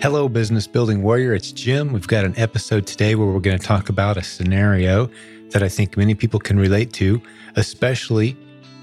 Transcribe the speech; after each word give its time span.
Hello, 0.00 0.28
business 0.28 0.68
building 0.68 1.02
warrior. 1.02 1.34
It's 1.34 1.50
Jim. 1.50 1.92
We've 1.92 2.06
got 2.06 2.24
an 2.24 2.38
episode 2.38 2.86
today 2.86 3.16
where 3.16 3.26
we're 3.26 3.40
going 3.40 3.58
to 3.58 3.66
talk 3.66 3.88
about 3.88 4.16
a 4.16 4.22
scenario 4.22 5.10
that 5.50 5.64
I 5.64 5.68
think 5.68 5.96
many 5.96 6.14
people 6.14 6.38
can 6.38 6.56
relate 6.56 6.92
to, 6.94 7.20
especially 7.56 8.36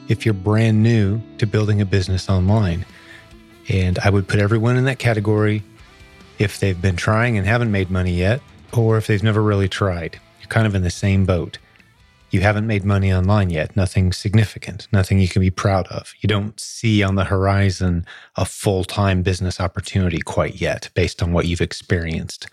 if 0.09 0.25
you're 0.25 0.33
brand 0.33 0.83
new 0.83 1.21
to 1.37 1.47
building 1.47 1.79
a 1.79 1.85
business 1.85 2.29
online. 2.29 2.85
And 3.69 3.97
I 3.99 4.09
would 4.09 4.27
put 4.27 4.41
everyone 4.41 4.75
in 4.75 4.83
that 4.85 4.99
category 4.99 5.63
if 6.37 6.59
they've 6.59 6.81
been 6.81 6.97
trying 6.97 7.37
and 7.37 7.47
haven't 7.47 7.71
made 7.71 7.89
money 7.89 8.11
yet, 8.11 8.41
or 8.73 8.97
if 8.97 9.07
they've 9.07 9.23
never 9.23 9.41
really 9.41 9.69
tried. 9.69 10.19
You're 10.41 10.49
kind 10.49 10.67
of 10.67 10.75
in 10.75 10.83
the 10.83 10.91
same 10.91 11.25
boat. 11.25 11.59
You 12.31 12.41
haven't 12.41 12.67
made 12.67 12.83
money 12.83 13.13
online 13.13 13.49
yet, 13.49 13.75
nothing 13.75 14.11
significant, 14.11 14.87
nothing 14.91 15.19
you 15.19 15.27
can 15.27 15.41
be 15.41 15.51
proud 15.51 15.87
of. 15.87 16.13
You 16.19 16.27
don't 16.27 16.59
see 16.59 17.01
on 17.01 17.15
the 17.15 17.23
horizon 17.23 18.05
a 18.35 18.45
full 18.45 18.83
time 18.83 19.21
business 19.21 19.59
opportunity 19.59 20.19
quite 20.19 20.59
yet 20.59 20.89
based 20.95 21.23
on 21.23 21.31
what 21.31 21.45
you've 21.45 21.61
experienced. 21.61 22.47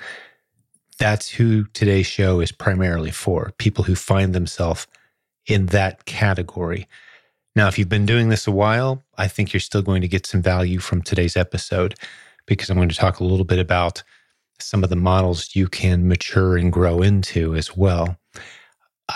That's 0.99 1.31
who 1.31 1.65
today's 1.73 2.07
show 2.07 2.41
is 2.41 2.53
primarily 2.53 3.11
for 3.11 3.53
people 3.59 3.85
who 3.85 3.97
find 3.97 4.35
themselves 4.35 4.87
in 5.47 5.67
that 5.67 6.05
category. 6.05 6.87
Now, 7.57 7.69
if 7.69 7.79
you've 7.79 7.89
been 7.89 8.07
doing 8.07 8.29
this 8.29 8.47
a 8.47 8.53
while, 8.53 9.03
I 9.19 9.29
think 9.29 9.53
you're 9.53 9.61
still 9.61 9.83
going 9.83 10.03
to 10.03 10.09
get 10.09 10.27
some 10.27 10.43
value 10.43 10.79
from 10.79 11.03
today's 11.03 11.37
episode 11.37 11.95
because 12.47 12.71
I'm 12.71 12.77
going 12.77 12.89
to 12.89 12.95
talk 12.95 13.21
a 13.21 13.25
little 13.25 13.45
bit 13.45 13.59
about 13.59 14.03
some 14.59 14.85
of 14.85 14.91
the 14.91 14.97
models 14.97 15.55
you 15.55 15.69
can 15.69 16.09
mature 16.09 16.57
and 16.57 16.73
grow 16.73 17.03
into 17.03 17.55
as 17.55 17.77
well. 17.77 18.17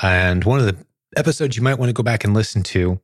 And 0.03 0.45
one 0.45 0.61
of 0.61 0.67
the 0.67 0.77
episodes 1.17 1.57
you 1.57 1.63
might 1.63 1.79
want 1.79 1.89
to 1.89 1.95
go 1.95 2.03
back 2.03 2.25
and 2.25 2.35
listen 2.35 2.63
to 2.65 3.01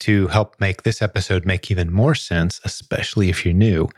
to 0.00 0.28
help 0.28 0.60
make 0.60 0.82
this 0.82 1.02
episode 1.02 1.44
make 1.44 1.70
even 1.70 1.92
more 1.92 2.14
sense, 2.14 2.60
especially 2.64 3.30
if 3.30 3.44
you're 3.44 3.54
new, 3.54 3.88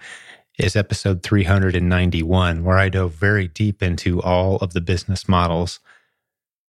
is 0.58 0.76
episode 0.76 1.22
391, 1.22 2.64
where 2.64 2.78
I 2.78 2.88
dove 2.88 3.12
very 3.12 3.48
deep 3.48 3.82
into 3.82 4.20
all 4.23 4.56
of 4.56 4.73
the 4.73 4.80
business 4.80 5.28
models 5.28 5.80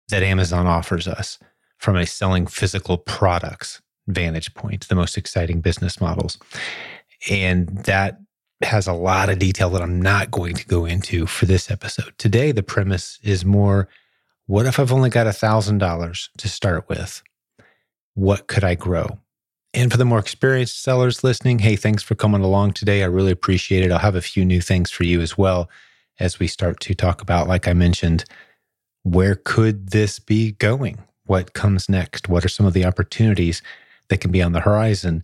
that 0.10 0.24
Amazon 0.24 0.66
offers 0.66 1.08
us 1.08 1.38
from 1.78 1.96
a 1.96 2.06
selling 2.06 2.48
physical 2.48 2.98
products 2.98 3.82
vantage 4.08 4.54
point, 4.56 4.88
the 4.88 4.96
most 4.96 5.18
exciting 5.18 5.62
business 5.62 6.02
models. 6.02 6.38
And 7.30 7.68
that 7.86 8.20
has 8.62 8.88
a 8.88 8.94
lot 8.94 9.30
of 9.30 9.40
detail 9.40 9.70
that 9.70 9.82
I'm 9.82 10.02
not 10.02 10.32
going 10.32 10.56
to 10.56 10.66
go 10.66 10.86
into 10.86 11.26
for 11.26 11.46
this 11.46 11.72
episode. 11.72 12.14
Today, 12.18 12.52
the 12.52 12.64
premise 12.64 13.20
is 13.24 13.46
more 13.46 13.88
what 14.50 14.66
if 14.66 14.80
I've 14.80 14.92
only 14.92 15.12
got 15.12 15.28
$1,000 15.28 16.30
to 16.40 16.50
start 16.50 16.90
with? 16.90 17.22
What 18.16 18.48
could 18.48 18.64
I 18.64 18.74
grow? 18.74 19.20
And 19.76 19.92
for 19.92 19.98
the 19.98 20.06
more 20.06 20.18
experienced 20.18 20.82
sellers 20.82 21.24
listening, 21.24 21.60
hey, 21.60 21.76
thanks 21.76 22.02
for 22.02 22.16
coming 22.16 22.42
along 22.42 22.74
today. 22.74 23.04
I 23.04 23.06
really 23.06 23.32
appreciate 23.32 23.86
it. 23.86 23.92
I'll 23.92 24.00
have 24.00 24.16
a 24.16 24.24
few 24.24 24.44
new 24.44 24.60
things 24.60 24.90
for 24.90 25.04
you 25.04 25.22
as 25.22 25.38
well 25.38 25.70
as 26.20 26.40
we 26.40 26.48
start 26.48 26.80
to 26.80 26.96
talk 26.96 27.22
about, 27.22 27.48
like 27.48 27.68
I 27.68 27.74
mentioned, 27.74 28.26
where 29.04 29.36
could 29.36 29.92
this 29.92 30.18
be 30.18 30.54
going? 30.54 30.98
What 31.26 31.54
comes 31.54 31.88
next? 31.88 32.28
What 32.28 32.44
are 32.44 32.50
some 32.50 32.66
of 32.66 32.74
the 32.74 32.86
opportunities 32.86 33.62
that 34.08 34.20
can 34.20 34.32
be 34.32 34.42
on 34.42 34.54
the 34.54 34.62
horizon 34.62 35.24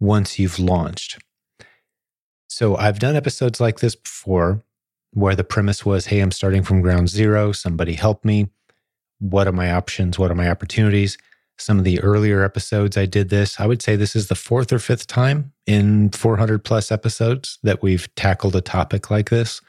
once 0.00 0.38
you've 0.38 0.58
launched? 0.58 1.18
So 2.50 2.76
I've 2.76 2.98
done 2.98 3.16
episodes 3.16 3.58
like 3.58 3.80
this 3.80 3.96
before 3.96 4.62
where 5.12 5.34
the 5.34 5.44
premise 5.44 5.84
was 5.84 6.06
hey, 6.06 6.20
I'm 6.20 6.30
starting 6.30 6.62
from 6.62 6.80
ground 6.80 7.08
zero. 7.08 7.52
Somebody 7.52 7.94
help 7.94 8.24
me. 8.24 8.48
What 9.18 9.46
are 9.46 9.52
my 9.52 9.72
options? 9.72 10.18
What 10.18 10.30
are 10.30 10.36
my 10.36 10.48
opportunities? 10.48 11.18
Some 11.58 11.78
of 11.78 11.84
the 11.84 12.00
earlier 12.00 12.42
episodes 12.42 12.96
I 12.96 13.04
did 13.04 13.28
this. 13.28 13.60
I 13.60 13.66
would 13.66 13.82
say 13.82 13.94
this 13.94 14.16
is 14.16 14.28
the 14.28 14.34
fourth 14.34 14.72
or 14.72 14.78
fifth 14.78 15.06
time 15.06 15.52
in 15.66 16.10
400 16.10 16.64
plus 16.64 16.90
episodes 16.90 17.58
that 17.62 17.82
we've 17.82 18.12
tackled 18.14 18.56
a 18.56 18.62
topic 18.62 19.10
like 19.10 19.28
this. 19.28 19.60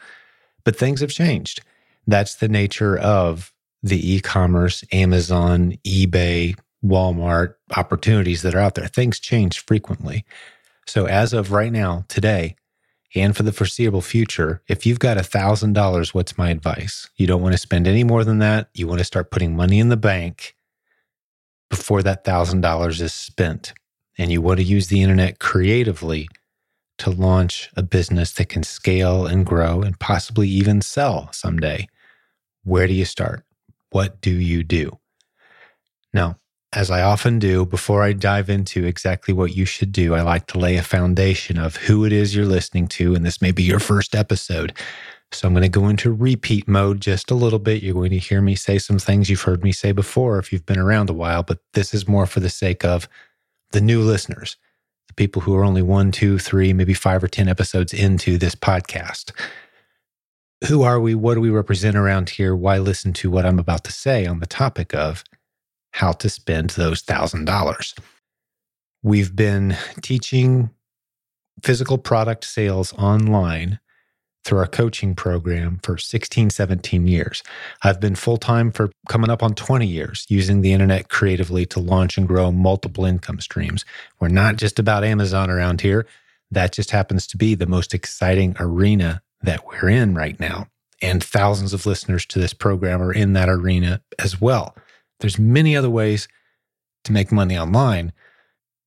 But 0.64 0.78
things 0.78 1.02
have 1.02 1.11
changed. 1.11 1.61
That's 2.08 2.36
the 2.36 2.48
nature 2.48 2.98
of 2.98 3.52
the 3.83 4.14
e 4.14 4.22
commerce, 4.22 4.83
Amazon, 4.92 5.73
eBay, 5.86 6.58
Walmart 6.83 7.55
opportunities 7.76 8.42
that 8.42 8.55
are 8.55 8.60
out 8.60 8.76
there. 8.76 8.88
Things 8.88 9.20
change 9.20 9.60
frequently. 9.60 10.26
So, 10.88 11.05
as 11.08 11.33
of 11.33 11.52
right 11.52 11.71
now, 11.71 12.05
today, 12.08 12.55
and 13.14 13.36
for 13.36 13.44
the 13.44 13.52
foreseeable 13.52 14.02
future, 14.02 14.61
if 14.67 14.86
you've 14.86 14.99
got 14.99 15.17
$1,000, 15.17 16.14
what's 16.14 16.38
my 16.38 16.49
advice? 16.49 17.10
You 17.17 17.27
don't 17.27 17.42
want 17.42 17.54
to 17.54 17.58
spend 17.58 17.88
any 17.88 18.04
more 18.04 18.23
than 18.23 18.39
that. 18.39 18.70
You 18.73 18.88
want 18.88 18.99
to 18.99 19.05
start 19.05 19.32
putting 19.32 19.55
money 19.55 19.80
in 19.80 19.89
the 19.89 19.98
bank 19.98 20.55
before 21.70 22.04
that 22.04 22.23
$1,000 22.23 23.02
is 23.02 23.14
spent. 23.14 23.73
And 24.17 24.32
you 24.32 24.42
want 24.42 24.60
to 24.60 24.64
use 24.64 24.88
the 24.88 25.02
internet 25.02 25.39
creatively 25.39 26.27
to 27.00 27.10
launch 27.10 27.70
a 27.76 27.83
business 27.83 28.32
that 28.33 28.50
can 28.50 28.64
scale 28.64 29.26
and 29.26 29.45
grow 29.45 29.82
and 29.82 30.00
possibly 30.00 30.48
even 30.48 30.82
sell 30.82 31.30
someday. 31.33 31.88
Where 32.64 32.88
do 32.88 32.94
you 32.94 33.05
start? 33.05 33.44
What 33.89 34.21
do 34.21 34.32
you 34.32 34.64
do? 34.64 35.00
Now, 36.14 36.38
as 36.73 36.89
I 36.89 37.02
often 37.02 37.37
do, 37.37 37.65
before 37.65 38.02
I 38.02 38.14
dive 38.14 38.49
into 38.49 38.86
exactly 38.86 39.33
what 39.33 39.55
you 39.55 39.65
should 39.65 39.92
do, 39.92 40.15
I 40.15 40.21
like 40.21 40.48
to 40.48 40.59
lay 40.59 40.77
a 40.77 40.83
foundation 40.83 41.58
of 41.58 41.76
who 41.76 42.05
it 42.05 42.14
is 42.14 42.33
you're 42.33 42.45
listening 42.45 42.87
to. 42.89 43.14
And 43.14 43.26
this 43.26 43.42
may 43.42 43.52
be 43.52 43.64
your 43.64 43.80
first 43.80 44.15
episode. 44.15 44.73
So 45.33 45.48
I'm 45.48 45.54
going 45.54 45.64
to 45.64 45.70
go 45.70 45.89
into 45.89 46.11
repeat 46.14 46.67
mode 46.67 47.02
just 47.02 47.30
a 47.30 47.36
little 47.36 47.59
bit. 47.59 47.83
You're 47.83 47.93
going 47.93 48.11
to 48.11 48.17
hear 48.17 48.42
me 48.42 48.55
say 48.55 48.77
some 48.77 48.99
things 48.99 49.30
you've 49.30 49.42
heard 49.42 49.64
me 49.64 49.73
say 49.73 49.92
before 49.92 50.39
if 50.39 50.52
you've 50.52 50.65
been 50.65 50.80
around 50.80 51.09
a 51.09 51.14
while, 51.14 51.43
but 51.43 51.59
this 51.73 51.93
is 51.93 52.08
more 52.08 52.26
for 52.26 52.39
the 52.39 52.49
sake 52.49 52.86
of 52.86 53.08
the 53.71 53.82
new 53.82 54.02
listeners, 54.02 54.55
the 55.08 55.14
people 55.14 55.42
who 55.42 55.55
are 55.55 55.64
only 55.64 55.82
one, 55.82 56.11
two, 56.11 56.38
three, 56.38 56.73
maybe 56.73 56.93
five 56.93 57.23
or 57.23 57.27
10 57.27 57.48
episodes 57.48 57.93
into 57.93 58.38
this 58.38 58.55
podcast. 58.55 59.32
Who 60.67 60.83
are 60.83 60.99
we? 60.99 61.15
What 61.15 61.36
do 61.36 61.42
we 61.42 61.49
represent 61.49 61.95
around 61.95 62.32
here? 62.32 62.55
Why 62.55 62.77
listen 62.77 63.14
to 63.14 63.32
what 63.32 63.45
I'm 63.45 63.59
about 63.59 63.83
to 63.86 63.92
say 63.92 64.26
on 64.26 64.39
the 64.39 64.45
topic 64.45 64.93
of 64.93 65.23
how 65.91 66.11
to 66.13 66.29
spend 66.29 66.71
those 66.71 67.02
$1,000. 67.03 67.99
We've 69.03 69.35
been 69.35 69.75
teaching 70.02 70.69
physical 71.63 71.97
product 71.97 72.43
sales 72.45 72.93
online 72.93 73.79
through 74.43 74.59
our 74.59 74.67
coaching 74.67 75.13
program 75.13 75.79
for 75.83 75.97
16, 75.97 76.49
17 76.49 77.07
years. 77.07 77.43
I've 77.83 77.99
been 77.99 78.15
full 78.15 78.37
time 78.37 78.71
for 78.71 78.91
coming 79.07 79.29
up 79.29 79.43
on 79.43 79.53
20 79.53 79.85
years 79.85 80.25
using 80.29 80.61
the 80.61 80.73
internet 80.73 81.09
creatively 81.09 81.65
to 81.67 81.79
launch 81.79 82.17
and 82.17 82.27
grow 82.27 82.52
multiple 82.52 83.05
income 83.05 83.39
streams. 83.39 83.85
We're 84.19 84.29
not 84.29 84.55
just 84.55 84.79
about 84.79 85.03
Amazon 85.03 85.49
around 85.49 85.81
here. 85.81 86.08
That 86.49 86.73
just 86.73 86.91
happens 86.91 87.27
to 87.27 87.37
be 87.37 87.55
the 87.55 87.67
most 87.67 87.93
exciting 87.93 88.55
arena 88.59 89.21
that 89.41 89.65
we're 89.67 89.89
in 89.89 90.15
right 90.15 90.39
now. 90.39 90.67
And 91.02 91.23
thousands 91.23 91.73
of 91.73 91.85
listeners 91.85 92.25
to 92.27 92.39
this 92.39 92.53
program 92.53 93.02
are 93.02 93.13
in 93.13 93.33
that 93.33 93.49
arena 93.49 94.02
as 94.19 94.41
well. 94.41 94.75
There's 95.21 95.39
many 95.39 95.76
other 95.76 95.89
ways 95.89 96.27
to 97.05 97.14
make 97.14 97.32
money 97.32 97.58
online. 97.58 98.11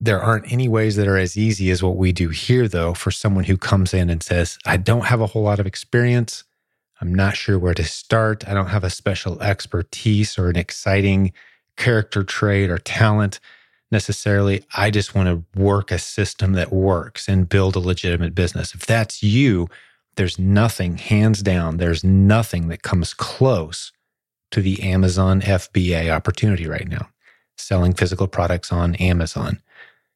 There 0.00 0.21
aren't 0.21 0.53
any 0.53 0.69
ways 0.69 0.97
that 0.97 1.09
are 1.09 1.17
as 1.17 1.37
easy 1.37 1.71
as 1.71 1.83
what 1.83 1.97
we 1.97 2.12
do 2.12 2.28
here, 2.28 2.69
though, 2.69 2.93
for 2.93 3.11
someone 3.11 3.45
who 3.45 3.56
comes 3.56 3.95
in 3.95 4.11
and 4.11 4.22
says, 4.22 4.59
I 4.67 4.77
don't 4.77 5.06
have 5.06 5.21
a 5.21 5.27
whole 5.27 5.43
lot 5.43 5.61
of 5.61 5.67
experience. 5.67 6.45
I'm 7.00 7.15
not 7.15 7.37
sure 7.37 7.59
where 7.59 7.75
to 7.75 7.84
start. 7.84 8.47
I 8.47 8.55
don't 8.55 8.69
have 8.69 8.84
a 8.84 8.91
special 8.91 9.41
expertise 9.43 10.39
or 10.39 10.49
an 10.49 10.56
exciting 10.56 11.33
character 11.77 12.22
trait 12.22 12.71
or 12.71 12.78
talent 12.78 13.41
necessarily. 13.91 14.65
I 14.77 14.91
just 14.91 15.15
want 15.15 15.28
to 15.28 15.61
work 15.61 15.91
a 15.91 15.99
system 15.99 16.53
that 16.53 16.72
works 16.72 17.28
and 17.28 17.49
build 17.49 17.77
a 17.77 17.81
legitimate 17.81 18.34
business. 18.34 18.75
If 18.75 18.87
that's 18.87 19.22
you, 19.22 19.69
there's 20.16 20.39
nothing, 20.39 20.97
hands 20.97 21.43
down, 21.43 21.78
there's 21.78 22.05
nothing 22.05 22.69
that 22.69 22.83
comes 22.83 23.15
close 23.15 23.93
to 24.54 24.62
the 24.62 24.81
Amazon 24.84 25.41
FBA 25.41 26.10
opportunity 26.10 26.69
right 26.69 26.87
now, 26.87 27.09
selling 27.59 27.92
physical 27.92 28.28
products 28.28 28.70
on 28.70 28.94
Amazon. 28.97 29.60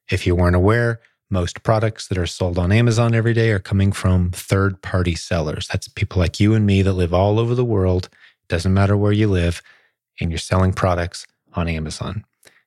If 0.09 0.25
you 0.25 0.33
weren't 0.33 0.55
aware, 0.55 1.01
most 1.29 1.61
products 1.61 2.07
that 2.07 2.17
are 2.17 2.25
sold 2.25 2.57
on 2.57 2.71
Amazon 2.71 3.13
every 3.13 3.33
day 3.33 3.51
are 3.51 3.59
coming 3.59 3.91
from 3.91 4.31
third 4.31 4.81
party 4.81 5.13
sellers. 5.13 5.67
That's 5.67 5.89
people 5.89 6.19
like 6.19 6.39
you 6.39 6.53
and 6.53 6.65
me 6.65 6.81
that 6.83 6.93
live 6.93 7.13
all 7.13 7.37
over 7.37 7.53
the 7.53 7.65
world. 7.65 8.07
Doesn't 8.47 8.73
matter 8.73 8.95
where 8.95 9.11
you 9.11 9.27
live, 9.27 9.61
and 10.21 10.31
you're 10.31 10.37
selling 10.37 10.71
products 10.71 11.27
on 11.53 11.67
Amazon. 11.67 12.23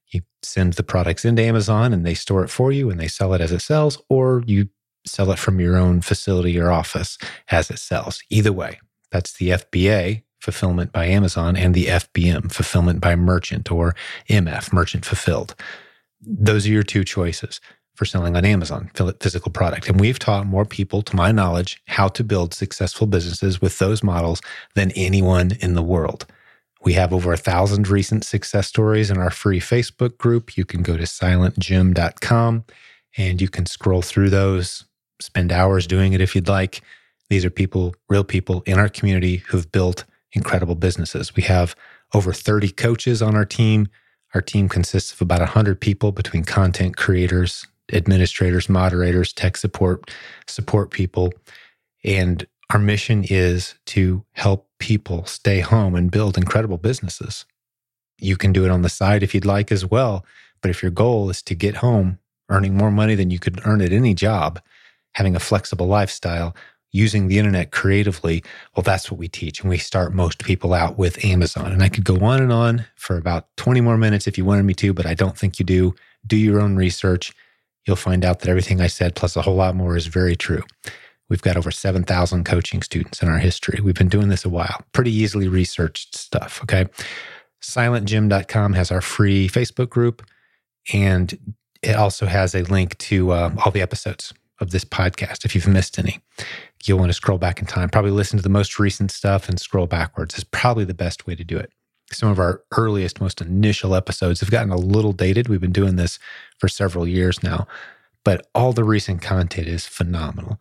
You 0.09 0.21
send 0.43 0.75
the 0.75 0.83
products 0.83 1.25
into 1.25 1.41
Amazon 1.41 1.95
and 1.95 2.05
they 2.05 2.13
store 2.13 2.45
it 2.45 2.51
for 2.51 2.71
you 2.71 2.91
and 2.91 3.01
they 3.01 3.09
sell 3.09 3.33
it 3.33 3.41
as 3.41 3.51
it 3.51 3.63
sells, 3.63 3.99
or 4.11 4.45
you 4.47 4.69
sell 5.07 5.33
it 5.33 5.39
from 5.39 5.59
your 5.59 5.79
own 5.79 6.03
facility 6.03 6.61
or 6.61 6.71
office 6.71 7.17
as 7.51 7.71
it 7.71 7.79
sells. 7.79 8.23
Either 8.29 8.53
way, 8.53 8.79
that's 9.11 9.33
the 9.33 9.49
FBA 9.49 10.23
fulfillment 10.43 10.91
by 10.91 11.07
Amazon 11.07 11.57
and 11.57 11.73
the 11.73 11.87
FBM, 11.87 12.53
fulfillment 12.53 13.01
by 13.01 13.15
merchant 13.15 13.71
or 13.71 13.95
MF, 14.29 14.73
merchant 14.73 15.05
fulfilled. 15.05 15.55
Those 16.21 16.67
are 16.67 16.71
your 16.71 16.83
two 16.83 17.05
choices 17.05 17.61
for 17.95 18.05
selling 18.05 18.37
on 18.37 18.45
Amazon, 18.45 18.91
physical 19.21 19.53
product. 19.53 19.89
And 19.89 20.01
we've 20.01 20.19
taught 20.19 20.47
more 20.47 20.65
people, 20.65 21.03
to 21.03 21.15
my 21.15 21.31
knowledge, 21.31 21.81
how 21.87 22.09
to 22.09 22.25
build 22.25 22.55
successful 22.55 23.07
businesses 23.07 23.61
with 23.61 23.79
those 23.79 24.03
models 24.03 24.41
than 24.75 24.91
anyone 24.93 25.53
in 25.61 25.75
the 25.75 25.83
world. 25.83 26.27
We 26.85 26.95
have 26.95 27.13
over 27.13 27.33
a 27.33 27.37
thousand 27.37 27.87
recent 27.87 28.25
success 28.25 28.67
stories 28.67 29.11
in 29.11 29.19
our 29.19 29.31
free 29.31 29.61
Facebook 29.61 30.19
group. 30.19 30.57
You 30.57 30.65
can 30.65 30.83
go 30.83 30.97
to 30.97 31.05
silentjim.com 31.05 32.65
and 33.17 33.41
you 33.41 33.49
can 33.49 33.67
scroll 33.67 34.03
through 34.03 34.31
those, 34.31 34.85
spend 35.21 35.53
hours 35.53 35.87
doing 35.87 36.15
it 36.15 36.21
if 36.21 36.35
you'd 36.35 36.49
like. 36.49 36.81
These 37.31 37.45
are 37.45 37.51
people, 37.51 37.95
real 38.09 38.25
people 38.25 38.63
in 38.67 38.79
our 38.79 38.89
community 38.89 39.37
who've 39.37 39.71
built 39.71 40.05
incredible 40.33 40.75
businesses. 40.75 41.35
We 41.37 41.43
have 41.45 41.75
over 42.15 42.33
30 42.33 42.71
coaches 42.71 43.23
on 43.23 43.35
our 43.35 43.45
team. 43.45 43.89
Our 44.35 44.41
team 44.41 44.69
consists 44.69 45.13
of 45.13 45.21
about 45.21 45.41
100 45.41 45.81
people 45.81 46.13
between 46.13 46.45
content 46.45 46.97
creators, 46.97 47.67
administrators, 47.93 48.69
moderators, 48.69 49.33
tech 49.33 49.57
support, 49.57 50.11
support 50.47 50.91
people. 50.91 51.33
And 52.05 52.47
our 52.71 52.81
mission 52.81 53.25
is 53.29 53.75
to 53.87 54.25
help 54.33 54.69
people 54.79 55.27
stay 55.27 55.61
home 55.61 55.95
and 55.95 56.11
build 56.11 56.39
incredible 56.39 56.79
businesses. 56.79 57.45
You 58.19 58.37
can 58.37 58.53
do 58.53 58.65
it 58.65 58.71
on 58.71 58.83
the 58.83 58.89
side 58.89 59.23
if 59.23 59.35
you'd 59.35 59.45
like 59.45 59.71
as 59.71 59.85
well. 59.85 60.25
But 60.61 60.71
if 60.71 60.83
your 60.83 60.91
goal 60.91 61.29
is 61.29 61.43
to 61.43 61.55
get 61.55 61.77
home 61.77 62.19
earning 62.49 62.77
more 62.77 62.91
money 62.91 63.15
than 63.15 63.31
you 63.31 63.39
could 63.39 63.61
earn 63.67 63.83
at 63.83 63.93
any 63.93 64.15
job, 64.15 64.61
having 65.15 65.37
a 65.37 65.41
flexible 65.41 65.87
lifestyle, 65.87 66.55
using 66.93 67.27
the 67.27 67.39
internet 67.39 67.73
creatively, 67.73 68.45
well, 68.77 68.83
that's 68.83 69.11
what 69.11 69.19
we 69.19 69.29
teach. 69.29 69.61
And 69.61 69.71
we 69.71 69.79
start 69.79 70.15
most 70.15 70.45
people 70.45 70.75
out 70.75 70.99
with 70.99 71.25
Amazon. 71.25 71.73
And 71.73 71.83
I 71.83 71.89
could 71.89 72.05
go 72.05 72.19
on 72.21 72.43
and 72.43 72.53
on 72.53 72.85
for 72.97 73.17
about 73.17 73.49
20 73.57 73.81
more 73.81 73.97
minutes 73.97 74.27
if 74.27 74.37
you 74.37 74.45
wanted 74.45 74.65
me 74.65 74.75
to, 74.75 74.93
but 74.93 75.07
I 75.07 75.15
don't 75.15 75.37
think 75.37 75.59
you 75.59 75.65
do. 75.65 75.95
Do 76.27 76.37
your 76.37 76.61
own 76.61 76.77
research. 76.77 77.33
You'll 77.87 77.97
find 77.97 78.25
out 78.25 78.41
that 78.41 78.49
everything 78.49 78.81
I 78.81 78.87
said, 78.87 79.17
plus 79.17 79.35
a 79.37 79.43
whole 79.43 79.57
lot 79.57 79.75
more, 79.75 79.97
is 79.97 80.07
very 80.07 80.37
true. 80.37 80.63
We've 81.29 81.43
got 81.43 81.57
over 81.57 81.71
7,000 81.71 82.45
coaching 82.45 82.83
students 82.83 83.23
in 83.23 83.29
our 83.29 83.39
history. 83.39 83.81
We've 83.81 83.95
been 83.95 84.09
doing 84.09 84.29
this 84.29 84.45
a 84.45 84.51
while, 84.51 84.85
pretty 84.93 85.13
easily 85.13 85.49
researched 85.49 86.15
stuff. 86.15 86.61
Okay. 86.63 86.87
SilentJim.com 87.63 88.75
has 88.75 88.91
our 88.91 89.01
free 89.01 89.49
Facebook 89.49 89.89
group, 89.89 90.23
and 90.93 91.57
it 91.83 91.97
also 91.97 92.27
has 92.27 92.55
a 92.55 92.63
link 92.65 92.99
to 92.99 93.31
uh, 93.31 93.51
all 93.65 93.73
the 93.73 93.81
episodes 93.81 94.35
of 94.61 94.71
this 94.71 94.85
podcast. 94.85 95.45
If 95.45 95.55
you've 95.55 95.69
missed 95.69 95.99
any, 95.99 96.21
you'll 96.89 96.99
want 96.99 97.11
to 97.11 97.15
scroll 97.15 97.39
back 97.39 97.61
in 97.61 97.67
time, 97.67 97.89
probably 97.89 98.11
listen 98.11 98.39
to 98.39 98.43
the 98.43 98.49
most 98.49 98.79
recent 98.79 99.11
stuff 99.11 99.49
and 99.49 99.61
scroll 99.61 99.87
backwards 99.87 100.37
is 100.37 100.45
probably 100.45 100.85
the 100.85 100.95
best 100.95 101.27
way 101.27 101.35
to 101.35 101.45
do 101.45 101.57
it. 101.57 101.71
Some 102.11 102.29
of 102.29 102.39
our 102.39 102.63
earliest, 102.77 103.21
most 103.21 103.41
initial 103.41 103.95
episodes 103.95 104.41
have 104.41 104.51
gotten 104.51 104.71
a 104.71 104.77
little 104.77 105.13
dated. 105.13 105.49
We've 105.49 105.61
been 105.61 105.73
doing 105.73 105.97
this 105.97 106.19
for 106.59 106.69
several 106.69 107.09
years 107.09 107.43
now, 107.43 107.67
but 108.25 108.47
all 108.55 108.73
the 108.73 108.85
recent 108.85 109.23
content 109.23 109.67
is 109.67 109.87
phenomenal. 109.87 110.61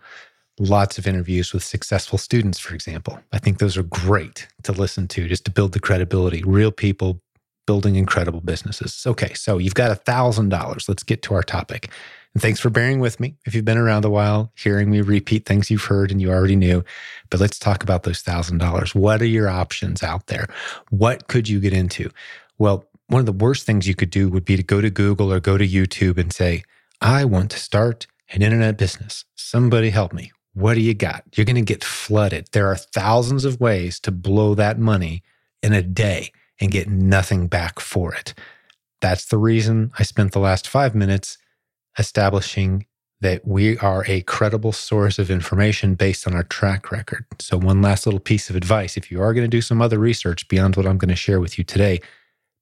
Lots 0.59 0.97
of 0.97 1.07
interviews 1.07 1.53
with 1.53 1.63
successful 1.63 2.18
students, 2.18 2.59
for 2.59 2.74
example. 2.74 3.19
I 3.33 3.39
think 3.39 3.59
those 3.59 3.77
are 3.77 3.83
great 3.83 4.47
to 4.63 4.71
listen 4.71 5.07
to 5.09 5.27
just 5.27 5.45
to 5.45 5.51
build 5.51 5.74
the 5.74 5.79
credibility. 5.79 6.44
Real 6.44 6.71
people 6.71 7.21
building 7.65 7.95
incredible 7.95 8.41
businesses. 8.41 9.03
Okay, 9.06 9.33
so 9.33 9.57
you've 9.57 9.74
got 9.74 9.91
a 9.91 9.95
$1,000. 9.95 10.89
Let's 10.89 11.03
get 11.03 11.21
to 11.24 11.33
our 11.33 11.44
topic. 11.44 11.89
And 12.33 12.41
thanks 12.41 12.59
for 12.59 12.69
bearing 12.69 12.99
with 12.99 13.19
me. 13.19 13.35
If 13.45 13.53
you've 13.53 13.65
been 13.65 13.77
around 13.77 14.05
a 14.05 14.09
while, 14.09 14.51
hearing 14.55 14.89
me 14.89 15.01
repeat 15.01 15.45
things 15.45 15.69
you've 15.69 15.83
heard 15.83 16.11
and 16.11 16.21
you 16.21 16.31
already 16.31 16.55
knew, 16.55 16.83
but 17.29 17.39
let's 17.39 17.59
talk 17.59 17.83
about 17.83 18.03
those 18.03 18.21
thousand 18.21 18.59
dollars. 18.59 18.95
What 18.95 19.21
are 19.21 19.25
your 19.25 19.49
options 19.49 20.01
out 20.01 20.27
there? 20.27 20.47
What 20.89 21.27
could 21.27 21.49
you 21.49 21.59
get 21.59 21.73
into? 21.73 22.09
Well, 22.57 22.85
one 23.07 23.19
of 23.19 23.25
the 23.25 23.33
worst 23.33 23.65
things 23.65 23.87
you 23.87 23.95
could 23.95 24.09
do 24.09 24.29
would 24.29 24.45
be 24.45 24.55
to 24.55 24.63
go 24.63 24.79
to 24.79 24.89
Google 24.89 25.33
or 25.33 25.41
go 25.41 25.57
to 25.57 25.67
YouTube 25.67 26.17
and 26.17 26.31
say, 26.31 26.63
I 27.01 27.25
want 27.25 27.51
to 27.51 27.59
start 27.59 28.07
an 28.29 28.41
internet 28.41 28.77
business. 28.77 29.25
Somebody 29.35 29.89
help 29.89 30.13
me. 30.13 30.31
What 30.53 30.75
do 30.75 30.81
you 30.81 30.93
got? 30.93 31.23
You're 31.33 31.45
going 31.45 31.55
to 31.55 31.61
get 31.61 31.83
flooded. 31.83 32.47
There 32.51 32.67
are 32.67 32.77
thousands 32.77 33.43
of 33.43 33.59
ways 33.59 33.99
to 34.01 34.11
blow 34.11 34.55
that 34.55 34.79
money 34.79 35.23
in 35.61 35.73
a 35.73 35.81
day 35.81 36.31
and 36.59 36.71
get 36.71 36.87
nothing 36.87 37.47
back 37.47 37.79
for 37.79 38.13
it. 38.13 38.33
That's 39.01 39.25
the 39.25 39.37
reason 39.37 39.91
I 39.97 40.03
spent 40.03 40.31
the 40.31 40.39
last 40.39 40.67
five 40.67 40.93
minutes 40.93 41.37
establishing 41.97 42.85
that 43.21 43.47
we 43.47 43.77
are 43.77 44.03
a 44.07 44.21
credible 44.21 44.71
source 44.71 45.19
of 45.19 45.29
information 45.29 45.93
based 45.93 46.27
on 46.27 46.33
our 46.33 46.43
track 46.43 46.91
record. 46.91 47.25
So, 47.39 47.57
one 47.57 47.81
last 47.81 48.05
little 48.05 48.19
piece 48.19 48.49
of 48.49 48.55
advice 48.55 48.97
if 48.97 49.11
you 49.11 49.21
are 49.21 49.33
going 49.33 49.45
to 49.45 49.57
do 49.57 49.61
some 49.61 49.81
other 49.81 49.99
research 49.99 50.47
beyond 50.47 50.75
what 50.75 50.88
I'm 50.88 50.97
going 50.97 51.09
to 51.09 51.15
share 51.15 51.39
with 51.39 51.57
you 51.57 51.63
today, 51.63 52.01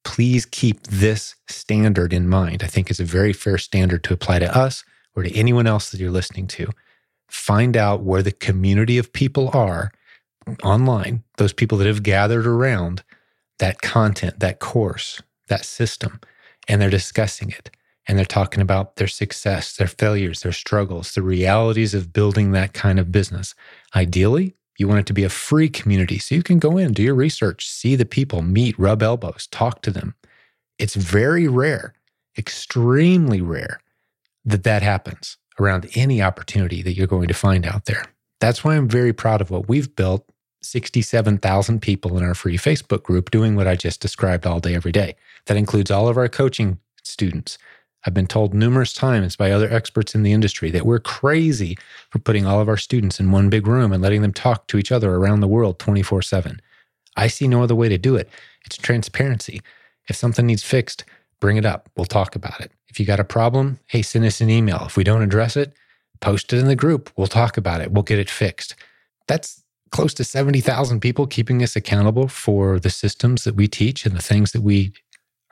please 0.04 0.46
keep 0.46 0.82
this 0.84 1.34
standard 1.48 2.12
in 2.12 2.28
mind. 2.28 2.62
I 2.62 2.66
think 2.66 2.90
it's 2.90 3.00
a 3.00 3.04
very 3.04 3.32
fair 3.32 3.58
standard 3.58 4.04
to 4.04 4.14
apply 4.14 4.38
to 4.40 4.56
us 4.56 4.84
or 5.16 5.22
to 5.22 5.34
anyone 5.34 5.66
else 5.66 5.90
that 5.90 6.00
you're 6.00 6.10
listening 6.10 6.46
to. 6.48 6.68
Find 7.28 7.76
out 7.76 8.02
where 8.02 8.22
the 8.22 8.32
community 8.32 8.98
of 8.98 9.12
people 9.12 9.50
are 9.54 9.92
online, 10.62 11.22
those 11.36 11.52
people 11.52 11.78
that 11.78 11.86
have 11.86 12.02
gathered 12.02 12.46
around 12.46 13.02
that 13.60 13.82
content, 13.82 14.40
that 14.40 14.58
course, 14.58 15.22
that 15.48 15.64
system, 15.64 16.20
and 16.68 16.80
they're 16.80 16.90
discussing 16.90 17.50
it 17.50 17.70
and 18.10 18.18
they're 18.18 18.26
talking 18.26 18.60
about 18.60 18.96
their 18.96 19.06
success, 19.06 19.76
their 19.76 19.86
failures, 19.86 20.40
their 20.40 20.50
struggles, 20.50 21.14
the 21.14 21.22
realities 21.22 21.94
of 21.94 22.12
building 22.12 22.50
that 22.50 22.72
kind 22.72 22.98
of 22.98 23.12
business. 23.12 23.54
Ideally, 23.94 24.56
you 24.78 24.88
want 24.88 24.98
it 24.98 25.06
to 25.06 25.12
be 25.12 25.22
a 25.22 25.28
free 25.28 25.68
community 25.68 26.18
so 26.18 26.34
you 26.34 26.42
can 26.42 26.58
go 26.58 26.76
in, 26.76 26.92
do 26.92 27.04
your 27.04 27.14
research, 27.14 27.68
see 27.68 27.94
the 27.94 28.04
people, 28.04 28.42
meet, 28.42 28.76
rub 28.76 29.00
elbows, 29.00 29.46
talk 29.52 29.80
to 29.82 29.92
them. 29.92 30.16
It's 30.76 30.96
very 30.96 31.46
rare, 31.46 31.94
extremely 32.36 33.40
rare 33.40 33.78
that 34.44 34.64
that 34.64 34.82
happens 34.82 35.36
around 35.60 35.88
any 35.94 36.20
opportunity 36.20 36.82
that 36.82 36.94
you're 36.94 37.06
going 37.06 37.28
to 37.28 37.34
find 37.34 37.64
out 37.64 37.84
there. 37.84 38.02
That's 38.40 38.64
why 38.64 38.74
I'm 38.74 38.88
very 38.88 39.12
proud 39.12 39.40
of 39.40 39.52
what 39.52 39.68
we've 39.68 39.94
built 39.94 40.28
67,000 40.62 41.80
people 41.80 42.18
in 42.18 42.24
our 42.24 42.34
free 42.34 42.58
Facebook 42.58 43.04
group 43.04 43.30
doing 43.30 43.54
what 43.54 43.68
I 43.68 43.76
just 43.76 44.00
described 44.00 44.48
all 44.48 44.58
day, 44.58 44.74
every 44.74 44.90
day. 44.90 45.14
That 45.46 45.56
includes 45.56 45.92
all 45.92 46.08
of 46.08 46.16
our 46.16 46.28
coaching 46.28 46.80
students, 47.04 47.56
I've 48.06 48.14
been 48.14 48.26
told 48.26 48.54
numerous 48.54 48.94
times 48.94 49.36
by 49.36 49.50
other 49.50 49.70
experts 49.70 50.14
in 50.14 50.22
the 50.22 50.32
industry 50.32 50.70
that 50.70 50.86
we're 50.86 51.00
crazy 51.00 51.76
for 52.10 52.18
putting 52.18 52.46
all 52.46 52.60
of 52.60 52.68
our 52.68 52.76
students 52.76 53.20
in 53.20 53.30
one 53.30 53.50
big 53.50 53.66
room 53.66 53.92
and 53.92 54.02
letting 54.02 54.22
them 54.22 54.32
talk 54.32 54.66
to 54.68 54.78
each 54.78 54.90
other 54.90 55.14
around 55.14 55.40
the 55.40 55.48
world 55.48 55.78
24 55.78 56.22
7. 56.22 56.60
I 57.16 57.26
see 57.26 57.46
no 57.46 57.62
other 57.62 57.74
way 57.74 57.88
to 57.88 57.98
do 57.98 58.16
it. 58.16 58.28
It's 58.64 58.76
transparency. 58.76 59.60
If 60.08 60.16
something 60.16 60.46
needs 60.46 60.62
fixed, 60.62 61.04
bring 61.40 61.56
it 61.56 61.66
up. 61.66 61.90
We'll 61.96 62.06
talk 62.06 62.34
about 62.34 62.60
it. 62.60 62.72
If 62.88 62.98
you 62.98 63.06
got 63.06 63.20
a 63.20 63.24
problem, 63.24 63.78
hey, 63.86 64.02
send 64.02 64.24
us 64.24 64.40
an 64.40 64.50
email. 64.50 64.84
If 64.86 64.96
we 64.96 65.04
don't 65.04 65.22
address 65.22 65.56
it, 65.56 65.74
post 66.20 66.52
it 66.52 66.58
in 66.58 66.66
the 66.66 66.76
group. 66.76 67.10
We'll 67.16 67.26
talk 67.26 67.56
about 67.56 67.80
it. 67.80 67.92
We'll 67.92 68.02
get 68.02 68.18
it 68.18 68.30
fixed. 68.30 68.74
That's 69.28 69.62
close 69.90 70.14
to 70.14 70.24
70,000 70.24 71.00
people 71.00 71.26
keeping 71.26 71.62
us 71.62 71.76
accountable 71.76 72.28
for 72.28 72.78
the 72.78 72.90
systems 72.90 73.44
that 73.44 73.56
we 73.56 73.68
teach 73.68 74.06
and 74.06 74.16
the 74.16 74.22
things 74.22 74.52
that 74.52 74.62
we 74.62 74.92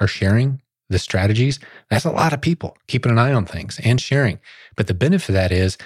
are 0.00 0.06
sharing 0.06 0.62
the 0.88 0.98
strategies, 0.98 1.58
that's 1.90 2.04
a 2.04 2.10
lot 2.10 2.32
of 2.32 2.40
people 2.40 2.76
keeping 2.86 3.12
an 3.12 3.18
eye 3.18 3.32
on 3.32 3.44
things 3.44 3.80
and 3.84 4.00
sharing. 4.00 4.38
But 4.76 4.86
the 4.86 4.94
benefit 4.94 5.30
of 5.30 5.34
that 5.34 5.52
is 5.52 5.76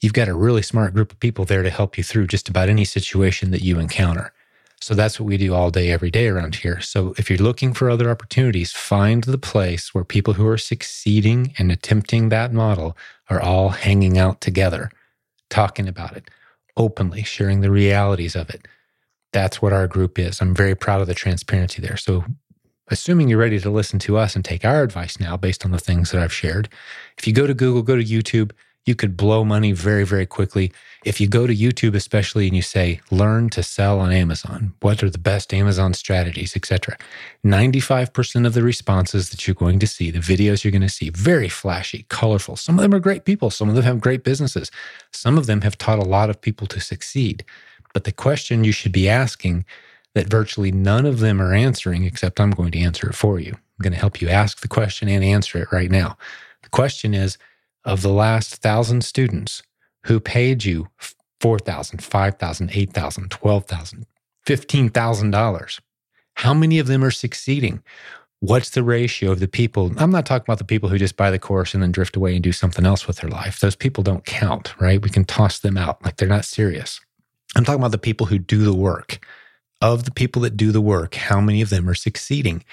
you've 0.00 0.12
got 0.12 0.28
a 0.28 0.34
really 0.34 0.62
smart 0.62 0.94
group 0.94 1.12
of 1.12 1.20
people 1.20 1.44
there 1.44 1.62
to 1.62 1.70
help 1.70 1.98
you 1.98 2.04
through 2.04 2.26
just 2.28 2.48
about 2.48 2.68
any 2.68 2.84
situation 2.84 3.50
that 3.50 3.62
you 3.62 3.78
encounter. 3.78 4.32
So 4.80 4.94
that's 4.94 5.20
what 5.20 5.26
we 5.26 5.36
do 5.36 5.54
all 5.54 5.70
day, 5.70 5.90
every 5.92 6.10
day 6.10 6.26
around 6.26 6.56
here. 6.56 6.80
So 6.80 7.14
if 7.16 7.30
you're 7.30 7.38
looking 7.38 7.72
for 7.72 7.88
other 7.88 8.10
opportunities, 8.10 8.72
find 8.72 9.22
the 9.22 9.38
place 9.38 9.94
where 9.94 10.02
people 10.02 10.34
who 10.34 10.46
are 10.48 10.58
succeeding 10.58 11.54
and 11.56 11.70
attempting 11.70 12.30
that 12.30 12.52
model 12.52 12.96
are 13.30 13.40
all 13.40 13.68
hanging 13.68 14.18
out 14.18 14.40
together, 14.40 14.90
talking 15.50 15.86
about 15.86 16.16
it 16.16 16.28
openly, 16.76 17.22
sharing 17.22 17.60
the 17.60 17.70
realities 17.70 18.34
of 18.34 18.50
it. 18.50 18.66
That's 19.32 19.62
what 19.62 19.72
our 19.72 19.86
group 19.86 20.18
is. 20.18 20.40
I'm 20.40 20.54
very 20.54 20.74
proud 20.74 21.00
of 21.00 21.06
the 21.06 21.14
transparency 21.14 21.80
there. 21.80 21.96
So 21.96 22.24
assuming 22.92 23.28
you're 23.28 23.38
ready 23.38 23.58
to 23.60 23.70
listen 23.70 23.98
to 24.00 24.16
us 24.16 24.36
and 24.36 24.44
take 24.44 24.64
our 24.64 24.82
advice 24.82 25.18
now 25.18 25.36
based 25.36 25.64
on 25.64 25.70
the 25.70 25.78
things 25.78 26.10
that 26.10 26.22
I've 26.22 26.32
shared, 26.32 26.68
if 27.18 27.26
you 27.26 27.32
go 27.32 27.46
to 27.46 27.54
Google, 27.54 27.82
go 27.82 27.96
to 27.96 28.04
YouTube, 28.04 28.52
you 28.84 28.94
could 28.96 29.16
blow 29.16 29.44
money 29.44 29.70
very, 29.72 30.04
very 30.04 30.26
quickly. 30.26 30.72
If 31.04 31.20
you 31.20 31.28
go 31.28 31.46
to 31.46 31.54
YouTube, 31.54 31.94
especially, 31.94 32.48
and 32.48 32.56
you 32.56 32.62
say, 32.62 33.00
learn 33.10 33.48
to 33.50 33.62
sell 33.62 34.00
on 34.00 34.12
Amazon, 34.12 34.74
what 34.80 35.02
are 35.04 35.10
the 35.10 35.18
best 35.18 35.54
Amazon 35.54 35.94
strategies, 35.94 36.56
etc. 36.56 36.96
95% 37.46 38.46
of 38.46 38.54
the 38.54 38.62
responses 38.62 39.30
that 39.30 39.46
you're 39.46 39.54
going 39.54 39.78
to 39.78 39.86
see, 39.86 40.10
the 40.10 40.18
videos 40.18 40.64
you're 40.64 40.72
going 40.72 40.82
to 40.82 40.88
see, 40.88 41.10
very 41.10 41.48
flashy, 41.48 42.06
colorful. 42.08 42.56
Some 42.56 42.76
of 42.76 42.82
them 42.82 42.94
are 42.94 43.00
great 43.00 43.24
people. 43.24 43.50
Some 43.50 43.68
of 43.68 43.76
them 43.76 43.84
have 43.84 44.00
great 44.00 44.24
businesses. 44.24 44.70
Some 45.12 45.38
of 45.38 45.46
them 45.46 45.60
have 45.60 45.78
taught 45.78 46.00
a 46.00 46.04
lot 46.04 46.28
of 46.28 46.40
people 46.40 46.66
to 46.68 46.80
succeed. 46.80 47.44
But 47.94 48.04
the 48.04 48.12
question 48.12 48.64
you 48.64 48.72
should 48.72 48.92
be 48.92 49.08
asking 49.08 49.64
that 50.14 50.28
virtually 50.28 50.72
none 50.72 51.06
of 51.06 51.20
them 51.20 51.40
are 51.40 51.54
answering, 51.54 52.04
except 52.04 52.40
I'm 52.40 52.50
going 52.50 52.72
to 52.72 52.80
answer 52.80 53.08
it 53.08 53.14
for 53.14 53.38
you. 53.40 53.52
I'm 53.52 53.82
going 53.82 53.92
to 53.92 53.98
help 53.98 54.20
you 54.20 54.28
ask 54.28 54.60
the 54.60 54.68
question 54.68 55.08
and 55.08 55.24
answer 55.24 55.58
it 55.58 55.72
right 55.72 55.90
now. 55.90 56.16
The 56.62 56.68
question 56.68 57.14
is 57.14 57.38
of 57.84 58.02
the 58.02 58.12
last 58.12 58.56
thousand 58.56 59.04
students 59.04 59.62
who 60.04 60.20
paid 60.20 60.64
you 60.64 60.88
$4,000, 61.40 61.96
$5,000, 61.96 62.70
$8,000, 62.70 63.28
$12,000, 63.28 64.04
$15,000, 64.46 65.80
how 66.34 66.54
many 66.54 66.78
of 66.78 66.86
them 66.86 67.04
are 67.04 67.10
succeeding? 67.10 67.82
What's 68.40 68.70
the 68.70 68.82
ratio 68.82 69.32
of 69.32 69.40
the 69.40 69.48
people? 69.48 69.92
I'm 69.98 70.10
not 70.10 70.26
talking 70.26 70.44
about 70.44 70.58
the 70.58 70.64
people 70.64 70.88
who 70.88 70.98
just 70.98 71.16
buy 71.16 71.30
the 71.30 71.38
course 71.38 71.74
and 71.74 71.82
then 71.82 71.92
drift 71.92 72.16
away 72.16 72.34
and 72.34 72.42
do 72.42 72.52
something 72.52 72.84
else 72.84 73.06
with 73.06 73.18
their 73.18 73.30
life. 73.30 73.60
Those 73.60 73.76
people 73.76 74.02
don't 74.02 74.24
count, 74.24 74.74
right? 74.80 75.00
We 75.00 75.10
can 75.10 75.24
toss 75.24 75.60
them 75.60 75.76
out 75.76 76.04
like 76.04 76.16
they're 76.16 76.28
not 76.28 76.44
serious. 76.44 77.00
I'm 77.54 77.64
talking 77.64 77.80
about 77.80 77.92
the 77.92 77.98
people 77.98 78.26
who 78.26 78.38
do 78.38 78.64
the 78.64 78.74
work 78.74 79.24
of 79.82 80.04
the 80.04 80.12
people 80.12 80.42
that 80.42 80.56
do 80.56 80.72
the 80.72 80.80
work, 80.80 81.16
how 81.16 81.40
many 81.40 81.60
of 81.60 81.70
them 81.70 81.88
are 81.88 81.94
succeeding? 81.94 82.64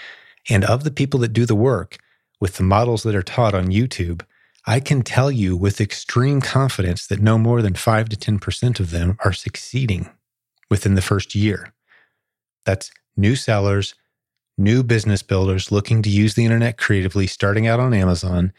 And 0.49 0.63
of 0.63 0.83
the 0.83 0.91
people 0.91 1.19
that 1.21 1.33
do 1.33 1.45
the 1.45 1.55
work 1.55 1.97
with 2.39 2.57
the 2.57 2.63
models 2.63 3.03
that 3.03 3.15
are 3.15 3.23
taught 3.23 3.53
on 3.53 3.67
YouTube, 3.67 4.21
I 4.65 4.79
can 4.79 5.01
tell 5.01 5.31
you 5.31 5.57
with 5.57 5.81
extreme 5.81 6.41
confidence 6.41 7.07
that 7.07 7.19
no 7.19 7.37
more 7.37 7.61
than 7.61 7.73
5 7.73 8.09
to 8.09 8.15
10% 8.15 8.79
of 8.79 8.91
them 8.91 9.17
are 9.25 9.33
succeeding 9.33 10.09
within 10.69 10.95
the 10.95 11.01
first 11.01 11.33
year. 11.33 11.73
That's 12.65 12.91
new 13.17 13.35
sellers, 13.35 13.95
new 14.57 14.83
business 14.83 15.23
builders 15.23 15.71
looking 15.71 16.01
to 16.03 16.09
use 16.09 16.35
the 16.35 16.45
internet 16.45 16.77
creatively, 16.77 17.25
starting 17.25 17.67
out 17.67 17.79
on 17.79 17.93
Amazon 17.93 18.53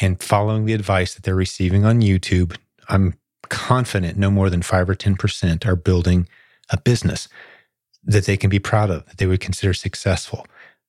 and 0.00 0.20
following 0.20 0.64
the 0.64 0.72
advice 0.72 1.14
that 1.14 1.22
they're 1.22 1.34
receiving 1.34 1.84
on 1.84 2.02
YouTube. 2.02 2.56
I'm 2.88 3.14
confident 3.48 4.18
no 4.18 4.30
more 4.30 4.50
than 4.50 4.62
5 4.62 4.90
or 4.90 4.94
10% 4.94 5.66
are 5.66 5.76
building 5.76 6.28
a 6.70 6.80
business 6.80 7.28
that 8.06 8.24
they 8.24 8.36
can 8.36 8.48
be 8.48 8.58
proud 8.58 8.90
of, 8.90 9.04
that 9.06 9.18
they 9.18 9.26
would 9.26 9.40
consider 9.40 9.74
successful. 9.74 10.46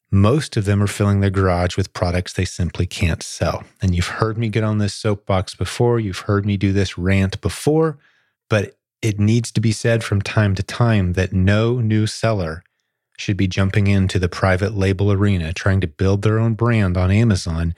Most 0.10 0.56
of 0.56 0.66
them 0.66 0.82
are 0.82 0.88
filling 0.88 1.20
their 1.20 1.30
garage 1.30 1.76
with 1.76 1.92
products 1.92 2.32
they 2.32 2.46
simply 2.46 2.86
can't 2.86 3.22
sell. 3.22 3.66
And 3.82 3.94
you've 3.94 4.08
heard 4.08 4.38
me 4.38 4.48
get 4.48 4.64
on 4.64 4.78
this 4.78 4.94
soapbox 4.94 5.56
before, 5.56 6.00
you've 6.00 6.20
heard 6.20 6.46
me 6.46 6.56
do 6.56 6.72
this 6.72 6.98
rant 6.98 7.42
before, 7.42 7.98
but 8.50 8.78
it 9.02 9.20
needs 9.20 9.52
to 9.52 9.62
be 9.62 9.72
said 9.72 10.04
from 10.04 10.22
time 10.22 10.56
to 10.56 10.64
time 10.64 11.14
that 11.14 11.34
no 11.34 11.82
new 11.82 12.08
seller 12.08 12.64
should 13.18 13.38
be 13.38 13.48
jumping 13.48 13.88
into 13.88 14.20
the 14.20 14.30
private 14.30 14.76
label 14.76 15.12
arena 15.12 15.52
trying 15.52 15.82
to 15.82 15.88
build 15.88 16.22
their 16.22 16.40
own 16.40 16.54
brand 16.54 16.96
on 16.96 17.12
Amazon 17.12 17.76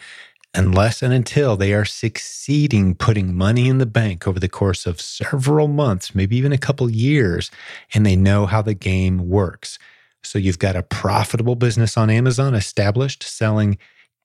unless 0.54 1.02
and 1.02 1.14
until 1.14 1.56
they 1.56 1.74
are 1.74 1.86
succeeding 1.86 2.96
putting 2.96 3.36
money 3.36 3.68
in 3.68 3.78
the 3.78 3.86
bank 3.86 4.28
over 4.28 4.40
the 4.40 4.50
course 4.50 4.86
of 4.86 5.00
several 5.00 5.68
months, 5.68 6.16
maybe 6.16 6.36
even 6.36 6.52
a 6.52 6.58
couple 6.58 6.90
years, 6.90 7.52
and 7.94 8.06
they 8.06 8.16
know 8.16 8.46
how 8.46 8.62
the 8.62 8.74
game 8.74 9.30
works. 9.30 9.78
So 10.24 10.40
you've 10.40 10.60
got 10.60 10.76
a 10.76 10.84
profitable 10.84 11.56
business 11.56 11.98
on 11.98 12.10
Amazon 12.10 12.56
established, 12.56 13.24
selling 13.24 13.78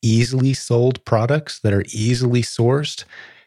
easily 0.03 0.55
sold 0.55 1.05
products 1.05 1.61
that 1.61 1.73
are 1.73 1.85
easily 1.93 2.43
sourced. 2.43 3.05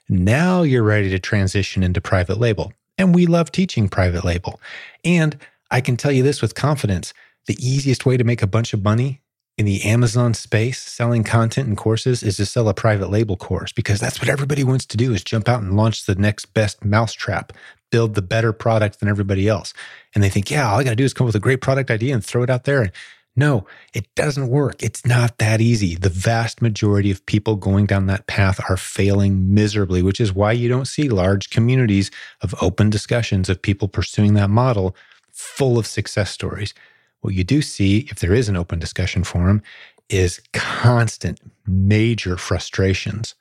Now 0.10 0.62
you're 0.62 0.84
ready 0.84 1.10
to 1.10 1.19
transition 1.19 1.84
into 1.84 2.01
private 2.01 2.39
label. 2.39 2.74
And 2.98 3.13
we 3.13 3.25
love 3.25 3.51
teaching 3.51 3.89
private 3.89 4.24
label. 4.24 4.60
And 5.03 5.38
I 5.69 5.81
can 5.81 5.98
tell 5.98 6.12
you 6.12 6.24
this 6.24 6.41
with 6.41 6.55
confidence 6.55 7.13
the 7.46 7.57
easiest 7.60 8.05
way 8.05 8.17
to 8.17 8.24
make 8.24 8.41
a 8.41 8.48
bunch 8.48 8.74
of 8.74 8.84
money 8.84 9.22
in 9.57 9.65
the 9.65 9.83
Amazon 9.83 10.33
space 10.33 10.79
selling 10.79 11.23
content 11.23 11.67
and 11.67 11.75
courses 11.75 12.21
is 12.21 12.37
to 12.37 12.45
sell 12.45 12.69
a 12.69 12.73
private 12.73 13.09
label 13.09 13.35
course 13.35 13.71
because 13.71 13.99
that's 13.99 14.21
what 14.21 14.29
everybody 14.29 14.63
wants 14.63 14.85
to 14.85 14.97
do 14.97 15.13
is 15.13 15.23
jump 15.23 15.49
out 15.49 15.61
and 15.61 15.75
launch 15.75 16.05
the 16.05 16.15
next 16.15 16.53
best 16.53 16.85
mousetrap, 16.85 17.51
build 17.89 18.13
the 18.13 18.21
better 18.21 18.53
product 18.53 18.99
than 18.99 19.09
everybody 19.09 19.47
else. 19.47 19.73
And 20.13 20.23
they 20.23 20.29
think, 20.29 20.51
yeah, 20.51 20.69
all 20.69 20.79
I 20.79 20.83
got 20.83 20.91
to 20.91 20.95
do 20.95 21.03
is 21.03 21.13
come 21.13 21.25
up 21.25 21.29
with 21.29 21.35
a 21.35 21.39
great 21.39 21.61
product 21.61 21.89
idea 21.89 22.13
and 22.13 22.23
throw 22.23 22.43
it 22.43 22.49
out 22.49 22.65
there. 22.65 22.81
And 22.83 22.91
no, 23.35 23.65
it 23.93 24.13
doesn't 24.15 24.47
work. 24.47 24.81
It's 24.81 25.05
not 25.05 25.37
that 25.39 25.59
easy. 25.59 25.95
The 25.95 26.09
vast 26.09 26.61
majority 26.61 27.09
of 27.11 27.25
people 27.25 27.55
going 27.55 27.85
down 27.85 28.07
that 28.07 28.27
path 28.27 28.59
are 28.69 28.77
failing 28.77 29.53
miserably, 29.53 30.01
which 30.01 30.19
is 30.19 30.33
why 30.33 30.51
you 30.51 30.69
don't 30.69 30.87
see 30.87 31.09
large 31.09 31.49
communities 31.49 32.11
of 32.41 32.55
open 32.61 32.89
discussions 32.89 33.49
of 33.49 33.61
people 33.61 33.87
pursuing 33.87 34.33
that 34.35 34.49
model 34.49 34.95
full 35.31 35.77
of 35.77 35.85
success 35.85 36.31
stories. 36.31 36.73
What 37.21 37.33
you 37.33 37.43
do 37.43 37.62
see, 37.62 38.07
if 38.09 38.19
there 38.19 38.33
is 38.33 38.50
an 38.50 38.55
open 38.55 38.79
discussion 38.79 39.24
forum, 39.24 39.62
is 40.09 40.41
constant 40.53 41.39
major 41.65 42.38
frustrations. 42.38 43.36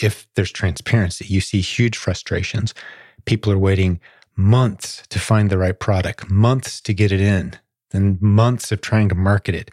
If 0.00 0.26
there's 0.34 0.52
transparency, 0.52 1.26
you 1.26 1.40
see 1.40 1.60
huge 1.60 1.96
frustrations. 1.96 2.74
People 3.24 3.52
are 3.52 3.58
waiting 3.58 4.00
months 4.36 5.02
to 5.10 5.18
find 5.18 5.50
the 5.50 5.58
right 5.58 5.78
product, 5.78 6.30
months 6.30 6.80
to 6.80 6.94
get 6.94 7.12
it 7.12 7.20
in, 7.20 7.54
then 7.90 8.18
months 8.20 8.72
of 8.72 8.80
trying 8.80 9.08
to 9.10 9.14
market 9.14 9.54
it. 9.54 9.70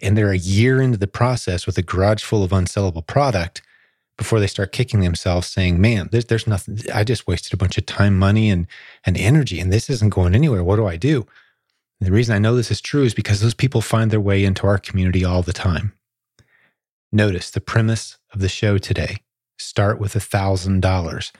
And 0.00 0.16
they're 0.16 0.30
a 0.30 0.36
year 0.36 0.80
into 0.80 0.98
the 0.98 1.06
process 1.06 1.66
with 1.66 1.78
a 1.78 1.82
garage 1.82 2.22
full 2.22 2.44
of 2.44 2.50
unsellable 2.50 3.06
product 3.06 3.62
before 4.18 4.40
they 4.40 4.46
start 4.46 4.72
kicking 4.72 5.00
themselves 5.00 5.46
saying, 5.46 5.80
man, 5.80 6.08
there's, 6.12 6.26
there's 6.26 6.46
nothing. 6.46 6.78
I 6.92 7.02
just 7.02 7.26
wasted 7.26 7.54
a 7.54 7.56
bunch 7.56 7.78
of 7.78 7.86
time, 7.86 8.18
money, 8.18 8.50
and, 8.50 8.66
and 9.06 9.16
energy, 9.16 9.58
and 9.58 9.72
this 9.72 9.88
isn't 9.88 10.10
going 10.10 10.34
anywhere. 10.34 10.62
What 10.62 10.76
do 10.76 10.86
I 10.86 10.96
do? 10.96 11.26
And 12.02 12.08
the 12.08 12.16
reason 12.16 12.34
I 12.34 12.40
know 12.40 12.56
this 12.56 12.72
is 12.72 12.80
true 12.80 13.04
is 13.04 13.14
because 13.14 13.40
those 13.40 13.54
people 13.54 13.80
find 13.80 14.10
their 14.10 14.20
way 14.20 14.44
into 14.44 14.66
our 14.66 14.76
community 14.76 15.24
all 15.24 15.40
the 15.40 15.52
time. 15.52 15.92
Notice 17.12 17.48
the 17.48 17.60
premise 17.60 18.18
of 18.32 18.40
the 18.40 18.48
show 18.48 18.76
today 18.76 19.18
start 19.56 20.00
with 20.00 20.14
$1,000. 20.14 21.32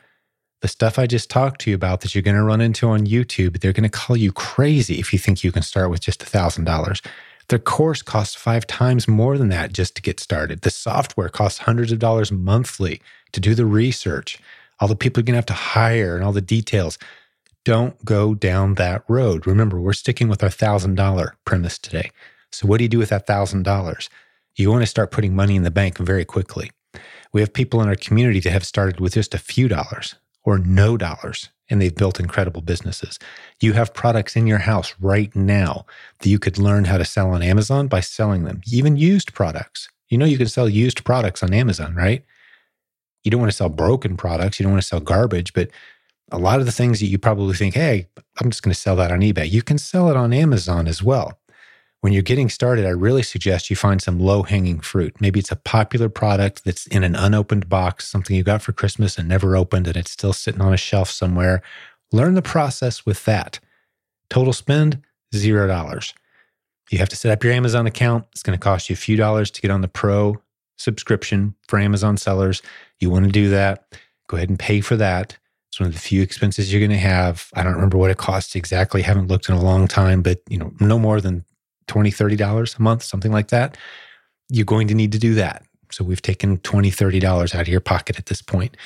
The 0.60 0.68
stuff 0.68 1.00
I 1.00 1.08
just 1.08 1.28
talked 1.28 1.62
to 1.62 1.70
you 1.70 1.74
about 1.74 2.02
that 2.02 2.14
you're 2.14 2.22
going 2.22 2.36
to 2.36 2.44
run 2.44 2.60
into 2.60 2.88
on 2.88 3.08
YouTube, 3.08 3.58
they're 3.58 3.72
going 3.72 3.82
to 3.82 3.88
call 3.88 4.16
you 4.16 4.30
crazy 4.30 5.00
if 5.00 5.12
you 5.12 5.18
think 5.18 5.42
you 5.42 5.50
can 5.50 5.62
start 5.64 5.90
with 5.90 6.00
just 6.00 6.24
$1,000. 6.24 7.04
Their 7.48 7.58
course 7.58 8.00
costs 8.00 8.36
five 8.36 8.64
times 8.64 9.08
more 9.08 9.38
than 9.38 9.48
that 9.48 9.72
just 9.72 9.96
to 9.96 10.00
get 10.02 10.20
started. 10.20 10.60
The 10.60 10.70
software 10.70 11.28
costs 11.28 11.58
hundreds 11.58 11.90
of 11.90 11.98
dollars 11.98 12.30
monthly 12.30 13.02
to 13.32 13.40
do 13.40 13.56
the 13.56 13.66
research, 13.66 14.38
all 14.78 14.86
the 14.86 14.94
people 14.94 15.22
you're 15.22 15.24
going 15.24 15.32
to 15.32 15.38
have 15.38 15.46
to 15.46 15.54
hire, 15.54 16.14
and 16.14 16.24
all 16.24 16.32
the 16.32 16.40
details. 16.40 16.98
Don't 17.64 18.04
go 18.04 18.34
down 18.34 18.74
that 18.74 19.04
road. 19.08 19.46
Remember, 19.46 19.80
we're 19.80 19.92
sticking 19.92 20.28
with 20.28 20.42
our 20.42 20.48
$1,000 20.48 21.30
premise 21.44 21.78
today. 21.78 22.10
So, 22.50 22.66
what 22.66 22.78
do 22.78 22.84
you 22.84 22.88
do 22.88 22.98
with 22.98 23.10
that 23.10 23.26
$1,000? 23.26 24.08
You 24.56 24.70
want 24.70 24.82
to 24.82 24.86
start 24.86 25.12
putting 25.12 25.34
money 25.34 25.56
in 25.56 25.62
the 25.62 25.70
bank 25.70 25.98
very 25.98 26.24
quickly. 26.24 26.72
We 27.32 27.40
have 27.40 27.52
people 27.52 27.80
in 27.80 27.88
our 27.88 27.96
community 27.96 28.40
that 28.40 28.50
have 28.50 28.66
started 28.66 29.00
with 29.00 29.14
just 29.14 29.34
a 29.34 29.38
few 29.38 29.68
dollars 29.68 30.16
or 30.44 30.58
no 30.58 30.96
dollars, 30.96 31.48
and 31.70 31.80
they've 31.80 31.94
built 31.94 32.20
incredible 32.20 32.60
businesses. 32.60 33.18
You 33.60 33.72
have 33.74 33.94
products 33.94 34.36
in 34.36 34.46
your 34.46 34.58
house 34.58 34.94
right 35.00 35.34
now 35.34 35.86
that 36.18 36.28
you 36.28 36.38
could 36.38 36.58
learn 36.58 36.84
how 36.84 36.98
to 36.98 37.04
sell 37.04 37.30
on 37.30 37.42
Amazon 37.42 37.86
by 37.86 38.00
selling 38.00 38.44
them, 38.44 38.60
even 38.66 38.96
used 38.96 39.32
products. 39.34 39.88
You 40.08 40.18
know, 40.18 40.26
you 40.26 40.36
can 40.36 40.48
sell 40.48 40.68
used 40.68 41.04
products 41.04 41.42
on 41.42 41.54
Amazon, 41.54 41.94
right? 41.94 42.24
You 43.24 43.30
don't 43.30 43.40
want 43.40 43.52
to 43.52 43.56
sell 43.56 43.68
broken 43.68 44.16
products, 44.16 44.58
you 44.58 44.64
don't 44.64 44.72
want 44.72 44.82
to 44.82 44.88
sell 44.88 45.00
garbage, 45.00 45.52
but 45.54 45.70
a 46.32 46.38
lot 46.38 46.60
of 46.60 46.66
the 46.66 46.72
things 46.72 47.00
that 47.00 47.06
you 47.06 47.18
probably 47.18 47.54
think, 47.54 47.74
hey, 47.74 48.08
I'm 48.40 48.50
just 48.50 48.62
going 48.62 48.74
to 48.74 48.80
sell 48.80 48.96
that 48.96 49.12
on 49.12 49.20
eBay, 49.20 49.50
you 49.50 49.62
can 49.62 49.78
sell 49.78 50.08
it 50.08 50.16
on 50.16 50.32
Amazon 50.32 50.88
as 50.88 51.02
well. 51.02 51.38
When 52.00 52.12
you're 52.12 52.22
getting 52.22 52.48
started, 52.48 52.84
I 52.84 52.90
really 52.90 53.22
suggest 53.22 53.70
you 53.70 53.76
find 53.76 54.02
some 54.02 54.18
low 54.18 54.42
hanging 54.42 54.80
fruit. 54.80 55.20
Maybe 55.20 55.38
it's 55.38 55.52
a 55.52 55.56
popular 55.56 56.08
product 56.08 56.64
that's 56.64 56.88
in 56.88 57.04
an 57.04 57.14
unopened 57.14 57.68
box, 57.68 58.08
something 58.08 58.34
you 58.34 58.42
got 58.42 58.60
for 58.60 58.72
Christmas 58.72 59.18
and 59.18 59.28
never 59.28 59.56
opened, 59.56 59.86
and 59.86 59.96
it's 59.96 60.10
still 60.10 60.32
sitting 60.32 60.60
on 60.60 60.72
a 60.72 60.78
shelf 60.78 61.10
somewhere. 61.10 61.62
Learn 62.10 62.34
the 62.34 62.42
process 62.42 63.06
with 63.06 63.24
that. 63.26 63.60
Total 64.30 64.52
spend, 64.52 65.00
zero 65.32 65.68
dollars. 65.68 66.12
You 66.90 66.98
have 66.98 67.08
to 67.10 67.16
set 67.16 67.30
up 67.30 67.44
your 67.44 67.52
Amazon 67.52 67.86
account. 67.86 68.26
It's 68.32 68.42
going 68.42 68.58
to 68.58 68.62
cost 68.62 68.90
you 68.90 68.94
a 68.94 68.96
few 68.96 69.16
dollars 69.16 69.50
to 69.52 69.62
get 69.62 69.70
on 69.70 69.80
the 69.80 69.88
pro 69.88 70.42
subscription 70.76 71.54
for 71.68 71.78
Amazon 71.78 72.16
sellers. 72.16 72.62
You 72.98 73.10
want 73.10 73.26
to 73.26 73.30
do 73.30 73.48
that, 73.50 73.96
go 74.26 74.36
ahead 74.36 74.48
and 74.48 74.58
pay 74.58 74.80
for 74.80 74.96
that. 74.96 75.38
It's 75.72 75.80
one 75.80 75.86
of 75.86 75.94
the 75.94 76.00
few 76.00 76.20
expenses 76.20 76.70
you're 76.70 76.86
going 76.86 76.90
to 76.90 76.98
have. 76.98 77.48
I 77.54 77.62
don't 77.62 77.72
remember 77.72 77.96
what 77.96 78.10
it 78.10 78.18
costs 78.18 78.54
exactly. 78.54 79.00
Haven't 79.00 79.28
looked 79.28 79.48
in 79.48 79.54
a 79.54 79.62
long 79.62 79.88
time, 79.88 80.20
but 80.20 80.42
you 80.50 80.58
know, 80.58 80.70
no 80.80 80.98
more 80.98 81.18
than 81.18 81.46
20 81.86 82.12
$30 82.12 82.78
a 82.78 82.82
month, 82.82 83.02
something 83.02 83.32
like 83.32 83.48
that. 83.48 83.78
You're 84.50 84.66
going 84.66 84.86
to 84.88 84.94
need 84.94 85.12
to 85.12 85.18
do 85.18 85.32
that. 85.36 85.64
So 85.90 86.04
we've 86.04 86.20
taken 86.20 86.58
20 86.58 86.90
$30 86.90 87.54
out 87.54 87.62
of 87.62 87.68
your 87.68 87.80
pocket 87.80 88.18
at 88.18 88.26
this 88.26 88.42
point. 88.42 88.76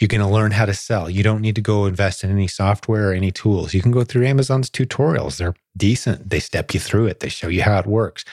You're 0.00 0.08
going 0.08 0.20
to 0.20 0.26
learn 0.26 0.50
how 0.50 0.66
to 0.66 0.74
sell. 0.74 1.08
You 1.08 1.22
don't 1.22 1.40
need 1.40 1.54
to 1.54 1.60
go 1.60 1.86
invest 1.86 2.24
in 2.24 2.30
any 2.32 2.48
software 2.48 3.10
or 3.10 3.12
any 3.12 3.30
tools. 3.30 3.72
You 3.72 3.80
can 3.80 3.92
go 3.92 4.02
through 4.02 4.26
Amazon's 4.26 4.68
tutorials. 4.68 5.36
They're 5.36 5.54
decent. 5.76 6.28
They 6.28 6.40
step 6.40 6.74
you 6.74 6.80
through 6.80 7.06
it. 7.06 7.20
They 7.20 7.28
show 7.28 7.46
you 7.46 7.62
how 7.62 7.78
it 7.78 7.86
works. 7.86 8.24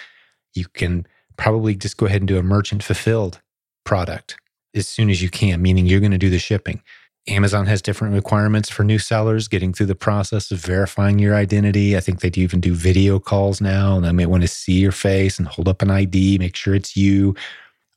You 0.55 0.65
can 0.73 1.05
probably 1.38 1.75
just 1.75 1.97
go 1.97 2.07
ahead 2.07 2.21
and 2.21 2.27
do 2.27 2.39
a 2.39 2.43
merchant 2.43 2.81
fulfilled 2.81 3.39
product 3.83 4.35
as 4.73 4.88
soon 4.88 5.12
as 5.12 5.21
you 5.21 5.29
can, 5.29 5.62
meaning 5.62 5.85
you're 5.85 6.00
going 6.00 6.12
to 6.12 6.17
do 6.17 6.31
the 6.31 6.39
shipping. 6.39 6.81
Amazon 7.27 7.65
has 7.68 7.82
different 7.82 8.13
requirements 8.13 8.70
for 8.70 8.84
new 8.84 9.00
sellers 9.00 9.48
getting 9.48 9.72
through 9.72 9.86
the 9.86 9.96
process 9.96 10.51
of 10.51 10.60
verifying 10.60 11.20
your 11.20 11.36
identity. 11.36 11.96
I 11.96 12.01
think 12.01 12.20
they 12.20 12.30
do 12.30 12.42
even 12.42 12.60
do 12.60 12.74
video 12.74 13.18
calls 13.18 13.62
now, 13.62 13.96
and 13.96 14.06
they 14.06 14.12
may 14.12 14.25
want 14.25 14.42
to 14.42 14.48
see 14.48 14.74
your 14.74 14.92
face 14.92 15.39
and 15.39 15.48
hold 15.48 15.70
up 15.70 15.82
an 15.82 15.89
ID, 15.89 16.38
make 16.38 16.56
sure 16.58 16.75
it's 16.75 16.98
you. 16.98 17.34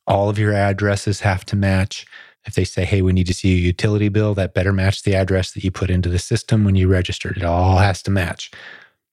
All 0.05 0.29
of 0.29 0.39
your 0.39 0.53
addresses 0.53 1.19
have 1.19 1.43
to 1.47 1.57
match. 1.57 2.05
If 2.45 2.55
they 2.55 2.63
say, 2.63 2.85
hey, 2.85 3.01
we 3.01 3.11
need 3.11 3.27
to 3.27 3.33
see 3.33 3.53
a 3.53 3.59
utility 3.59 4.07
bill, 4.07 4.33
that 4.35 4.53
better 4.53 4.71
match 4.71 5.03
the 5.03 5.15
address 5.15 5.51
that 5.51 5.63
you 5.65 5.71
put 5.71 5.89
into 5.89 6.07
the 6.07 6.19
system 6.19 6.63
when 6.63 6.75
you 6.75 6.87
registered. 6.87 7.35
It 7.35 7.43
all 7.43 7.79
has 7.79 8.01
to 8.03 8.11
match. 8.11 8.49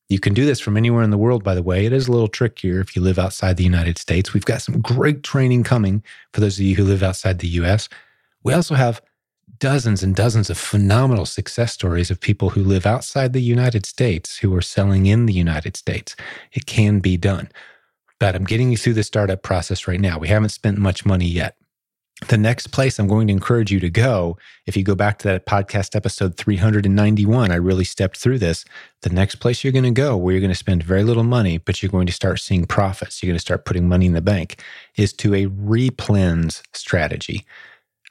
You 0.09 0.21
can 0.21 0.35
do 0.35 0.47
this 0.47 0.61
from 0.61 0.77
anywhere 0.77 1.03
in 1.03 1.11
the 1.11 1.19
world, 1.19 1.43
by 1.43 1.57
the 1.57 1.63
way. 1.63 1.87
It 1.87 1.93
is 1.93 2.07
a 2.07 2.13
little 2.13 2.29
trickier 2.29 2.79
if 2.79 2.95
you 2.95 3.03
live 3.03 3.19
outside 3.19 3.57
the 3.57 3.65
United 3.65 3.99
States. 3.99 4.33
We've 4.33 4.45
got 4.45 4.63
some 4.63 4.81
great 4.81 5.25
training 5.25 5.65
coming 5.65 6.05
for 6.33 6.41
those 6.41 6.57
of 6.57 6.65
you 6.65 6.77
who 6.77 6.85
live 6.85 7.03
outside 7.03 7.41
the 7.41 7.49
US. 7.49 7.89
We 8.45 8.53
also 8.53 8.77
have 8.77 9.03
dozens 9.59 10.03
and 10.03 10.15
dozens 10.15 10.51
of 10.51 10.59
phenomenal 10.59 11.27
success 11.27 11.73
stories 11.73 12.11
of 12.11 12.21
people 12.21 12.51
who 12.51 12.63
live 12.63 12.87
outside 12.87 13.33
the 13.33 13.43
United 13.43 13.87
States 13.87 14.39
who 14.39 14.55
are 14.55 14.63
selling 14.63 15.07
in 15.07 15.27
the 15.27 15.33
United 15.33 15.77
States. 15.77 16.17
It 16.53 16.67
can 16.67 17.01
be 17.01 17.17
done. 17.17 17.51
But 18.21 18.35
I'm 18.35 18.45
getting 18.45 18.71
you 18.71 18.77
through 18.77 18.95
the 18.95 19.03
startup 19.03 19.43
process 19.43 19.87
right 19.87 20.01
now. 20.01 20.19
We 20.19 20.29
haven't 20.29 20.51
spent 20.51 20.79
much 20.79 21.05
money 21.05 21.27
yet. 21.27 21.57
The 22.29 22.39
next 22.39 22.69
place 22.69 22.99
I'm 22.99 23.09
going 23.09 23.27
to 23.27 23.33
encourage 23.33 23.73
you 23.73 23.81
to 23.81 23.91
go, 23.91 24.39
if 24.67 24.77
you 24.77 24.85
go 24.85 24.95
back 24.95 25.19
to 25.19 25.29
that 25.29 25.47
podcast 25.47 25.97
episode 25.97 26.37
391, 26.37 27.51
I 27.51 27.57
really 27.57 27.85
stepped 27.85 28.17
through 28.17 28.39
this. 28.39 28.65
The 29.03 29.11
next 29.11 29.37
place 29.37 29.63
you're 29.65 29.73
going 29.73 29.85
to 29.85 29.91
go 29.91 30.17
where 30.17 30.33
you're 30.33 30.41
going 30.41 30.53
to 30.53 30.55
spend 30.55 30.85
very 30.85 31.03
little 31.03 31.25
money, 31.25 31.59
but 31.59 31.83
you're 31.83 31.91
going 31.91 32.07
to 32.07 32.13
start 32.13 32.39
seeing 32.39 32.67
profits, 32.67 33.23
you're 33.23 33.31
going 33.31 33.37
to 33.37 33.41
start 33.41 33.65
putting 33.65 33.89
money 33.89 34.07
in 34.07 34.13
the 34.13 34.23
bank, 34.23 34.63
is 34.97 35.13
to 35.15 35.35
a 35.35 35.47
replens 35.47 36.63
strategy. 36.73 37.45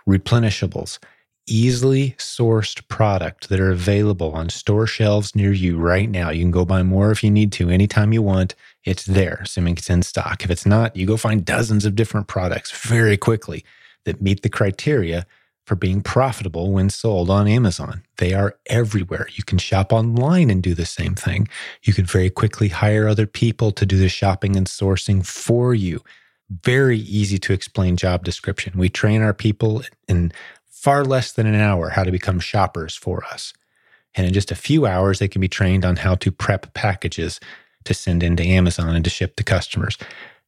replenishables, 0.07 0.99
easily 1.47 2.11
sourced 2.17 2.87
product 2.87 3.49
that 3.49 3.59
are 3.59 3.71
available 3.71 4.31
on 4.31 4.49
store 4.49 4.87
shelves 4.87 5.35
near 5.35 5.51
you 5.51 5.77
right 5.77 6.09
now. 6.09 6.29
You 6.29 6.43
can 6.43 6.51
go 6.51 6.65
buy 6.65 6.83
more 6.83 7.11
if 7.11 7.23
you 7.23 7.31
need 7.31 7.51
to 7.53 7.69
anytime 7.69 8.13
you 8.13 8.21
want. 8.21 8.55
It's 8.85 9.05
there, 9.05 9.39
assuming 9.43 9.77
it's 9.77 9.89
in 9.89 10.03
stock. 10.03 10.43
If 10.43 10.51
it's 10.51 10.65
not, 10.65 10.95
you 10.95 11.05
go 11.05 11.17
find 11.17 11.45
dozens 11.45 11.85
of 11.85 11.95
different 11.95 12.27
products 12.27 12.71
very 12.71 13.17
quickly 13.17 13.63
that 14.05 14.21
meet 14.21 14.41
the 14.41 14.49
criteria 14.49 15.25
for 15.65 15.75
being 15.75 16.01
profitable 16.01 16.71
when 16.71 16.89
sold 16.89 17.29
on 17.29 17.47
Amazon. 17.47 18.03
They 18.17 18.33
are 18.33 18.57
everywhere. 18.65 19.27
You 19.33 19.43
can 19.43 19.57
shop 19.57 19.93
online 19.93 20.49
and 20.49 20.61
do 20.61 20.73
the 20.73 20.85
same 20.85 21.15
thing. 21.15 21.47
You 21.83 21.93
can 21.93 22.05
very 22.05 22.29
quickly 22.29 22.67
hire 22.67 23.07
other 23.07 23.27
people 23.27 23.71
to 23.71 23.85
do 23.85 23.97
the 23.97 24.09
shopping 24.09 24.55
and 24.57 24.67
sourcing 24.67 25.25
for 25.25 25.73
you. 25.73 26.01
Very 26.49 26.99
easy 26.99 27.37
to 27.39 27.53
explain 27.53 27.95
job 27.95 28.25
description. 28.25 28.77
We 28.77 28.89
train 28.89 29.21
our 29.21 29.33
people 29.33 29.83
in 30.09 30.33
far 30.83 31.05
less 31.05 31.31
than 31.31 31.47
an 31.47 31.55
hour 31.55 31.91
how 31.91 32.03
to 32.03 32.11
become 32.11 32.41
shoppers 32.41 32.93
for 32.93 33.23
us. 33.31 33.53
And 34.15 34.27
in 34.27 34.33
just 34.33 34.51
a 34.51 34.55
few 34.55 34.85
hours, 34.85 35.17
they 35.17 35.29
can 35.29 35.39
be 35.39 35.47
trained 35.47 35.85
on 35.85 35.95
how 35.95 36.15
to 36.15 36.29
prep 36.29 36.73
packages 36.73 37.39
to 37.85 37.93
send 37.93 38.21
into 38.21 38.43
Amazon 38.43 38.93
and 38.93 39.03
to 39.05 39.09
ship 39.09 39.37
to 39.37 39.45
customers. 39.45 39.97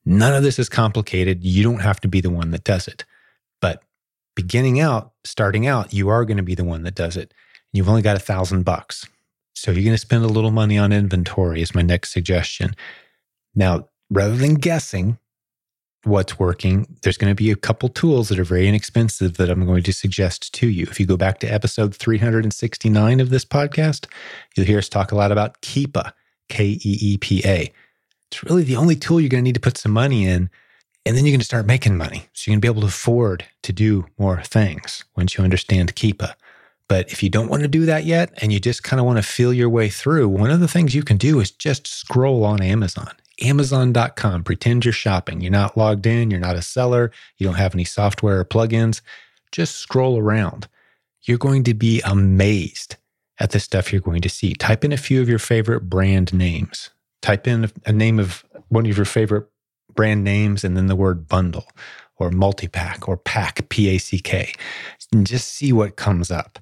None 0.05 0.33
of 0.33 0.43
this 0.43 0.59
is 0.59 0.67
complicated. 0.67 1.45
You 1.45 1.63
don't 1.63 1.79
have 1.79 2.01
to 2.01 2.09
be 2.09 2.19
the 2.19 2.29
one 2.29 2.51
that 2.51 2.65
does 2.65 2.85
it. 2.89 3.05
But 3.61 3.81
beginning 4.35 4.81
out, 4.81 5.13
starting 5.23 5.67
out, 5.67 5.93
you 5.93 6.09
are 6.09 6.25
going 6.25 6.37
to 6.37 6.43
be 6.43 6.53
the 6.53 6.65
one 6.65 6.83
that 6.83 6.95
does 6.95 7.15
it. 7.15 7.33
You've 7.71 7.89
only 7.89 8.01
got 8.01 8.17
a 8.17 8.19
thousand 8.19 8.63
bucks. 8.63 9.07
So 9.53 9.71
you're 9.71 9.85
going 9.85 9.95
to 9.95 9.97
spend 9.97 10.25
a 10.25 10.27
little 10.27 10.51
money 10.51 10.77
on 10.77 10.91
inventory, 10.91 11.61
is 11.61 11.73
my 11.73 11.81
next 11.81 12.11
suggestion. 12.11 12.75
Now, 13.55 13.87
rather 14.09 14.35
than 14.35 14.55
guessing, 14.55 15.17
what's 16.05 16.39
working, 16.39 16.87
there's 17.01 17.17
going 17.17 17.31
to 17.31 17.35
be 17.35 17.51
a 17.51 17.55
couple 17.55 17.89
tools 17.89 18.29
that 18.29 18.39
are 18.39 18.43
very 18.43 18.67
inexpensive 18.67 19.37
that 19.37 19.49
I'm 19.49 19.65
going 19.65 19.83
to 19.83 19.93
suggest 19.93 20.53
to 20.55 20.67
you. 20.67 20.83
If 20.83 20.99
you 20.99 21.05
go 21.05 21.17
back 21.17 21.39
to 21.39 21.47
episode 21.47 21.95
369 21.95 23.19
of 23.19 23.29
this 23.29 23.45
podcast, 23.45 24.07
you'll 24.55 24.65
hear 24.65 24.77
us 24.77 24.89
talk 24.89 25.11
a 25.11 25.15
lot 25.15 25.31
about 25.31 25.61
Keepa, 25.61 26.11
K 26.49 26.65
E 26.65 26.79
E 26.83 27.17
P 27.17 27.41
A. 27.45 27.71
It's 28.31 28.43
really 28.43 28.63
the 28.63 28.75
only 28.75 28.95
tool 28.95 29.19
you're 29.19 29.29
going 29.29 29.43
to 29.43 29.47
need 29.47 29.55
to 29.55 29.61
put 29.61 29.77
some 29.77 29.91
money 29.91 30.25
in. 30.25 30.49
And 31.07 31.15
then 31.15 31.25
you're 31.25 31.33
going 31.33 31.39
to 31.39 31.45
start 31.45 31.67
making 31.67 31.97
money. 31.97 32.27
So 32.33 32.49
you're 32.49 32.53
going 32.53 32.61
to 32.61 32.65
be 32.65 32.71
able 32.71 32.81
to 32.81 32.87
afford 32.87 33.45
to 33.63 33.71
do 33.71 34.05
more 34.17 34.41
things 34.41 35.05
once 35.15 35.37
you 35.37 35.43
understand 35.43 35.95
Keepa. 35.95 36.33
But 36.87 37.11
if 37.11 37.23
you 37.23 37.29
don't 37.29 37.49
want 37.49 37.61
to 37.63 37.67
do 37.67 37.85
that 37.85 38.05
yet 38.05 38.31
and 38.41 38.51
you 38.51 38.59
just 38.59 38.83
kind 38.83 38.99
of 38.99 39.05
want 39.05 39.17
to 39.17 39.23
feel 39.23 39.53
your 39.53 39.69
way 39.69 39.89
through, 39.89 40.29
one 40.29 40.51
of 40.51 40.59
the 40.59 40.67
things 40.67 40.95
you 40.95 41.03
can 41.03 41.17
do 41.17 41.39
is 41.39 41.51
just 41.51 41.87
scroll 41.87 42.43
on 42.43 42.61
Amazon 42.61 43.11
Amazon.com. 43.41 44.43
Pretend 44.43 44.85
you're 44.85 44.93
shopping. 44.93 45.41
You're 45.41 45.51
not 45.51 45.77
logged 45.77 46.05
in. 46.05 46.31
You're 46.31 46.39
not 46.39 46.55
a 46.55 46.61
seller. 46.61 47.11
You 47.37 47.47
don't 47.47 47.57
have 47.57 47.73
any 47.73 47.83
software 47.83 48.39
or 48.39 48.45
plugins. 48.45 49.01
Just 49.51 49.77
scroll 49.77 50.17
around. 50.17 50.67
You're 51.23 51.37
going 51.37 51.63
to 51.63 51.73
be 51.73 52.01
amazed 52.01 52.97
at 53.39 53.51
the 53.51 53.59
stuff 53.59 53.91
you're 53.91 54.01
going 54.01 54.21
to 54.21 54.29
see. 54.29 54.53
Type 54.53 54.85
in 54.85 54.91
a 54.91 54.97
few 54.97 55.21
of 55.21 55.29
your 55.29 55.39
favorite 55.39 55.89
brand 55.89 56.33
names. 56.33 56.89
Type 57.21 57.47
in 57.47 57.71
a 57.85 57.91
name 57.91 58.19
of 58.19 58.45
one 58.69 58.85
of 58.85 58.95
your 58.95 59.05
favorite 59.05 59.47
brand 59.93 60.23
names 60.23 60.63
and 60.63 60.77
then 60.77 60.87
the 60.87 60.95
word 60.95 61.27
bundle 61.27 61.65
or 62.17 62.31
multi-pack 62.31 63.07
or 63.09 63.17
pack, 63.17 63.67
P 63.69 63.89
A 63.89 63.97
C 63.97 64.19
K. 64.19 64.53
And 65.11 65.25
just 65.27 65.49
see 65.49 65.73
what 65.73 65.95
comes 65.95 66.31
up. 66.31 66.59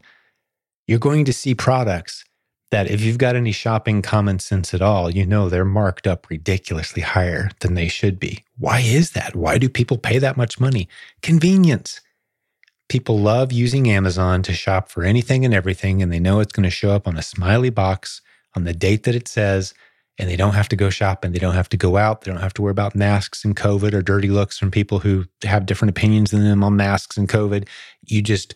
You're 0.87 0.99
going 0.99 1.25
to 1.25 1.33
see 1.33 1.53
products 1.55 2.25
that 2.73 2.89
if 2.89 3.01
you've 3.01 3.19
got 3.19 3.35
any 3.35 3.51
shopping 3.51 4.01
common 4.01 4.39
sense 4.39 4.73
at 4.73 4.81
all, 4.81 5.11
you 5.11 5.27
know 5.27 5.47
they're 5.47 5.63
marked 5.63 6.07
up 6.07 6.27
ridiculously 6.27 7.03
higher 7.03 7.51
than 7.59 7.75
they 7.75 7.87
should 7.87 8.19
be. 8.19 8.43
Why 8.57 8.79
is 8.79 9.11
that? 9.11 9.35
Why 9.35 9.59
do 9.59 9.69
people 9.69 9.99
pay 9.99 10.17
that 10.17 10.37
much 10.37 10.59
money? 10.59 10.89
Convenience. 11.21 12.01
People 12.89 13.19
love 13.19 13.51
using 13.51 13.91
Amazon 13.91 14.41
to 14.41 14.53
shop 14.53 14.89
for 14.89 15.03
anything 15.03 15.45
and 15.45 15.53
everything, 15.53 16.01
and 16.01 16.11
they 16.11 16.19
know 16.19 16.39
it's 16.39 16.51
going 16.51 16.63
to 16.63 16.71
show 16.71 16.89
up 16.89 17.07
on 17.07 17.15
a 17.15 17.21
smiley 17.21 17.69
box 17.69 18.21
on 18.55 18.63
the 18.63 18.73
date 18.73 19.03
that 19.03 19.13
it 19.13 19.27
says, 19.27 19.75
and 20.17 20.27
they 20.27 20.35
don't 20.35 20.55
have 20.55 20.69
to 20.69 20.75
go 20.75 20.89
shopping. 20.89 21.31
They 21.31 21.37
don't 21.37 21.53
have 21.53 21.69
to 21.69 21.77
go 21.77 21.97
out. 21.97 22.21
They 22.21 22.31
don't 22.31 22.41
have 22.41 22.55
to 22.55 22.63
worry 22.63 22.71
about 22.71 22.95
masks 22.95 23.45
and 23.45 23.55
COVID 23.55 23.93
or 23.93 24.01
dirty 24.01 24.29
looks 24.29 24.57
from 24.57 24.71
people 24.71 24.97
who 24.97 25.25
have 25.43 25.67
different 25.67 25.91
opinions 25.91 26.31
than 26.31 26.43
them 26.43 26.63
on 26.63 26.75
masks 26.75 27.17
and 27.17 27.29
COVID. 27.29 27.67
You 28.07 28.23
just 28.23 28.55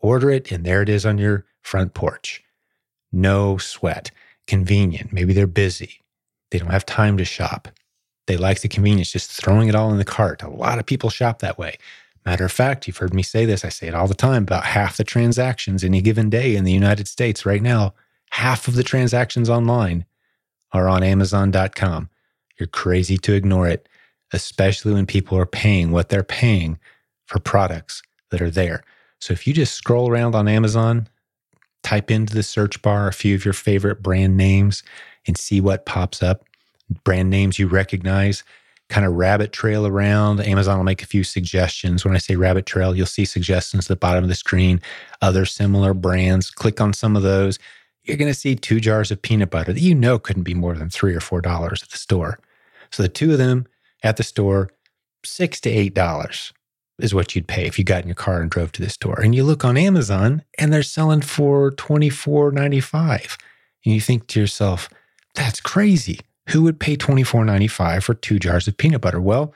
order 0.00 0.30
it, 0.30 0.50
and 0.50 0.64
there 0.64 0.80
it 0.80 0.88
is 0.88 1.04
on 1.04 1.18
your 1.18 1.44
front 1.60 1.92
porch. 1.92 2.42
No 3.12 3.58
sweat. 3.58 4.10
Convenient. 4.46 5.12
Maybe 5.12 5.32
they're 5.32 5.46
busy. 5.46 6.02
They 6.50 6.58
don't 6.58 6.70
have 6.70 6.86
time 6.86 7.16
to 7.18 7.24
shop. 7.24 7.68
They 8.26 8.36
like 8.36 8.60
the 8.60 8.68
convenience, 8.68 9.10
just 9.10 9.30
throwing 9.30 9.68
it 9.68 9.74
all 9.74 9.90
in 9.90 9.98
the 9.98 10.04
cart. 10.04 10.42
A 10.42 10.50
lot 10.50 10.78
of 10.78 10.86
people 10.86 11.10
shop 11.10 11.38
that 11.38 11.58
way. 11.58 11.78
Matter 12.26 12.44
of 12.44 12.52
fact, 12.52 12.86
you've 12.86 12.98
heard 12.98 13.14
me 13.14 13.22
say 13.22 13.46
this, 13.46 13.64
I 13.64 13.70
say 13.70 13.88
it 13.88 13.94
all 13.94 14.06
the 14.06 14.14
time 14.14 14.42
about 14.42 14.64
half 14.64 14.98
the 14.98 15.04
transactions 15.04 15.82
any 15.82 16.02
given 16.02 16.28
day 16.28 16.56
in 16.56 16.64
the 16.64 16.72
United 16.72 17.08
States 17.08 17.46
right 17.46 17.62
now, 17.62 17.94
half 18.30 18.68
of 18.68 18.74
the 18.74 18.82
transactions 18.82 19.48
online 19.48 20.04
are 20.72 20.88
on 20.88 21.02
Amazon.com. 21.02 22.10
You're 22.58 22.66
crazy 22.66 23.16
to 23.16 23.32
ignore 23.32 23.66
it, 23.66 23.88
especially 24.32 24.92
when 24.92 25.06
people 25.06 25.38
are 25.38 25.46
paying 25.46 25.90
what 25.90 26.10
they're 26.10 26.22
paying 26.22 26.78
for 27.24 27.38
products 27.38 28.02
that 28.30 28.42
are 28.42 28.50
there. 28.50 28.82
So 29.20 29.32
if 29.32 29.46
you 29.46 29.54
just 29.54 29.74
scroll 29.74 30.10
around 30.10 30.34
on 30.34 30.48
Amazon, 30.48 31.08
type 31.82 32.10
into 32.10 32.34
the 32.34 32.42
search 32.42 32.80
bar 32.82 33.08
a 33.08 33.12
few 33.12 33.34
of 33.34 33.44
your 33.44 33.54
favorite 33.54 34.02
brand 34.02 34.36
names 34.36 34.82
and 35.26 35.36
see 35.36 35.60
what 35.60 35.86
pops 35.86 36.22
up. 36.22 36.44
Brand 37.04 37.30
names 37.30 37.58
you 37.58 37.68
recognize, 37.68 38.42
kind 38.88 39.06
of 39.06 39.12
rabbit 39.12 39.52
trail 39.52 39.86
around. 39.86 40.40
Amazon 40.40 40.78
will 40.78 40.84
make 40.84 41.02
a 41.02 41.06
few 41.06 41.22
suggestions. 41.22 42.04
When 42.04 42.14
I 42.14 42.18
say 42.18 42.36
rabbit 42.36 42.66
trail, 42.66 42.94
you'll 42.96 43.06
see 43.06 43.24
suggestions 43.24 43.84
at 43.84 43.88
the 43.88 43.96
bottom 43.96 44.24
of 44.24 44.28
the 44.28 44.34
screen, 44.34 44.80
other 45.20 45.44
similar 45.44 45.92
brands. 45.92 46.50
Click 46.50 46.80
on 46.80 46.92
some 46.92 47.14
of 47.16 47.22
those. 47.22 47.58
You're 48.04 48.16
going 48.16 48.32
to 48.32 48.38
see 48.38 48.56
two 48.56 48.80
jars 48.80 49.10
of 49.10 49.20
peanut 49.20 49.50
butter 49.50 49.72
that 49.72 49.80
you 49.80 49.94
know 49.94 50.18
couldn't 50.18 50.44
be 50.44 50.54
more 50.54 50.74
than 50.74 50.88
three 50.88 51.14
or 51.14 51.20
four 51.20 51.42
dollars 51.42 51.82
at 51.82 51.90
the 51.90 51.98
store. 51.98 52.38
So 52.90 53.02
the 53.02 53.08
two 53.10 53.32
of 53.32 53.38
them 53.38 53.66
at 54.02 54.16
the 54.16 54.22
store, 54.22 54.70
six 55.24 55.60
to 55.60 55.70
eight 55.70 55.92
dollars 55.92 56.54
is 56.98 57.14
what 57.14 57.34
you'd 57.34 57.46
pay 57.46 57.66
if 57.66 57.78
you 57.78 57.84
got 57.84 58.02
in 58.02 58.08
your 58.08 58.14
car 58.14 58.40
and 58.40 58.50
drove 58.50 58.72
to 58.72 58.82
the 58.82 58.90
store. 58.90 59.20
And 59.20 59.34
you 59.34 59.44
look 59.44 59.64
on 59.64 59.76
Amazon 59.76 60.42
and 60.58 60.72
they're 60.72 60.82
selling 60.82 61.20
for 61.20 61.70
$24.95. 61.72 63.38
And 63.84 63.94
you 63.94 64.00
think 64.00 64.26
to 64.28 64.40
yourself, 64.40 64.88
that's 65.34 65.60
crazy. 65.60 66.20
Who 66.50 66.62
would 66.62 66.80
pay 66.80 66.96
$24.95 66.96 68.02
for 68.02 68.14
two 68.14 68.38
jars 68.38 68.66
of 68.66 68.76
peanut 68.76 69.00
butter? 69.00 69.20
Well, 69.20 69.54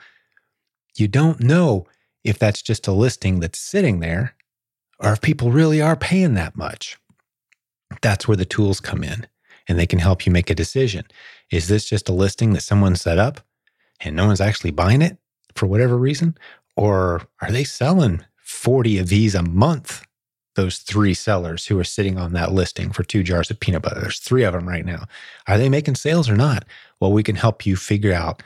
you 0.95 1.07
don't 1.07 1.41
know 1.41 1.85
if 2.23 2.39
that's 2.39 2.61
just 2.61 2.87
a 2.87 2.91
listing 2.91 3.39
that's 3.39 3.59
sitting 3.59 3.99
there 3.99 4.35
or 4.99 5.11
if 5.11 5.21
people 5.21 5.51
really 5.51 5.81
are 5.81 5.95
paying 5.95 6.35
that 6.35 6.55
much. 6.55 6.97
That's 8.01 8.27
where 8.27 8.37
the 8.37 8.45
tools 8.45 8.79
come 8.79 9.03
in 9.03 9.27
and 9.67 9.77
they 9.77 9.87
can 9.87 9.99
help 9.99 10.25
you 10.25 10.31
make 10.31 10.49
a 10.49 10.55
decision. 10.55 11.05
Is 11.51 11.67
this 11.67 11.85
just 11.85 12.09
a 12.09 12.13
listing 12.13 12.53
that 12.53 12.61
someone 12.61 12.95
set 12.95 13.17
up 13.17 13.41
and 13.99 14.15
no 14.15 14.27
one's 14.27 14.41
actually 14.41 14.71
buying 14.71 15.01
it 15.01 15.17
for 15.55 15.67
whatever 15.67 15.97
reason? 15.97 16.37
Or 16.75 17.21
are 17.41 17.51
they 17.51 17.63
selling 17.63 18.23
40 18.37 18.99
of 18.99 19.09
these 19.09 19.35
a 19.35 19.43
month? 19.43 20.05
Those 20.55 20.79
three 20.79 21.15
sellers 21.15 21.65
who 21.65 21.79
are 21.79 21.83
sitting 21.83 22.17
on 22.17 22.33
that 22.33 22.51
listing 22.51 22.91
for 22.91 23.03
two 23.03 23.23
jars 23.23 23.49
of 23.49 23.59
peanut 23.59 23.81
butter. 23.81 24.01
There's 24.01 24.19
three 24.19 24.43
of 24.43 24.53
them 24.53 24.67
right 24.67 24.85
now. 24.85 25.05
Are 25.47 25.57
they 25.57 25.67
making 25.67 25.95
sales 25.95 26.29
or 26.29 26.35
not? 26.35 26.65
Well, 26.99 27.11
we 27.11 27.23
can 27.23 27.35
help 27.35 27.65
you 27.65 27.75
figure 27.75 28.13
out 28.13 28.43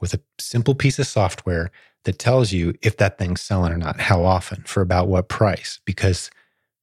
with 0.00 0.14
a 0.14 0.20
simple 0.38 0.74
piece 0.74 0.98
of 0.98 1.08
software 1.08 1.72
that 2.04 2.18
tells 2.18 2.52
you 2.52 2.74
if 2.82 2.96
that 2.96 3.18
thing's 3.18 3.40
selling 3.40 3.72
or 3.72 3.76
not, 3.76 4.00
how 4.00 4.24
often, 4.24 4.62
for 4.62 4.80
about 4.80 5.08
what 5.08 5.28
price, 5.28 5.80
because 5.84 6.30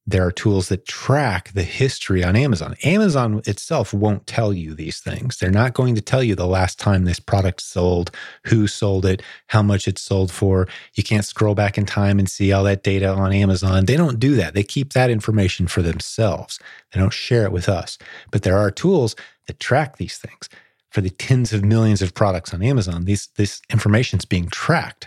there 0.08 0.26
are 0.26 0.32
tools 0.32 0.70
that 0.70 0.86
track 0.86 1.52
the 1.52 1.62
history 1.62 2.24
on 2.24 2.34
Amazon. 2.34 2.74
Amazon 2.82 3.42
itself 3.44 3.92
won't 3.92 4.26
tell 4.26 4.54
you 4.54 4.72
these 4.72 5.00
things. 5.00 5.36
They're 5.36 5.50
not 5.50 5.74
going 5.74 5.94
to 5.96 6.00
tell 6.00 6.22
you 6.22 6.34
the 6.34 6.46
last 6.46 6.78
time 6.78 7.04
this 7.04 7.20
product 7.20 7.60
sold, 7.60 8.10
who 8.46 8.66
sold 8.66 9.04
it, 9.04 9.22
how 9.48 9.62
much 9.62 9.86
it 9.86 9.98
sold 9.98 10.32
for. 10.32 10.66
You 10.94 11.02
can't 11.02 11.26
scroll 11.26 11.54
back 11.54 11.76
in 11.76 11.84
time 11.84 12.18
and 12.18 12.26
see 12.26 12.52
all 12.52 12.64
that 12.64 12.82
data 12.82 13.08
on 13.08 13.34
Amazon. 13.34 13.84
They 13.84 13.98
don't 13.98 14.18
do 14.18 14.34
that. 14.36 14.54
They 14.54 14.62
keep 14.62 14.94
that 14.94 15.10
information 15.10 15.66
for 15.66 15.82
themselves. 15.82 16.58
They 16.94 17.00
don't 17.00 17.12
share 17.12 17.44
it 17.44 17.52
with 17.52 17.68
us. 17.68 17.98
But 18.30 18.44
there 18.44 18.56
are 18.56 18.70
tools 18.70 19.14
that 19.46 19.60
track 19.60 19.98
these 19.98 20.16
things. 20.16 20.48
For 20.90 21.02
the 21.02 21.10
tens 21.10 21.52
of 21.52 21.62
millions 21.62 22.00
of 22.00 22.14
products 22.14 22.54
on 22.54 22.62
Amazon, 22.62 23.04
these, 23.04 23.26
this 23.36 23.60
information 23.68 24.20
is 24.20 24.24
being 24.24 24.48
tracked. 24.48 25.06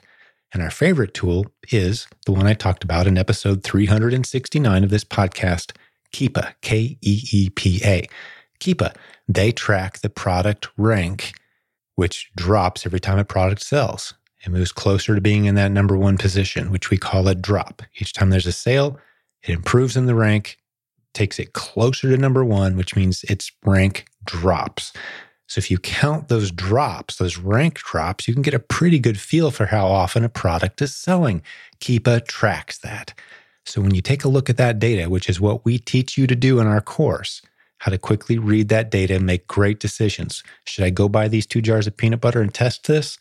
And 0.53 0.61
our 0.61 0.71
favorite 0.71 1.13
tool 1.13 1.45
is 1.71 2.07
the 2.25 2.31
one 2.31 2.45
I 2.45 2.53
talked 2.53 2.83
about 2.83 3.07
in 3.07 3.17
episode 3.17 3.63
369 3.63 4.83
of 4.83 4.89
this 4.89 5.03
podcast, 5.03 5.71
Keepa, 6.13 6.53
K 6.61 6.97
E 7.01 7.23
E 7.31 7.49
P 7.49 7.81
A. 7.85 8.07
Keepa, 8.59 8.93
they 9.27 9.51
track 9.51 9.99
the 9.99 10.09
product 10.09 10.67
rank, 10.77 11.33
which 11.95 12.31
drops 12.35 12.85
every 12.85 12.99
time 12.99 13.17
a 13.17 13.23
product 13.23 13.61
sells. 13.61 14.13
It 14.45 14.49
moves 14.49 14.71
closer 14.71 15.15
to 15.15 15.21
being 15.21 15.45
in 15.45 15.55
that 15.55 15.71
number 15.71 15.95
one 15.95 16.17
position, 16.17 16.71
which 16.71 16.89
we 16.89 16.97
call 16.97 17.27
a 17.27 17.35
drop. 17.35 17.81
Each 17.99 18.11
time 18.11 18.29
there's 18.29 18.47
a 18.47 18.51
sale, 18.51 18.99
it 19.43 19.51
improves 19.51 19.95
in 19.95 20.05
the 20.05 20.15
rank, 20.15 20.57
takes 21.13 21.39
it 21.39 21.53
closer 21.53 22.09
to 22.09 22.17
number 22.17 22.43
one, 22.43 22.75
which 22.75 22.95
means 22.95 23.23
its 23.25 23.51
rank 23.65 24.05
drops. 24.25 24.93
So 25.51 25.59
if 25.59 25.69
you 25.69 25.79
count 25.79 26.29
those 26.29 26.49
drops, 26.49 27.17
those 27.17 27.37
rank 27.37 27.77
drops, 27.77 28.25
you 28.25 28.33
can 28.33 28.41
get 28.41 28.53
a 28.53 28.59
pretty 28.59 28.99
good 28.99 29.19
feel 29.19 29.51
for 29.51 29.65
how 29.65 29.85
often 29.85 30.23
a 30.23 30.29
product 30.29 30.81
is 30.81 30.95
selling. 30.95 31.41
Keepa 31.81 32.25
tracks 32.25 32.77
that. 32.77 33.13
So 33.65 33.81
when 33.81 33.93
you 33.93 34.01
take 34.01 34.23
a 34.23 34.29
look 34.29 34.49
at 34.49 34.55
that 34.55 34.79
data, 34.79 35.09
which 35.09 35.27
is 35.27 35.41
what 35.41 35.65
we 35.65 35.77
teach 35.77 36.17
you 36.17 36.25
to 36.25 36.37
do 36.37 36.61
in 36.61 36.67
our 36.67 36.79
course, 36.79 37.41
how 37.79 37.91
to 37.91 37.97
quickly 37.97 38.37
read 38.37 38.69
that 38.69 38.91
data 38.91 39.15
and 39.15 39.25
make 39.25 39.45
great 39.45 39.81
decisions. 39.81 40.41
Should 40.63 40.85
I 40.85 40.89
go 40.89 41.09
buy 41.09 41.27
these 41.27 41.45
two 41.45 41.61
jars 41.61 41.85
of 41.85 41.97
peanut 41.97 42.21
butter 42.21 42.41
and 42.41 42.53
test 42.53 42.87
this? 42.87 43.17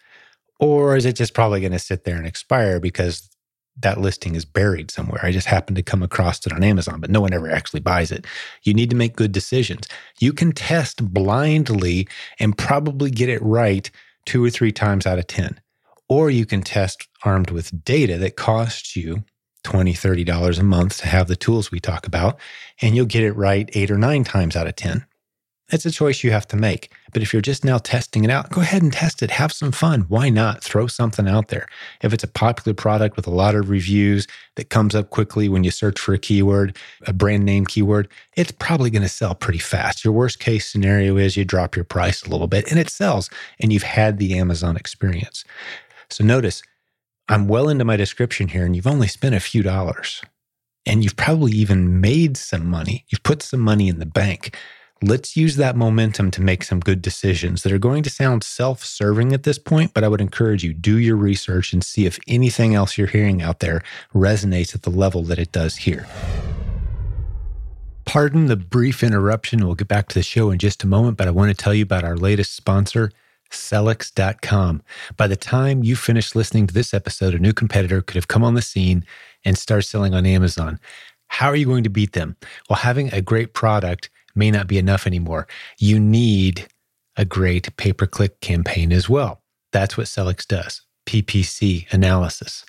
Or 0.61 0.95
is 0.95 1.07
it 1.07 1.17
just 1.17 1.35
probably 1.35 1.59
going 1.59 1.73
to 1.73 1.81
sit 1.81 2.05
there 2.05 2.17
and 2.17 2.29
expire 2.29 2.79
because 2.79 3.29
that 3.79 4.01
listing 4.01 4.35
is 4.35 4.45
buried 4.45 4.91
somewhere. 4.91 5.25
I 5.25 5.33
just 5.33 5.47
happened 5.47 5.77
to 5.77 5.83
come 5.83 6.03
across 6.03 6.45
it 6.47 6.53
on 6.53 6.63
Amazon, 6.63 7.01
but 7.01 7.11
no 7.11 7.21
one 7.21 7.33
ever 7.33 7.51
actually 7.51 7.81
buys 7.81 8.13
it. 8.13 8.27
You 8.63 8.75
need 8.75 8.91
to 8.91 8.97
make 8.97 9.17
good 9.17 9.33
decisions. 9.33 9.87
You 10.19 10.33
can 10.33 10.53
test 10.53 11.13
blindly 11.13 12.09
and 12.39 12.57
probably 12.57 13.11
get 13.11 13.29
it 13.29 13.43
right 13.43 13.91
two 14.27 14.45
or 14.45 14.51
three 14.51 14.73
times 14.73 15.07
out 15.07 15.19
of 15.19 15.27
10. 15.27 15.61
Or 16.09 16.31
you 16.31 16.45
can 16.45 16.63
test 16.63 17.09
armed 17.25 17.51
with 17.51 17.85
data 17.85 18.19
that 18.19 18.37
costs 18.37 18.97
you 18.97 19.25
$20, 19.65 19.93
$30 19.93 20.59
a 20.59 20.63
month 20.63 20.99
to 20.99 21.07
have 21.07 21.29
the 21.29 21.37
tools 21.37 21.71
we 21.71 21.81
talk 21.81 22.07
about, 22.07 22.39
and 22.81 22.97
you'll 22.97 23.07
get 23.07 23.23
it 23.23 23.33
right 23.33 23.69
eight 23.75 23.91
or 23.91 23.99
nine 23.99 24.25
times 24.25 24.57
out 24.57 24.67
of 24.67 24.77
10. 24.77 25.05
It's 25.73 25.87
a 25.87 25.91
choice 25.91 26.25
you 26.25 26.33
have 26.33 26.49
to 26.49 26.57
make. 26.57 26.93
But 27.13 27.23
if 27.23 27.33
you're 27.33 27.43
just 27.43 27.65
now 27.65 27.79
testing 27.79 28.25
it 28.25 28.31
out, 28.31 28.51
go 28.51 28.61
ahead 28.61 28.83
and 28.83 28.93
test 28.93 29.23
it. 29.23 29.31
Have 29.31 29.53
some 29.53 29.73
fun. 29.73 30.03
Why 30.09 30.29
not 30.29 30.65
throw 30.65 30.87
something 30.87 31.29
out 31.29 31.49
there? 31.49 31.67
If 32.03 32.13
it's 32.13 32.25
a 32.25 32.29
popular 32.29 32.75
product 32.75 33.17
with 33.17 33.27
a 33.27 33.31
lot 33.31 33.55
of 33.55 33.71
reviews 33.71 34.27
that 34.57 34.71
comes 34.71 34.95
up 34.95 35.11
quickly 35.11 35.49
when 35.49 35.63
you 35.63 35.71
search 35.71 35.99
for 35.99 36.13
a 36.13 36.19
keyword, 36.19 36.77
a 37.07 37.13
brand 37.13 37.45
name 37.45 37.67
keyword, 37.67 38.09
it's 38.37 38.53
probably 38.53 38.91
going 38.91 39.03
to 39.03 39.09
sell 39.09 39.35
pretty 39.35 39.59
fast. 39.59 40.05
Your 40.05 40.13
worst 40.13 40.41
case 40.41 40.67
scenario 40.67 41.17
is 41.17 41.37
you 41.37 41.45
drop 41.45 41.77
your 41.77 41.85
price 41.85 42.23
a 42.23 42.31
little 42.31 42.49
bit 42.49 42.71
and 42.71 42.79
it 42.79 42.91
sells 42.91 43.31
and 43.61 43.73
you've 43.73 43.83
had 43.83 44.19
the 44.19 44.37
Amazon 44.39 44.77
experience. 44.77 45.45
So 46.11 46.25
notice, 46.25 46.63
I'm 47.29 47.47
well 47.47 47.69
into 47.69 47.85
my 47.85 47.97
description 47.97 48.49
here 48.49 48.65
and 48.65 48.75
you've 48.75 48.89
only 48.89 49.07
spent 49.07 49.37
a 49.37 49.41
few 49.41 49.63
dollars 49.63 50.21
and 50.85 51.05
you've 51.05 51.17
probably 51.17 51.53
even 51.53 52.01
made 52.01 52.37
some 52.37 52.67
money. 52.67 53.05
You've 53.09 53.23
put 53.23 53.43
some 53.43 53.61
money 53.61 53.87
in 53.87 54.01
the 54.01 54.07
bank 54.07 54.57
let's 55.03 55.37
use 55.37 55.57
that 55.57 55.77
momentum 55.77 56.31
to 56.33 56.43
make 56.43 56.63
some 56.63 56.81
good 56.81 57.01
decisions 57.01 57.63
that 57.63 57.73
are 57.73 57.79
going 57.79 58.03
to 58.03 58.11
sound 58.11 58.45
self 58.45 58.85
serving 58.85 59.33
at 59.33 59.45
this 59.45 59.59
point, 59.59 59.95
but 59.95 60.05
I 60.05 60.09
would 60.09 60.21
encourage 60.21 60.63
you 60.63 60.75
do 60.75 60.99
your 60.99 61.17
research 61.17 61.73
and 61.73 61.83
see 61.83 62.07
if 62.07 62.19
anything 62.29 62.75
else 62.75 62.99
you're 62.99 63.07
hearing 63.07 63.43
out 63.43 63.61
there 63.61 63.83
resonates 64.15 64.75
at 64.75 64.83
the 64.83 64.91
level 64.91 65.23
that 65.25 65.39
it 65.39 65.53
does 65.53 65.77
here. 65.77 66.07
Pardon 68.05 68.47
the 68.47 68.57
brief 68.57 69.03
interruption. 69.03 69.65
We'll 69.65 69.77
get 69.77 69.89
back 69.89 70.09
to 70.09 70.15
the 70.15 70.23
show 70.23 70.51
in 70.51 70.59
just 70.59 70.83
a 70.83 70.87
moment, 70.87 71.17
but 71.17 71.29
I 71.29 71.31
want 71.31 71.57
to 71.57 71.63
tell 71.63 71.73
you 71.73 71.85
about 71.85 72.05
our 72.05 72.17
latest 72.17 72.57
sponsor, 72.57 73.13
Sellics.com. 73.51 74.83
By 75.17 75.27
the 75.27 75.37
time 75.37 75.85
you 75.85 75.97
finish 75.97 76.35
listening 76.35 76.67
to 76.67 76.75
this 76.75 76.93
episode, 76.93 77.35
a 77.35 77.39
new 77.39 77.53
competitor 77.53 78.03
could 78.03 78.17
have 78.17 78.29
come 78.29 78.43
on 78.43 78.55
the 78.55 78.63
scene 78.63 79.05
and 79.45 79.57
start 79.57 79.85
selling 79.85 80.15
on 80.15 80.27
Amazon. 80.27 80.79
How 81.29 81.47
are 81.47 81.57
you 81.57 81.67
going 81.67 81.85
to 81.85 81.91
beat 81.91 82.13
them? 82.13 82.37
Well, 82.69 82.79
having 82.79 83.13
a 83.13 83.23
great 83.23 83.55
product 83.55 84.11
may 84.41 84.51
not 84.51 84.67
be 84.67 84.79
enough 84.79 85.07
anymore. 85.07 85.47
You 85.79 86.01
need 86.01 86.67
a 87.17 87.25
great 87.25 87.77
pay 87.77 87.93
per 87.93 88.07
click 88.07 88.41
campaign 88.41 88.91
as 88.93 89.09
well. 89.09 89.43
That's 89.71 89.97
what 89.97 90.07
Sellics 90.07 90.47
does 90.47 90.83
PPC 91.07 91.93
analysis. 91.93 92.65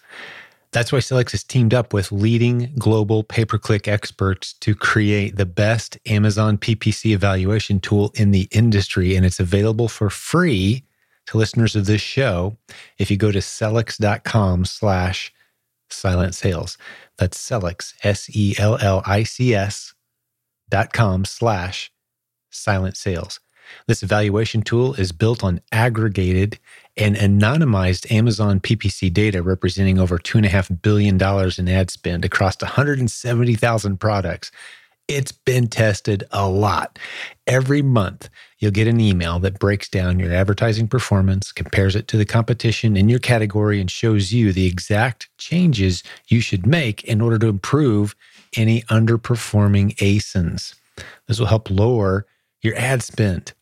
That's 0.71 0.91
why 0.91 0.99
Sellics 0.99 1.31
has 1.31 1.43
teamed 1.43 1.73
up 1.73 1.93
with 1.93 2.11
leading 2.11 2.73
global 2.77 3.23
pay 3.23 3.45
per 3.45 3.57
click 3.57 3.87
experts 3.87 4.53
to 4.59 4.75
create 4.75 5.37
the 5.37 5.45
best 5.45 5.97
Amazon 6.05 6.57
PPC 6.57 7.11
evaluation 7.11 7.79
tool 7.79 8.11
in 8.15 8.31
the 8.31 8.47
industry. 8.51 9.15
And 9.15 9.25
it's 9.25 9.39
available 9.39 9.87
for 9.87 10.09
free 10.09 10.83
to 11.27 11.37
listeners 11.37 11.75
of 11.75 11.85
this 11.85 12.01
show 12.01 12.57
if 12.97 13.09
you 13.09 13.17
go 13.17 13.31
to 13.31 13.39
sellics.com 13.39 14.65
slash 14.65 15.33
silent 15.89 16.35
sales. 16.35 16.77
That's 17.17 17.37
Sellics, 17.37 17.93
S 18.03 18.29
E 18.35 18.55
L 18.57 18.77
L 18.81 19.01
I 19.05 19.23
C 19.23 19.53
S 19.55 19.93
com 20.93 21.25
slash 21.25 21.91
silent 22.49 22.97
sales. 22.97 23.39
This 23.87 24.03
evaluation 24.03 24.61
tool 24.61 24.93
is 24.95 25.11
built 25.11 25.43
on 25.43 25.61
aggregated 25.71 26.59
and 26.97 27.15
anonymized 27.15 28.11
Amazon 28.11 28.59
PPC 28.59 29.11
data 29.13 29.41
representing 29.41 29.99
over 29.99 30.17
$2.5 30.17 30.81
billion 30.81 31.15
in 31.57 31.69
ad 31.69 31.89
spend 31.89 32.25
across 32.25 32.61
170,000 32.61 33.97
products. 33.97 34.51
It's 35.07 35.31
been 35.31 35.67
tested 35.67 36.23
a 36.31 36.47
lot. 36.47 36.97
Every 37.45 37.81
month, 37.81 38.29
you'll 38.59 38.71
get 38.71 38.87
an 38.87 39.01
email 39.01 39.39
that 39.39 39.59
breaks 39.59 39.89
down 39.89 40.19
your 40.19 40.31
advertising 40.31 40.87
performance, 40.87 41.51
compares 41.51 41.95
it 41.95 42.07
to 42.09 42.17
the 42.17 42.25
competition 42.25 42.95
in 42.95 43.09
your 43.09 43.19
category, 43.19 43.81
and 43.81 43.91
shows 43.91 44.31
you 44.31 44.53
the 44.53 44.67
exact 44.67 45.29
changes 45.37 46.01
you 46.27 46.39
should 46.39 46.65
make 46.65 47.03
in 47.03 47.19
order 47.19 47.37
to 47.39 47.47
improve 47.47 48.15
any 48.55 48.81
underperforming 48.83 49.95
ASINs. 49.97 50.75
This 51.27 51.39
will 51.39 51.47
help 51.47 51.69
lower 51.69 52.25
your 52.61 52.75
ad 52.75 53.03
spend. 53.03 53.53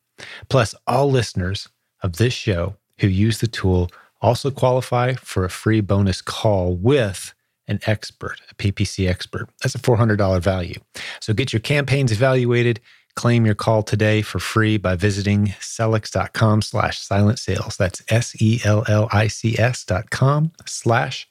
Plus, 0.50 0.76
all 0.88 1.10
listeners 1.10 1.70
of 2.04 2.18
this 2.18 2.34
show 2.34 2.76
who 3.00 3.08
use 3.08 3.40
the 3.40 3.48
tool 3.48 3.90
also 4.22 4.52
qualify 4.52 5.14
for 5.14 5.46
a 5.46 5.50
free 5.50 5.82
bonus 5.82 6.22
call 6.22 6.76
with 6.76 7.34
an 7.68 7.80
expert, 7.86 8.42
a 8.50 8.56
PPC 8.56 9.08
expert. 9.08 9.50
That's 9.62 9.76
a 9.76 9.80
$400 9.80 10.42
value. 10.42 10.80
So 11.22 11.34
get 11.34 11.54
your 11.54 11.60
campaigns 11.62 12.12
evaluated. 12.12 12.82
Claim 13.16 13.46
your 13.46 13.56
call 13.56 13.84
today 13.84 14.22
for 14.22 14.40
free 14.40 14.78
by 14.78 14.96
visiting 14.96 15.48
sellics.com 15.60 16.62
slash 16.62 17.00
silent 17.00 17.38
sales. 17.40 17.78
That's 17.78 18.02
S-E-L-L-I-C-S 18.10 19.86
dot 19.86 20.10
com 20.10 20.52
slash 20.66 21.30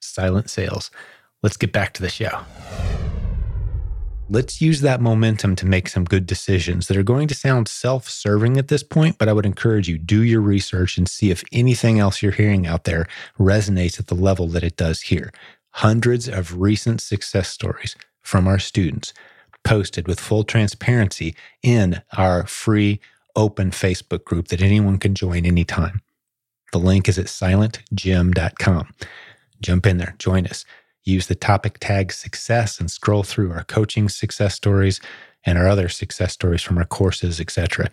silent 0.00 0.48
sales. 0.48 0.90
Let's 1.42 1.56
get 1.56 1.72
back 1.72 1.92
to 1.94 2.02
the 2.02 2.08
show. 2.08 2.40
Let's 4.30 4.60
use 4.60 4.82
that 4.82 5.00
momentum 5.00 5.56
to 5.56 5.66
make 5.66 5.88
some 5.88 6.04
good 6.04 6.26
decisions 6.26 6.88
that 6.88 6.96
are 6.96 7.02
going 7.02 7.28
to 7.28 7.34
sound 7.34 7.68
self 7.68 8.10
serving 8.10 8.58
at 8.58 8.68
this 8.68 8.82
point, 8.82 9.16
but 9.16 9.28
I 9.28 9.32
would 9.32 9.46
encourage 9.46 9.88
you 9.88 9.96
do 9.96 10.22
your 10.22 10.42
research 10.42 10.98
and 10.98 11.08
see 11.08 11.30
if 11.30 11.42
anything 11.50 11.98
else 11.98 12.22
you're 12.22 12.32
hearing 12.32 12.66
out 12.66 12.84
there 12.84 13.06
resonates 13.38 13.98
at 13.98 14.08
the 14.08 14.14
level 14.14 14.46
that 14.48 14.64
it 14.64 14.76
does 14.76 15.02
here. 15.02 15.32
Hundreds 15.70 16.28
of 16.28 16.60
recent 16.60 17.00
success 17.00 17.48
stories 17.48 17.96
from 18.20 18.46
our 18.46 18.58
students 18.58 19.14
posted 19.64 20.06
with 20.06 20.20
full 20.20 20.44
transparency 20.44 21.34
in 21.62 22.02
our 22.16 22.46
free 22.46 23.00
open 23.34 23.70
Facebook 23.70 24.24
group 24.24 24.48
that 24.48 24.60
anyone 24.60 24.98
can 24.98 25.14
join 25.14 25.46
anytime. 25.46 26.02
The 26.72 26.78
link 26.78 27.08
is 27.08 27.18
at 27.18 27.26
silentjim.com. 27.26 28.92
Jump 29.60 29.86
in 29.86 29.96
there, 29.96 30.14
join 30.18 30.46
us 30.46 30.66
use 31.08 31.26
the 31.26 31.34
topic 31.34 31.78
tag 31.80 32.12
success 32.12 32.78
and 32.78 32.90
scroll 32.90 33.22
through 33.22 33.52
our 33.52 33.64
coaching 33.64 34.08
success 34.08 34.54
stories 34.54 35.00
and 35.44 35.58
our 35.58 35.68
other 35.68 35.88
success 35.88 36.32
stories 36.32 36.62
from 36.62 36.78
our 36.78 36.84
courses, 36.84 37.40
etc. 37.40 37.88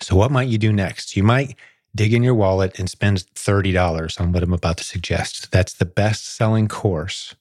So 0.00 0.16
what 0.16 0.30
might 0.30 0.48
you 0.48 0.58
do 0.58 0.72
next? 0.72 1.16
You 1.16 1.22
might 1.22 1.56
dig 1.94 2.12
in 2.12 2.22
your 2.22 2.34
wallet 2.34 2.78
and 2.78 2.90
spend 2.90 3.18
$30 3.34 4.20
on 4.20 4.32
what 4.32 4.42
I'm 4.42 4.52
about 4.52 4.78
to 4.78 4.84
suggest. 4.84 5.50
That's 5.50 5.74
the 5.74 5.84
best 5.84 6.26
selling 6.26 6.68
course 6.68 7.34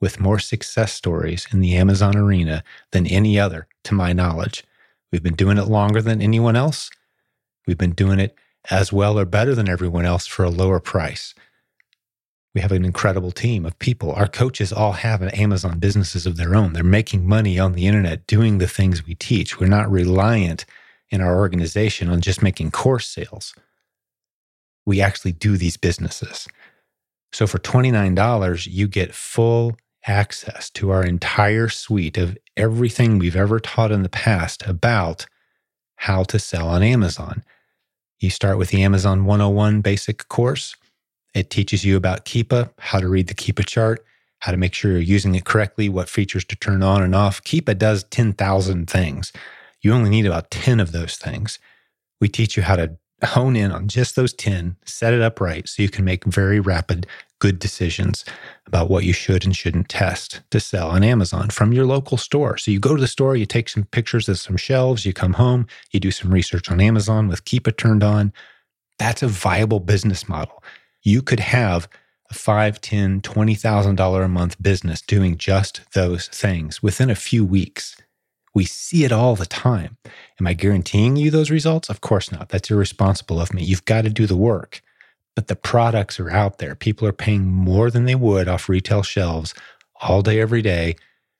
with 0.00 0.20
more 0.20 0.38
success 0.38 0.92
stories 0.92 1.46
in 1.52 1.60
the 1.60 1.76
Amazon 1.76 2.16
arena 2.16 2.64
than 2.92 3.06
any 3.06 3.38
other, 3.38 3.66
to 3.84 3.94
my 3.94 4.12
knowledge. 4.12 4.64
We've 5.12 5.22
been 5.22 5.34
doing 5.34 5.58
it 5.58 5.66
longer 5.66 6.00
than 6.00 6.22
anyone 6.22 6.56
else. 6.56 6.90
We've 7.66 7.78
been 7.78 7.92
doing 7.92 8.18
it 8.18 8.34
as 8.70 8.92
well 8.92 9.18
or 9.18 9.24
better 9.24 9.54
than 9.54 9.68
everyone 9.68 10.04
else 10.04 10.26
for 10.26 10.44
a 10.44 10.50
lower 10.50 10.80
price. 10.80 11.34
We 12.54 12.60
have 12.60 12.72
an 12.72 12.84
incredible 12.84 13.30
team 13.30 13.64
of 13.64 13.78
people. 13.78 14.12
Our 14.12 14.26
coaches 14.26 14.72
all 14.72 14.92
have 14.92 15.22
Amazon 15.22 15.78
businesses 15.78 16.26
of 16.26 16.36
their 16.36 16.56
own. 16.56 16.72
They're 16.72 16.82
making 16.82 17.26
money 17.26 17.58
on 17.58 17.72
the 17.72 17.86
internet 17.86 18.26
doing 18.26 18.58
the 18.58 18.66
things 18.66 19.06
we 19.06 19.14
teach. 19.14 19.60
We're 19.60 19.68
not 19.68 19.90
reliant 19.90 20.64
in 21.10 21.20
our 21.20 21.38
organization 21.38 22.08
on 22.08 22.20
just 22.20 22.42
making 22.42 22.72
course 22.72 23.06
sales. 23.06 23.54
We 24.84 25.00
actually 25.00 25.32
do 25.32 25.56
these 25.56 25.76
businesses. 25.76 26.48
So 27.32 27.46
for 27.46 27.58
$29, 27.58 28.66
you 28.68 28.88
get 28.88 29.14
full 29.14 29.76
access 30.06 30.70
to 30.70 30.90
our 30.90 31.04
entire 31.04 31.68
suite 31.68 32.16
of 32.16 32.36
everything 32.56 33.18
we've 33.18 33.36
ever 33.36 33.60
taught 33.60 33.92
in 33.92 34.02
the 34.02 34.08
past 34.08 34.66
about 34.66 35.26
how 35.96 36.24
to 36.24 36.38
sell 36.38 36.68
on 36.68 36.82
Amazon. 36.82 37.44
You 38.18 38.30
start 38.30 38.58
with 38.58 38.70
the 38.70 38.82
Amazon 38.82 39.24
101 39.24 39.82
basic 39.82 40.26
course. 40.28 40.74
It 41.34 41.50
teaches 41.50 41.84
you 41.84 41.96
about 41.96 42.24
Keepa, 42.24 42.70
how 42.78 42.98
to 42.98 43.08
read 43.08 43.28
the 43.28 43.34
Keepa 43.34 43.66
chart, 43.66 44.04
how 44.40 44.52
to 44.52 44.58
make 44.58 44.74
sure 44.74 44.90
you're 44.92 45.00
using 45.00 45.34
it 45.34 45.44
correctly, 45.44 45.88
what 45.88 46.08
features 46.08 46.44
to 46.46 46.56
turn 46.56 46.82
on 46.82 47.02
and 47.02 47.14
off. 47.14 47.42
Keepa 47.44 47.78
does 47.78 48.04
10,000 48.04 48.90
things. 48.90 49.32
You 49.80 49.92
only 49.92 50.10
need 50.10 50.26
about 50.26 50.50
10 50.50 50.80
of 50.80 50.92
those 50.92 51.16
things. 51.16 51.58
We 52.20 52.28
teach 52.28 52.56
you 52.56 52.62
how 52.62 52.76
to 52.76 52.96
hone 53.22 53.54
in 53.54 53.70
on 53.70 53.86
just 53.86 54.16
those 54.16 54.32
10, 54.32 54.76
set 54.84 55.12
it 55.12 55.20
up 55.20 55.40
right 55.40 55.68
so 55.68 55.82
you 55.82 55.90
can 55.90 56.04
make 56.04 56.24
very 56.24 56.58
rapid, 56.58 57.06
good 57.38 57.58
decisions 57.58 58.24
about 58.66 58.90
what 58.90 59.04
you 59.04 59.12
should 59.12 59.44
and 59.44 59.54
shouldn't 59.54 59.88
test 59.88 60.40
to 60.50 60.58
sell 60.58 60.90
on 60.90 61.04
Amazon 61.04 61.50
from 61.50 61.72
your 61.72 61.84
local 61.84 62.16
store. 62.16 62.56
So 62.56 62.70
you 62.70 62.80
go 62.80 62.96
to 62.96 63.00
the 63.00 63.06
store, 63.06 63.36
you 63.36 63.46
take 63.46 63.68
some 63.68 63.84
pictures 63.84 64.28
of 64.28 64.38
some 64.38 64.56
shelves, 64.56 65.04
you 65.04 65.12
come 65.12 65.34
home, 65.34 65.66
you 65.90 66.00
do 66.00 66.10
some 66.10 66.32
research 66.32 66.70
on 66.70 66.80
Amazon 66.80 67.28
with 67.28 67.44
Keepa 67.44 67.76
turned 67.76 68.02
on. 68.02 68.32
That's 68.98 69.22
a 69.22 69.28
viable 69.28 69.80
business 69.80 70.28
model 70.28 70.62
you 71.02 71.22
could 71.22 71.40
have 71.40 71.88
a 72.30 72.34
five, 72.34 72.80
ten, 72.80 73.20
twenty 73.20 73.54
thousand 73.54 73.96
dollar 73.96 74.22
a 74.22 74.28
month 74.28 74.60
business 74.62 75.00
doing 75.00 75.36
just 75.36 75.80
those 75.92 76.28
things 76.28 76.82
within 76.82 77.10
a 77.10 77.14
few 77.14 77.44
weeks. 77.44 77.96
We 78.54 78.64
see 78.64 79.04
it 79.04 79.12
all 79.12 79.36
the 79.36 79.46
time. 79.46 79.96
Am 80.40 80.46
I 80.46 80.54
guaranteeing 80.54 81.16
you 81.16 81.30
those 81.30 81.50
results? 81.50 81.88
Of 81.88 82.00
course 82.00 82.32
not. 82.32 82.48
That's 82.48 82.70
irresponsible 82.70 83.40
of 83.40 83.54
me. 83.54 83.62
You've 83.62 83.84
got 83.84 84.02
to 84.02 84.10
do 84.10 84.26
the 84.26 84.36
work. 84.36 84.82
But 85.36 85.46
the 85.46 85.56
products 85.56 86.18
are 86.18 86.30
out 86.30 86.58
there. 86.58 86.74
People 86.74 87.06
are 87.06 87.12
paying 87.12 87.46
more 87.46 87.90
than 87.90 88.04
they 88.04 88.16
would 88.16 88.48
off 88.48 88.68
retail 88.68 89.02
shelves 89.02 89.54
all 90.00 90.22
day, 90.22 90.40
every 90.40 90.62
day. 90.62 90.96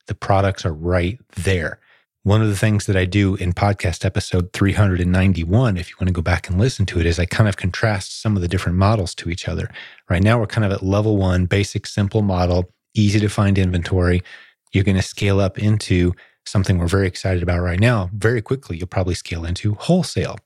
The 0.06 0.14
products 0.14 0.64
are 0.64 0.72
right 0.72 1.18
there. 1.36 1.80
One 2.22 2.42
of 2.42 2.48
the 2.48 2.56
things 2.56 2.85
that 2.85 2.98
I 2.98 3.06
do 3.06 3.35
in 3.37 3.54
podcast 3.54 4.04
episode 4.04 4.52
391, 4.52 5.78
if 5.78 5.88
you 5.88 5.96
want 5.98 6.09
to 6.09 6.12
go 6.12 6.20
back 6.20 6.50
and 6.50 6.59
listen 6.59 6.85
to 6.85 7.00
it, 7.00 7.06
is 7.06 7.18
I 7.18 7.24
kind 7.24 7.48
of 7.48 7.56
contrast 7.56 8.20
some 8.20 8.37
of 8.37 8.42
the 8.42 8.48
different 8.48 8.76
models 8.76 9.14
to 9.14 9.30
each 9.30 9.48
other. 9.48 9.70
Right 10.11 10.22
now, 10.22 10.38
we're 10.38 10.46
kind 10.46 10.66
of 10.66 10.70
at 10.70 10.83
level 10.83 11.16
one, 11.16 11.46
basic, 11.46 11.87
simple 11.87 12.20
model, 12.20 12.74
easy 12.92 13.20
to 13.20 13.28
find 13.30 13.56
inventory. 13.56 14.22
You're 14.70 14.85
going 14.85 14.98
to 14.98 15.02
scale 15.02 15.40
up 15.40 15.59
into 15.59 16.12
something 16.44 16.76
we're 16.76 16.88
very 16.88 17.06
excited 17.06 17.42
about 17.42 17.61
right 17.61 17.80
now. 17.80 18.11
Very 18.12 18.42
quickly, 18.42 18.76
you'll 18.76 18.87
probably 18.87 19.14
scale 19.14 19.46
into 19.46 19.72
wholesale, 19.76 20.37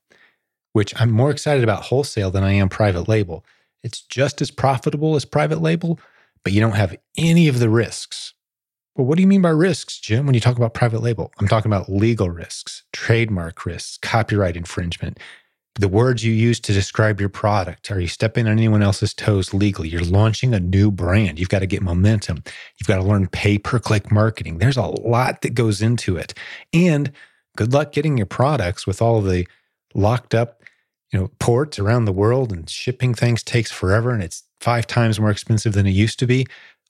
which 0.74 0.94
I'm 1.00 1.10
more 1.10 1.32
excited 1.32 1.64
about 1.64 1.82
wholesale 1.82 2.30
than 2.30 2.44
I 2.44 2.52
am 2.52 2.68
private 2.68 3.08
label. 3.08 3.44
It's 3.82 4.00
just 4.00 4.40
as 4.40 4.52
profitable 4.52 5.16
as 5.16 5.24
private 5.24 5.60
label, 5.60 5.98
but 6.44 6.52
you 6.52 6.60
don't 6.60 6.76
have 6.76 6.96
any 7.18 7.48
of 7.48 7.58
the 7.58 7.68
risks 7.68 8.32
well, 8.96 9.06
what 9.06 9.16
do 9.16 9.22
you 9.22 9.28
mean 9.28 9.42
by 9.42 9.50
risks, 9.50 9.98
Jim, 9.98 10.24
when 10.24 10.34
you 10.34 10.40
talk 10.40 10.56
about 10.56 10.74
private 10.74 11.02
label? 11.02 11.32
I'm 11.40 11.48
talking 11.48 11.70
about 11.70 11.88
legal 11.88 12.30
risks, 12.30 12.84
trademark 12.92 13.66
risks, 13.66 13.98
copyright 13.98 14.56
infringement, 14.56 15.18
the 15.76 15.88
words 15.88 16.22
you 16.22 16.32
use 16.32 16.60
to 16.60 16.72
describe 16.72 17.18
your 17.18 17.28
product. 17.28 17.90
Are 17.90 17.98
you 17.98 18.06
stepping 18.06 18.46
on 18.46 18.52
anyone 18.52 18.82
else's 18.82 19.12
toes 19.12 19.52
legally? 19.52 19.88
You're 19.88 20.02
launching 20.02 20.54
a 20.54 20.60
new 20.60 20.92
brand. 20.92 21.40
You've 21.40 21.48
got 21.48 21.58
to 21.60 21.66
get 21.66 21.82
momentum. 21.82 22.44
You've 22.78 22.86
got 22.86 22.96
to 22.96 23.02
learn 23.02 23.26
pay 23.26 23.58
per 23.58 23.80
click 23.80 24.12
marketing. 24.12 24.58
There's 24.58 24.76
a 24.76 24.82
lot 24.82 25.40
that 25.42 25.54
goes 25.54 25.82
into 25.82 26.16
it. 26.16 26.32
And 26.72 27.10
good 27.56 27.72
luck 27.72 27.90
getting 27.90 28.16
your 28.16 28.26
products 28.26 28.86
with 28.86 29.02
all 29.02 29.20
the 29.20 29.48
locked 29.94 30.34
up 30.34 30.62
you 31.12 31.18
know 31.18 31.30
ports 31.38 31.78
around 31.78 32.04
the 32.04 32.12
world 32.12 32.52
and 32.52 32.68
shipping 32.68 33.14
things 33.14 33.42
takes 33.42 33.70
forever 33.70 34.10
and 34.10 34.22
it's 34.22 34.42
five 34.60 34.86
times 34.86 35.20
more 35.20 35.30
expensive 35.30 35.72
than 35.72 35.86
it 35.86 35.90
used 35.90 36.18
to 36.18 36.26
be 36.26 36.44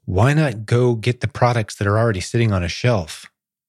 why 0.07 0.35
not 0.35 0.67
go 0.67 0.95
get 0.95 1.21
the 1.21 1.29
products 1.29 1.77
that 1.77 1.87
are 1.87 1.99
already 1.99 2.21
sitting 2.21 2.53
on 2.53 2.63
a 2.63 2.69
shelf, 2.69 3.27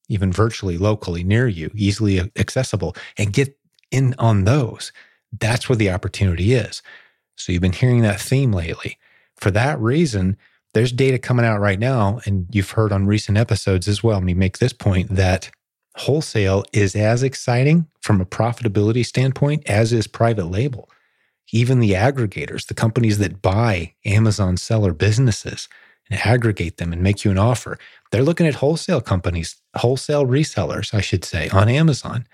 even 0.08 0.32
virtually 0.32 0.78
locally 0.78 1.24
near 1.24 1.48
you, 1.48 1.70
easily 1.74 2.20
accessible, 2.36 2.94
and 3.16 3.32
get 3.32 3.58
in 3.90 4.14
on 4.18 4.44
those? 4.44 4.92
That's 5.38 5.68
where 5.68 5.76
the 5.76 5.90
opportunity 5.90 6.54
is. 6.54 6.82
So 7.36 7.52
you've 7.52 7.62
been 7.62 7.72
hearing 7.72 8.02
that 8.02 8.20
theme 8.20 8.52
lately. 8.52 8.98
For 9.36 9.50
that 9.50 9.78
reason, 9.80 10.36
there's 10.74 10.92
data 10.92 11.18
coming 11.18 11.44
out 11.44 11.60
right 11.60 11.78
now, 11.78 12.20
and 12.26 12.46
you've 12.50 12.70
heard 12.70 12.92
on 12.92 13.06
recent 13.06 13.38
episodes 13.38 13.88
as 13.88 14.02
well. 14.02 14.20
Me 14.20 14.34
make 14.34 14.58
this 14.58 14.72
point 14.72 15.14
that 15.14 15.50
wholesale 15.96 16.64
is 16.72 16.94
as 16.94 17.22
exciting 17.22 17.86
from 18.00 18.20
a 18.20 18.26
profitability 18.26 19.04
standpoint 19.04 19.68
as 19.68 19.92
is 19.92 20.06
private 20.06 20.46
label. 20.46 20.90
Even 21.52 21.80
the 21.80 21.92
aggregators, 21.92 22.66
the 22.66 22.74
companies 22.74 23.18
that 23.18 23.40
buy 23.40 23.94
Amazon 24.04 24.56
seller 24.56 24.92
businesses, 24.92 25.68
and 26.10 26.20
aggregate 26.24 26.76
them 26.76 26.92
and 26.92 27.02
make 27.02 27.24
you 27.24 27.30
an 27.30 27.38
offer. 27.38 27.78
They're 28.10 28.22
looking 28.22 28.46
at 28.46 28.54
wholesale 28.54 29.00
companies, 29.00 29.56
wholesale 29.74 30.26
resellers, 30.26 30.94
I 30.94 31.00
should 31.00 31.24
say, 31.24 31.48
on 31.50 31.68
Amazon, 31.68 32.26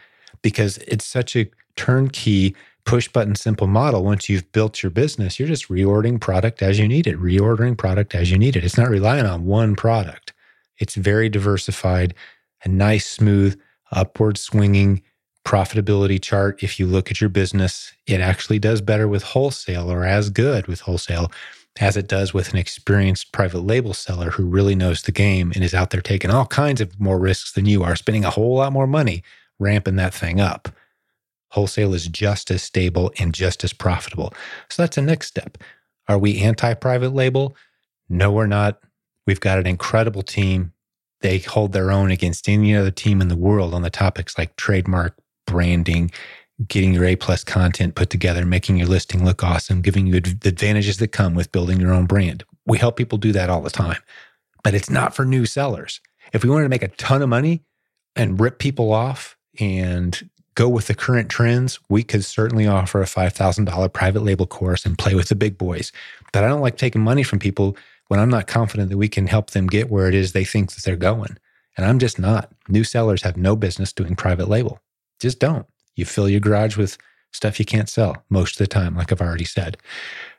because 0.43 0.79
it's 0.79 1.07
such 1.07 1.37
a 1.37 1.51
turnkey, 1.77 2.55
push 2.85 3.09
button 3.09 3.35
simple 3.35 3.67
model. 3.67 4.05
Once 4.05 4.29
you've 4.29 4.51
built 4.53 4.83
your 4.83 4.91
business, 4.91 5.39
you're 5.39 5.49
just 5.49 5.69
reordering 5.69 6.21
product 6.21 6.63
as 6.63 6.79
you 6.79 6.87
need 6.89 7.07
it, 7.07 7.19
reordering 7.19 7.77
product 7.77 8.15
as 8.15 8.31
you 8.31 8.39
need 8.39 8.57
it. 8.57 8.65
It's 8.65 8.79
not 8.79 8.91
relying 8.91 9.27
on 9.27 9.47
one 9.47 9.77
product, 9.77 10.33
it's 10.79 10.95
very 10.95 11.29
diversified, 11.29 12.15
a 12.65 12.69
nice, 12.69 13.07
smooth, 13.07 13.59
upward 13.93 14.37
swinging 14.39 15.03
profitability 15.45 16.21
chart. 16.21 16.63
If 16.63 16.79
you 16.79 16.87
look 16.87 17.11
at 17.11 17.21
your 17.21 17.31
business, 17.31 17.93
it 18.07 18.21
actually 18.21 18.59
does 18.59 18.81
better 18.81 19.09
with 19.09 19.23
wholesale 19.23 19.91
or 19.91 20.05
as 20.05 20.31
good 20.31 20.67
with 20.67 20.81
wholesale 20.81 21.31
as 21.81 21.97
it 21.97 22.07
does 22.07 22.35
with 22.35 22.53
an 22.53 22.59
experienced 22.59 23.33
private 23.33 23.61
label 23.61 23.95
seller 23.95 24.31
who 24.31 24.45
really 24.45 24.75
knows 24.75 25.03
the 25.03 25.13
game 25.13 25.53
and 25.55 25.65
is 25.65 25.75
out 25.75 25.91
there 25.91 26.03
taking 26.03 26.31
all 26.31 26.47
kinds 26.47 26.81
of 26.81 27.01
more 27.01 27.19
risks 27.19 27.53
than 27.53 27.67
you 27.67 27.83
are, 27.83 27.97
spending 27.97 28.25
a 28.25 28.31
whole 28.31 28.57
lot 28.57 28.73
more 28.73 28.87
money 28.87 29.23
ramping 29.59 29.97
that 29.97 30.13
thing 30.13 30.41
up. 30.41 30.69
Wholesale 31.51 31.95
is 31.95 32.09
just 32.09 32.51
as 32.51 32.63
stable 32.63 33.13
and 33.19 33.35
just 33.35 33.65
as 33.65 33.73
profitable. 33.73 34.33
So 34.69 34.83
that's 34.83 34.97
the 34.97 35.03
next 35.03 35.29
step. 35.29 35.59
Are 36.09 36.19
we 36.19 36.41
anti 36.41 36.75
private 36.75 37.15
label? 37.15 37.57
No, 38.09 38.33
we're 38.33 38.47
not. 38.47 38.81
We've 39.27 39.41
got 39.41 39.59
an 39.59 39.67
incredible 39.67 40.23
team. 40.23 40.73
They 41.21 41.39
hold 41.39 41.73
their 41.73 41.93
own 41.93 42.11
against 42.11 42.49
any 42.49 42.75
other 42.75 42.91
team 42.91 43.21
in 43.21 43.29
the 43.29 43.37
world 43.37 43.75
on 43.75 43.83
the 43.83 43.91
topics 43.91 44.37
like 44.37 44.57
trademark, 44.57 45.17
branding, 45.47 46.11
getting 46.69 46.95
your 46.95 47.05
A 47.05 47.17
plus 47.17 47.45
content 47.45 47.95
put 47.95 48.11
together, 48.11 48.45
making 48.45 48.77
your 48.77 48.89
listing 48.89 49.25
look 49.25 49.43
awesome, 49.43 49.81
giving 49.81 50.07
you 50.07 50.21
the 50.21 50.49
advantages 50.49 50.99
that 50.99 51.09
come 51.09 51.35
with 51.35 51.53
building 51.53 51.81
your 51.81 51.93
own 51.93 52.07
brand. 52.07 52.45
We 52.67 52.79
help 52.79 52.97
people 52.97 53.19
do 53.19 53.33
that 53.33 53.51
all 53.51 53.63
the 53.63 53.71
time, 53.71 54.01
but 54.63 54.75
it's 54.75 54.91
not 54.91 55.15
for 55.15 55.25
new 55.25 55.47
sellers. 55.47 56.01
If 56.33 56.45
we 56.45 56.51
wanted 56.51 56.65
to 56.65 56.71
make 56.71 56.83
a 56.83 56.89
ton 56.89 57.23
of 57.23 57.29
money 57.29 57.63
and 58.17 58.41
rip 58.41 58.59
people 58.59 58.93
off 58.93 59.37
and 59.59 60.29
go 60.55 60.69
with 60.69 60.87
the 60.87 60.95
current 60.95 61.29
trends, 61.29 61.81
we 61.89 62.03
could 62.03 62.25
certainly 62.25 62.67
offer 62.67 63.03
a 63.03 63.07
$5,000 63.07 63.93
private 63.93 64.23
label 64.23 64.47
course 64.47 64.85
and 64.85 64.99
play 64.99 65.15
with 65.15 65.29
the 65.29 65.35
big 65.35 65.57
boys. 65.57 65.93
But 66.33 66.45
I 66.45 66.49
don't 66.49 66.61
like 66.61 66.77
taking 66.77 67.03
money 67.03 67.23
from 67.23 67.39
people 67.39 67.77
when 68.09 68.21
I'm 68.21 68.31
not 68.31 68.47
confident 68.47 68.91
that 68.91 68.99
we 68.99 69.09
can 69.09 69.27
help 69.27 69.51
them 69.51 69.67
get 69.67 69.91
where 69.91 70.09
it 70.09 70.15
is 70.15 70.33
they 70.33 70.45
think 70.45 70.73
that 70.73 70.85
they're 70.85 70.97
going. 70.97 71.39
And 71.77 71.87
I'm 71.87 71.99
just 71.99 72.19
not. 72.19 72.53
New 72.69 72.85
sellers 72.85 73.23
have 73.23 73.37
no 73.37 73.57
business 73.57 73.93
doing 73.93 74.15
private 74.15 74.49
label. 74.49 74.81
Just 75.21 75.39
don't. 75.39 75.67
You 75.97 76.05
fill 76.05 76.29
your 76.29 76.41
garage 76.41 76.77
with 76.77 76.99
stuff 77.33 77.59
you 77.59 77.65
can't 77.65 77.89
sell 77.89 78.25
most 78.31 78.55
of 78.55 78.59
the 78.59 78.67
time, 78.67 78.97
like 78.97 79.11
I've 79.11 79.21
already 79.21 79.45
said. 79.45 79.77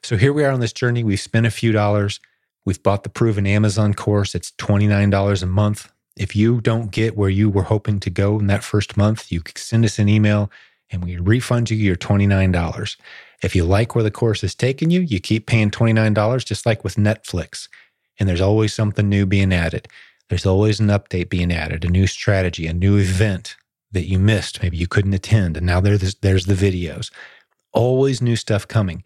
So 0.03 0.17
here 0.17 0.33
we 0.33 0.43
are 0.43 0.51
on 0.51 0.59
this 0.59 0.73
journey. 0.73 1.03
We've 1.03 1.19
spent 1.19 1.45
a 1.45 1.51
few 1.51 1.71
dollars. 1.71 2.19
We've 2.65 2.81
bought 2.81 3.03
the 3.03 3.09
proven 3.09 3.45
Amazon 3.47 3.93
course. 3.93 4.35
It's 4.35 4.51
$29 4.51 5.43
a 5.43 5.45
month. 5.45 5.91
If 6.15 6.35
you 6.35 6.61
don't 6.61 6.91
get 6.91 7.17
where 7.17 7.29
you 7.29 7.49
were 7.49 7.63
hoping 7.63 7.99
to 8.01 8.09
go 8.09 8.39
in 8.39 8.47
that 8.47 8.63
first 8.63 8.95
month, 8.95 9.31
you 9.31 9.41
can 9.41 9.55
send 9.55 9.83
us 9.83 9.99
an 9.99 10.07
email 10.07 10.51
and 10.91 11.03
we 11.03 11.17
refund 11.17 11.71
you 11.71 11.77
your 11.77 11.95
$29. 11.95 12.97
If 13.41 13.55
you 13.55 13.65
like 13.65 13.95
where 13.95 14.03
the 14.03 14.11
course 14.11 14.43
is 14.43 14.55
taking 14.55 14.91
you, 14.91 15.01
you 15.01 15.19
keep 15.19 15.47
paying 15.47 15.71
$29, 15.71 16.45
just 16.45 16.65
like 16.65 16.83
with 16.83 16.95
Netflix. 16.95 17.67
And 18.19 18.29
there's 18.29 18.41
always 18.41 18.73
something 18.73 19.09
new 19.09 19.25
being 19.25 19.51
added. 19.51 19.87
There's 20.29 20.45
always 20.45 20.79
an 20.79 20.87
update 20.87 21.29
being 21.29 21.51
added, 21.51 21.83
a 21.83 21.89
new 21.89 22.07
strategy, 22.07 22.67
a 22.67 22.73
new 22.73 22.97
event, 22.97 23.55
that 23.93 24.07
you 24.07 24.19
missed. 24.19 24.61
Maybe 24.61 24.77
you 24.77 24.87
couldn't 24.87 25.13
attend, 25.13 25.57
and 25.57 25.65
now 25.65 25.79
there's 25.79 26.15
there's 26.15 26.45
the 26.45 26.53
videos. 26.53 27.11
Always 27.71 28.21
new 28.21 28.35
stuff 28.35 28.67
coming. 28.67 29.03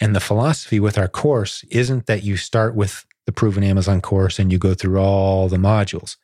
And 0.00 0.16
the 0.16 0.20
philosophy 0.20 0.80
with 0.80 0.98
our 0.98 1.08
course 1.08 1.64
isn't 1.70 2.06
that 2.06 2.24
you 2.24 2.36
start 2.36 2.74
with 2.74 3.06
the 3.26 3.32
proven 3.32 3.62
Amazon 3.62 4.00
course 4.00 4.38
and 4.38 4.50
you 4.50 4.58
go 4.58 4.74
through 4.74 4.98
all 4.98 5.48
the 5.48 5.56
modules. 5.56 6.16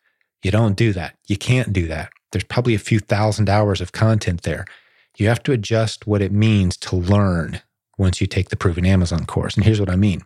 You 0.42 0.50
don't 0.50 0.76
do 0.76 0.92
that. 0.92 1.16
You 1.26 1.36
can't 1.36 1.72
do 1.72 1.86
that. 1.86 2.10
There's 2.32 2.44
probably 2.44 2.74
a 2.74 2.80
few 2.80 2.98
thousand 2.98 3.48
hours 3.48 3.80
of 3.80 3.92
content 3.92 4.42
there. 4.42 4.64
You 5.16 5.28
have 5.28 5.42
to 5.44 5.52
adjust 5.52 6.06
what 6.06 6.22
it 6.22 6.32
means 6.32 6.76
to 6.78 6.96
learn 6.96 7.60
once 7.96 8.20
you 8.20 8.26
take 8.26 8.50
the 8.50 8.56
proven 8.56 8.86
Amazon 8.86 9.26
course. 9.26 9.54
And 9.54 9.64
here's 9.64 9.80
what 9.80 9.90
I 9.90 9.96
mean. 9.96 10.22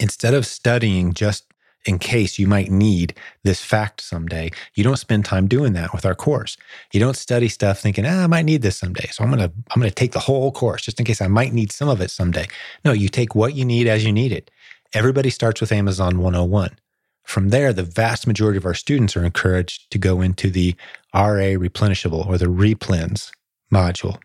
Instead 0.00 0.34
of 0.34 0.46
studying 0.46 1.14
just 1.14 1.44
in 1.86 1.98
case 1.98 2.38
you 2.38 2.46
might 2.46 2.70
need 2.70 3.14
this 3.44 3.62
fact 3.62 4.00
someday. 4.00 4.50
You 4.74 4.84
don't 4.84 4.96
spend 4.96 5.24
time 5.24 5.46
doing 5.48 5.72
that 5.74 5.92
with 5.92 6.04
our 6.04 6.14
course. 6.14 6.56
You 6.92 7.00
don't 7.00 7.16
study 7.16 7.48
stuff 7.48 7.80
thinking, 7.80 8.04
ah, 8.04 8.24
I 8.24 8.26
might 8.26 8.44
need 8.44 8.62
this 8.62 8.76
someday. 8.76 9.08
So 9.10 9.24
I'm 9.24 9.30
gonna 9.30 9.52
I'm 9.70 9.80
gonna 9.80 9.90
take 9.90 10.12
the 10.12 10.18
whole 10.18 10.52
course 10.52 10.82
just 10.82 10.98
in 10.98 11.06
case 11.06 11.20
I 11.20 11.28
might 11.28 11.52
need 11.52 11.72
some 11.72 11.88
of 11.88 12.00
it 12.00 12.10
someday. 12.10 12.46
No, 12.84 12.92
you 12.92 13.08
take 13.08 13.34
what 13.34 13.54
you 13.54 13.64
need 13.64 13.86
as 13.86 14.04
you 14.04 14.12
need 14.12 14.32
it. 14.32 14.50
Everybody 14.94 15.30
starts 15.30 15.60
with 15.60 15.72
Amazon 15.72 16.18
101. 16.18 16.76
From 17.24 17.50
there, 17.50 17.74
the 17.74 17.82
vast 17.82 18.26
majority 18.26 18.56
of 18.56 18.64
our 18.64 18.74
students 18.74 19.14
are 19.16 19.24
encouraged 19.24 19.90
to 19.90 19.98
go 19.98 20.22
into 20.22 20.48
the 20.50 20.74
RA 21.14 21.56
replenishable 21.56 22.26
or 22.26 22.38
the 22.38 22.46
replens 22.46 23.30
module. 23.72 24.18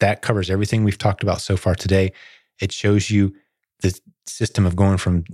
That 0.00 0.22
covers 0.22 0.50
everything 0.50 0.82
we've 0.82 0.98
talked 0.98 1.22
about 1.22 1.40
so 1.40 1.56
far 1.56 1.76
today. 1.76 2.12
It 2.60 2.72
shows 2.72 3.10
you 3.10 3.34
the 3.80 3.98
system 4.26 4.66
of 4.66 4.74
going 4.74 4.98
from 4.98 5.24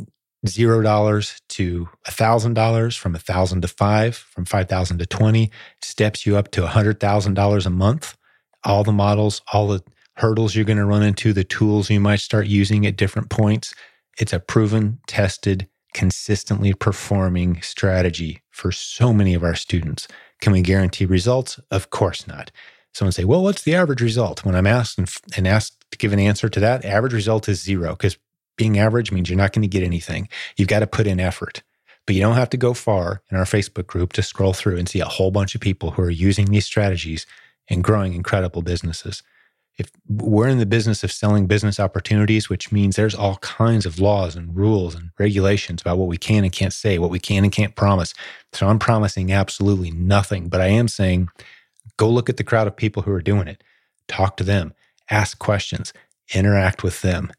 zero 0.46 0.82
dollars 0.82 1.40
to 1.50 1.88
a 2.06 2.10
thousand 2.10 2.54
dollars, 2.54 2.96
from 2.96 3.14
a 3.14 3.18
thousand 3.18 3.62
to 3.62 3.68
five, 3.68 4.16
from 4.16 4.44
five 4.44 4.68
thousand 4.68 4.98
to 4.98 5.06
twenty, 5.06 5.50
steps 5.82 6.26
you 6.26 6.36
up 6.36 6.50
to 6.52 6.64
a 6.64 6.68
hundred 6.68 7.00
thousand 7.00 7.34
dollars 7.34 7.66
a 7.66 7.70
month. 7.70 8.16
All 8.64 8.84
the 8.84 8.92
models, 8.92 9.42
all 9.52 9.68
the 9.68 9.82
hurdles 10.16 10.54
you're 10.54 10.64
going 10.64 10.78
to 10.78 10.84
run 10.84 11.02
into, 11.02 11.32
the 11.32 11.44
tools 11.44 11.90
you 11.90 12.00
might 12.00 12.20
start 12.20 12.46
using 12.46 12.86
at 12.86 12.96
different 12.96 13.30
points. 13.30 13.74
It's 14.18 14.32
a 14.32 14.40
proven, 14.40 15.00
tested, 15.06 15.68
consistently 15.92 16.72
performing 16.72 17.60
strategy 17.62 18.42
for 18.50 18.72
so 18.72 19.12
many 19.12 19.34
of 19.34 19.42
our 19.42 19.54
students. 19.54 20.08
Can 20.40 20.52
we 20.52 20.62
guarantee 20.62 21.06
results? 21.06 21.58
Of 21.70 21.90
course 21.90 22.26
not. 22.26 22.50
Someone 22.92 23.12
say, 23.12 23.24
"Well, 23.24 23.42
what's 23.42 23.62
the 23.62 23.74
average 23.74 24.00
result?" 24.02 24.44
When 24.44 24.54
I'm 24.54 24.66
asked 24.66 24.98
and, 24.98 25.10
and 25.36 25.48
asked 25.48 25.84
to 25.90 25.98
give 25.98 26.12
an 26.12 26.20
answer 26.20 26.48
to 26.48 26.60
that, 26.60 26.84
average 26.84 27.12
result 27.12 27.48
is 27.48 27.62
zero 27.62 27.90
because 27.90 28.16
being 28.56 28.78
average 28.78 29.12
means 29.12 29.28
you're 29.28 29.36
not 29.36 29.52
going 29.52 29.62
to 29.62 29.68
get 29.68 29.82
anything. 29.82 30.28
You've 30.56 30.68
got 30.68 30.80
to 30.80 30.86
put 30.86 31.06
in 31.06 31.20
effort. 31.20 31.62
But 32.06 32.14
you 32.14 32.20
don't 32.20 32.36
have 32.36 32.50
to 32.50 32.56
go 32.56 32.74
far 32.74 33.22
in 33.30 33.36
our 33.36 33.44
Facebook 33.44 33.86
group 33.86 34.12
to 34.14 34.22
scroll 34.22 34.52
through 34.52 34.76
and 34.76 34.88
see 34.88 35.00
a 35.00 35.06
whole 35.06 35.30
bunch 35.30 35.54
of 35.54 35.60
people 35.60 35.92
who 35.92 36.02
are 36.02 36.10
using 36.10 36.46
these 36.46 36.66
strategies 36.66 37.26
and 37.68 37.82
growing 37.82 38.12
incredible 38.12 38.62
businesses. 38.62 39.22
If 39.76 39.90
we're 40.06 40.48
in 40.48 40.58
the 40.58 40.66
business 40.66 41.02
of 41.02 41.10
selling 41.10 41.46
business 41.46 41.80
opportunities, 41.80 42.48
which 42.48 42.70
means 42.70 42.94
there's 42.94 43.14
all 43.14 43.36
kinds 43.38 43.86
of 43.86 43.98
laws 43.98 44.36
and 44.36 44.54
rules 44.54 44.94
and 44.94 45.10
regulations 45.18 45.80
about 45.80 45.98
what 45.98 46.06
we 46.06 46.18
can 46.18 46.44
and 46.44 46.52
can't 46.52 46.72
say, 46.72 46.98
what 46.98 47.10
we 47.10 47.18
can 47.18 47.42
and 47.42 47.52
can't 47.52 47.74
promise. 47.74 48.14
So 48.52 48.68
I'm 48.68 48.78
promising 48.78 49.32
absolutely 49.32 49.90
nothing, 49.90 50.48
but 50.48 50.60
I 50.60 50.66
am 50.66 50.86
saying 50.86 51.28
go 51.96 52.08
look 52.08 52.28
at 52.28 52.36
the 52.36 52.44
crowd 52.44 52.66
of 52.66 52.76
people 52.76 53.02
who 53.02 53.12
are 53.12 53.22
doing 53.22 53.48
it, 53.48 53.64
talk 54.06 54.36
to 54.36 54.44
them, 54.44 54.74
ask 55.10 55.38
questions, 55.38 55.92
interact 56.32 56.82
with 56.82 57.02
them. 57.02 57.32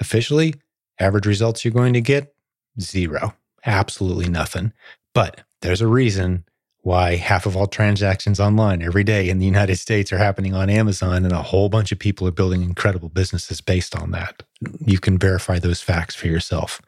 Officially, 0.00 0.54
average 1.00 1.26
results 1.26 1.64
you're 1.64 1.72
going 1.72 1.94
to 1.94 2.00
get 2.00 2.34
zero, 2.80 3.34
absolutely 3.64 4.28
nothing. 4.28 4.72
But 5.14 5.40
there's 5.62 5.80
a 5.80 5.86
reason 5.86 6.44
why 6.86 7.16
half 7.16 7.46
of 7.46 7.56
all 7.56 7.66
transactions 7.66 8.38
online 8.38 8.80
every 8.80 9.02
day 9.02 9.28
in 9.28 9.40
the 9.40 9.44
United 9.44 9.74
States 9.74 10.12
are 10.12 10.18
happening 10.18 10.54
on 10.54 10.70
Amazon, 10.70 11.24
and 11.24 11.32
a 11.32 11.42
whole 11.42 11.68
bunch 11.68 11.90
of 11.90 11.98
people 11.98 12.28
are 12.28 12.32
building 12.32 12.62
incredible 12.62 13.08
businesses 13.08 13.60
based 13.60 13.96
on 13.96 14.12
that. 14.12 14.44
You 14.84 15.00
can 15.00 15.18
verify 15.18 15.58
those 15.58 15.80
facts 15.80 16.14
for 16.14 16.28
yourself. 16.28 16.80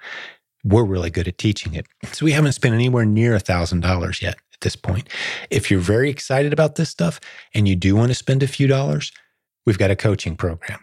We're 0.62 0.84
really 0.84 1.10
good 1.10 1.26
at 1.26 1.38
teaching 1.38 1.74
it. 1.74 1.86
So 2.12 2.24
we 2.24 2.32
haven't 2.32 2.52
spent 2.52 2.74
anywhere 2.74 3.04
near 3.04 3.34
a 3.34 3.40
$1,000 3.40 4.22
yet 4.22 4.36
at 4.52 4.60
this 4.60 4.76
point. 4.76 5.08
If 5.50 5.68
you're 5.68 5.80
very 5.80 6.10
excited 6.10 6.52
about 6.52 6.76
this 6.76 6.90
stuff 6.90 7.18
and 7.52 7.66
you 7.66 7.74
do 7.74 7.96
want 7.96 8.08
to 8.08 8.14
spend 8.14 8.44
a 8.44 8.48
few 8.48 8.68
dollars, 8.68 9.10
we've 9.66 9.78
got 9.78 9.90
a 9.90 9.96
coaching 9.96 10.36
program. 10.36 10.78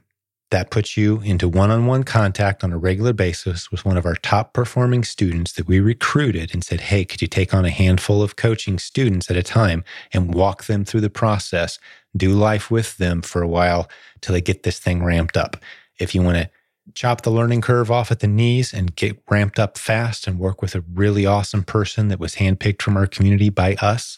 That 0.56 0.72
puts 0.72 0.96
you 0.96 1.20
into 1.20 1.50
one 1.50 1.70
on 1.70 1.86
one 1.86 2.06
contact 2.06 2.63
on 2.63 2.72
a 2.72 2.78
regular 2.78 3.12
basis 3.12 3.72
with 3.72 3.84
one 3.84 3.98
of 3.98 4.06
our 4.06 4.15
top 4.15 4.54
performing 4.54 5.04
students 5.04 5.52
that 5.52 5.68
we 5.68 5.82
recruited 5.82 6.54
and 6.54 6.63
said, 6.63 6.80
Hey, 6.80 7.04
could 7.04 7.22
you 7.22 7.28
take 7.28 7.54
on 7.54 7.65
a 7.65 7.70
handful 7.70 8.24
of 8.24 8.38
coaching 8.38 8.80
students 8.80 9.30
at 9.30 9.36
a 9.36 9.44
time 9.44 9.84
and 10.13 10.34
walk 10.34 10.63
them 10.63 10.86
through 10.86 11.02
the 11.02 11.10
process, 11.10 11.78
do 12.15 12.30
life 12.30 12.72
with 12.72 12.96
them 12.96 13.22
for 13.22 13.41
a 13.41 13.50
while 13.50 13.89
till 14.22 14.32
they 14.32 14.39
get 14.39 14.63
this 14.63 14.80
thing 14.80 15.04
ramped 15.04 15.36
up? 15.36 15.58
If 16.00 16.15
you 16.15 16.22
want 16.22 16.38
to 16.38 16.50
chop 16.94 17.24
the 17.24 17.32
learning 17.32 17.60
curve 17.60 17.91
off 17.91 18.10
at 18.10 18.22
the 18.22 18.28
knees 18.28 18.74
and 18.74 18.96
get 18.96 19.22
ramped 19.30 19.60
up 19.60 19.78
fast 19.78 20.26
and 20.26 20.39
work 20.39 20.62
with 20.62 20.74
a 20.74 20.86
really 20.94 21.26
awesome 21.26 21.63
person 21.63 22.08
that 22.08 22.20
was 22.22 22.36
handpicked 22.36 22.82
from 22.82 22.96
our 22.96 23.08
community 23.08 23.50
by 23.50 23.76
us, 23.82 24.18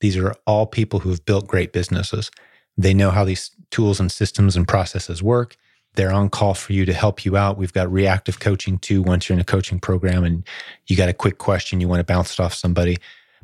these 0.00 0.18
are 0.18 0.34
all 0.46 0.66
people 0.66 1.00
who 1.00 1.08
have 1.08 1.24
built 1.24 1.48
great 1.48 1.72
businesses. 1.72 2.30
They 2.76 2.92
know 2.92 3.10
how 3.10 3.24
these 3.24 3.52
tools 3.70 3.98
and 3.98 4.12
systems 4.12 4.54
and 4.54 4.68
processes 4.68 5.22
work. 5.22 5.56
They're 5.98 6.12
on 6.12 6.30
call 6.30 6.54
for 6.54 6.72
you 6.72 6.84
to 6.84 6.92
help 6.92 7.24
you 7.24 7.36
out. 7.36 7.58
We've 7.58 7.72
got 7.72 7.90
reactive 7.90 8.38
coaching 8.38 8.78
too. 8.78 9.02
Once 9.02 9.28
you're 9.28 9.34
in 9.34 9.40
a 9.40 9.44
coaching 9.44 9.80
program 9.80 10.22
and 10.22 10.46
you 10.86 10.96
got 10.96 11.08
a 11.08 11.12
quick 11.12 11.38
question, 11.38 11.80
you 11.80 11.88
want 11.88 11.98
to 11.98 12.04
bounce 12.04 12.34
it 12.34 12.40
off 12.40 12.54
somebody. 12.54 12.98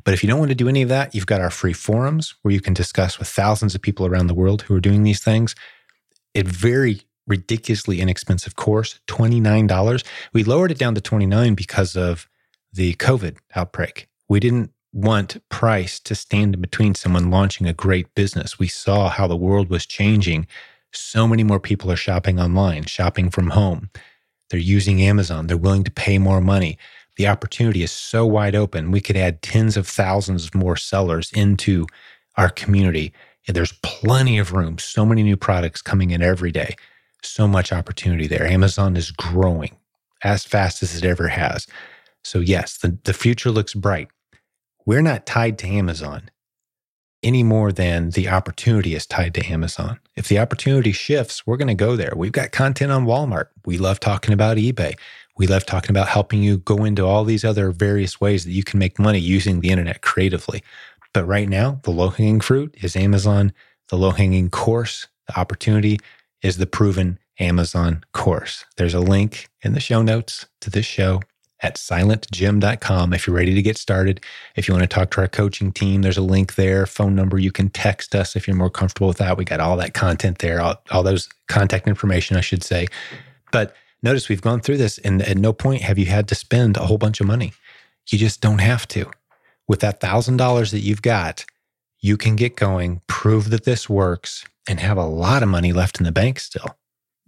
But 0.05 0.13
if 0.13 0.23
you 0.23 0.29
don't 0.29 0.39
want 0.39 0.51
to 0.51 0.55
do 0.55 0.69
any 0.69 0.81
of 0.81 0.87
that, 0.87 1.13
you've 1.13 1.25
got 1.25 1.41
our 1.41 1.49
free 1.49 1.73
forums 1.73 2.33
where 2.43 2.53
you 2.53 2.61
can 2.61 2.73
discuss 2.73 3.19
with 3.19 3.27
thousands 3.27 3.75
of 3.75 3.81
people 3.81 4.05
around 4.05 4.27
the 4.27 4.33
world 4.33 4.61
who 4.61 4.73
are 4.73 4.79
doing 4.79 5.03
these 5.03 5.21
things. 5.21 5.53
It 6.33 6.47
very 6.47 7.01
ridiculously 7.27 7.99
inexpensive 7.99 8.55
course, 8.55 9.01
$29. 9.07 10.05
We 10.31 10.45
lowered 10.45 10.71
it 10.71 10.79
down 10.79 10.95
to 10.95 11.01
29 11.01 11.55
because 11.55 11.97
of 11.97 12.29
the 12.71 12.93
COVID 12.93 13.35
outbreak. 13.53 14.07
We 14.29 14.39
didn't 14.39 14.71
want 14.93 15.43
price 15.49 15.99
to 15.99 16.15
stand 16.15 16.55
in 16.55 16.61
between 16.61 16.95
someone 16.95 17.29
launching 17.29 17.67
a 17.67 17.73
great 17.73 18.15
business. 18.15 18.57
We 18.57 18.69
saw 18.69 19.09
how 19.09 19.27
the 19.27 19.35
world 19.35 19.69
was 19.69 19.85
changing 19.85 20.47
so 20.95 21.27
many 21.27 21.43
more 21.43 21.59
people 21.59 21.91
are 21.91 21.97
shopping 21.97 22.39
online, 22.39 22.85
shopping 22.85 23.29
from 23.29 23.49
home. 23.51 23.89
They're 24.49 24.59
using 24.59 25.01
Amazon. 25.01 25.47
They're 25.47 25.57
willing 25.57 25.83
to 25.83 25.91
pay 25.91 26.17
more 26.17 26.41
money. 26.41 26.77
The 27.17 27.27
opportunity 27.27 27.83
is 27.83 27.91
so 27.91 28.25
wide 28.25 28.55
open. 28.55 28.91
We 28.91 29.01
could 29.01 29.17
add 29.17 29.41
tens 29.41 29.77
of 29.77 29.87
thousands 29.87 30.53
more 30.53 30.75
sellers 30.75 31.31
into 31.33 31.87
our 32.37 32.49
community. 32.49 33.13
And 33.47 33.55
there's 33.55 33.73
plenty 33.83 34.37
of 34.37 34.51
room, 34.51 34.77
so 34.77 35.05
many 35.05 35.23
new 35.23 35.37
products 35.37 35.81
coming 35.81 36.11
in 36.11 36.21
every 36.21 36.51
day. 36.51 36.75
So 37.23 37.47
much 37.47 37.71
opportunity 37.71 38.27
there. 38.27 38.45
Amazon 38.45 38.97
is 38.97 39.11
growing 39.11 39.75
as 40.23 40.43
fast 40.43 40.83
as 40.83 40.95
it 40.95 41.05
ever 41.05 41.27
has. 41.29 41.67
So, 42.23 42.39
yes, 42.39 42.77
the, 42.77 42.97
the 43.03 43.13
future 43.13 43.51
looks 43.51 43.73
bright. 43.73 44.09
We're 44.85 45.01
not 45.01 45.25
tied 45.25 45.57
to 45.59 45.67
Amazon 45.67 46.29
any 47.25 47.43
more 47.43 47.71
than 47.71 48.11
the 48.11 48.29
opportunity 48.29 48.93
is 48.93 49.05
tied 49.05 49.33
to 49.33 49.45
Amazon. 49.47 49.99
If 50.15 50.27
the 50.27 50.39
opportunity 50.39 50.91
shifts, 50.91 51.45
we're 51.45 51.57
going 51.57 51.67
to 51.67 51.73
go 51.73 51.95
there. 51.95 52.13
We've 52.15 52.31
got 52.31 52.51
content 52.51 52.91
on 52.91 53.05
Walmart. 53.05 53.47
We 53.65 53.77
love 53.77 53.99
talking 53.99 54.33
about 54.33 54.57
eBay. 54.57 54.95
We 55.37 55.47
love 55.47 55.65
talking 55.65 55.89
about 55.89 56.07
helping 56.07 56.43
you 56.43 56.59
go 56.59 56.85
into 56.85 57.05
all 57.05 57.25
these 57.25 57.43
other 57.43 57.71
various 57.71 58.21
ways 58.21 58.45
that 58.45 58.51
you 58.51 58.63
can 58.63 58.79
make 58.79 58.99
money 58.99 59.19
using 59.19 59.59
the 59.59 59.71
internet 59.71 60.01
creatively. 60.01 60.63
But 61.13 61.25
right 61.25 61.49
now, 61.49 61.79
the 61.83 61.91
low 61.91 62.09
hanging 62.09 62.41
fruit 62.41 62.75
is 62.81 62.95
Amazon. 62.95 63.51
The 63.89 63.97
low 63.97 64.11
hanging 64.11 64.49
course, 64.49 65.07
the 65.27 65.39
opportunity 65.39 65.99
is 66.41 66.57
the 66.57 66.67
proven 66.67 67.19
Amazon 67.39 68.03
course. 68.13 68.65
There's 68.77 68.93
a 68.93 68.99
link 68.99 69.49
in 69.63 69.73
the 69.73 69.79
show 69.79 70.01
notes 70.01 70.45
to 70.61 70.69
this 70.69 70.85
show 70.85 71.21
at 71.61 71.75
silentjim.com 71.75 73.13
if 73.13 73.25
you're 73.25 73.35
ready 73.35 73.53
to 73.53 73.61
get 73.61 73.77
started. 73.77 74.21
If 74.55 74.67
you 74.67 74.73
want 74.73 74.83
to 74.83 74.93
talk 74.93 75.11
to 75.11 75.21
our 75.21 75.27
coaching 75.27 75.71
team, 75.71 76.01
there's 76.01 76.17
a 76.17 76.21
link 76.21 76.55
there, 76.55 76.85
phone 76.85 77.15
number. 77.15 77.39
You 77.39 77.51
can 77.51 77.69
text 77.69 78.15
us 78.15 78.35
if 78.35 78.47
you're 78.47 78.55
more 78.55 78.69
comfortable 78.69 79.07
with 79.07 79.17
that. 79.17 79.37
We 79.37 79.45
got 79.45 79.59
all 79.59 79.77
that 79.77 79.93
content 79.93 80.39
there, 80.39 80.61
all, 80.61 80.81
all 80.91 81.03
those 81.03 81.29
contact 81.47 81.87
information, 81.87 82.37
I 82.37 82.41
should 82.41 82.63
say. 82.63 82.87
But 83.51 83.75
notice 84.03 84.27
we've 84.27 84.41
gone 84.41 84.61
through 84.61 84.77
this, 84.77 84.97
and 84.99 85.21
at 85.21 85.37
no 85.37 85.53
point 85.53 85.81
have 85.81 85.97
you 85.97 86.05
had 86.05 86.27
to 86.27 86.35
spend 86.35 86.77
a 86.77 86.85
whole 86.85 86.97
bunch 86.97 87.21
of 87.21 87.27
money. 87.27 87.53
You 88.09 88.19
just 88.19 88.41
don't 88.41 88.59
have 88.59 88.87
to. 88.89 89.09
With 89.67 89.79
that 89.79 89.99
$1,000 89.99 90.71
that 90.71 90.81
you've 90.81 91.01
got, 91.01 91.45
you 91.99 92.17
can 92.17 92.35
get 92.35 92.55
going, 92.55 93.01
prove 93.07 93.49
that 93.49 93.63
this 93.63 93.89
works, 93.89 94.45
and 94.67 94.79
have 94.79 94.97
a 94.97 95.05
lot 95.05 95.41
of 95.41 95.49
money 95.49 95.73
left 95.73 95.99
in 95.99 96.05
the 96.05 96.11
bank 96.11 96.39
still 96.39 96.75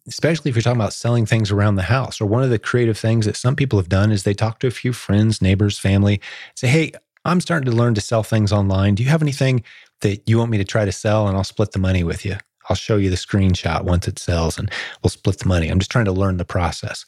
especially 0.08 0.50
if 0.50 0.56
you're 0.56 0.64
talking 0.64 0.80
about 0.80 0.94
selling 0.94 1.26
things 1.26 1.52
around 1.52 1.76
the 1.76 1.84
house. 1.84 2.22
Or 2.22 2.26
one 2.26 2.44
of 2.44 2.50
the 2.50 2.60
creative 2.60 2.98
things 2.98 3.26
that 3.26 3.36
some 3.36 3.56
people 3.56 3.78
have 3.78 3.90
done 3.90 4.12
is 4.12 4.24
they 4.24 4.34
talk 4.34 4.60
to 4.60 4.68
a 4.68 4.72
few 4.72 4.94
friends, 4.94 5.42
neighbors, 5.42 5.78
family, 5.78 6.22
say, 6.56 6.68
Hey, 6.68 6.92
I'm 7.26 7.42
starting 7.42 7.70
to 7.70 7.76
learn 7.76 7.94
to 7.96 8.02
sell 8.02 8.24
things 8.24 8.54
online. 8.54 8.96
Do 8.96 9.04
you 9.04 9.10
have 9.10 9.22
anything 9.22 9.64
that 10.02 10.28
you 10.28 10.38
want 10.38 10.52
me 10.52 10.58
to 10.58 10.64
try 10.64 10.86
to 10.86 10.92
sell? 10.92 11.28
And 11.28 11.36
I'll 11.36 11.44
split 11.44 11.74
the 11.74 11.80
money 11.80 12.04
with 12.04 12.26
you. 12.26 12.38
I'll 12.70 12.76
show 12.76 12.98
you 12.98 13.10
the 13.10 13.16
screenshot 13.18 13.84
once 13.84 14.08
it 14.08 14.20
sells 14.20 14.58
and 14.58 14.72
we'll 15.04 15.10
split 15.10 15.40
the 15.40 15.48
money. 15.48 15.68
I'm 15.70 15.80
just 15.80 15.92
trying 15.92 16.06
to 16.06 16.12
learn 16.12 16.38
the 16.38 16.46
process. 16.46 17.06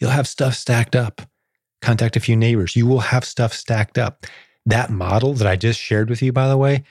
You'll 0.00 0.10
have 0.10 0.26
stuff 0.26 0.54
stacked 0.54 0.96
up. 0.96 1.22
Contact 1.82 2.16
a 2.16 2.20
few 2.20 2.36
neighbors. 2.36 2.76
You 2.76 2.86
will 2.86 3.00
have 3.00 3.24
stuff 3.24 3.52
stacked 3.52 3.98
up. 3.98 4.26
That 4.66 4.90
model 4.90 5.34
that 5.34 5.46
I 5.46 5.56
just 5.56 5.80
shared 5.80 6.10
with 6.10 6.20
you, 6.20 6.32
by 6.32 6.48
the 6.48 6.56
way, 6.56 6.84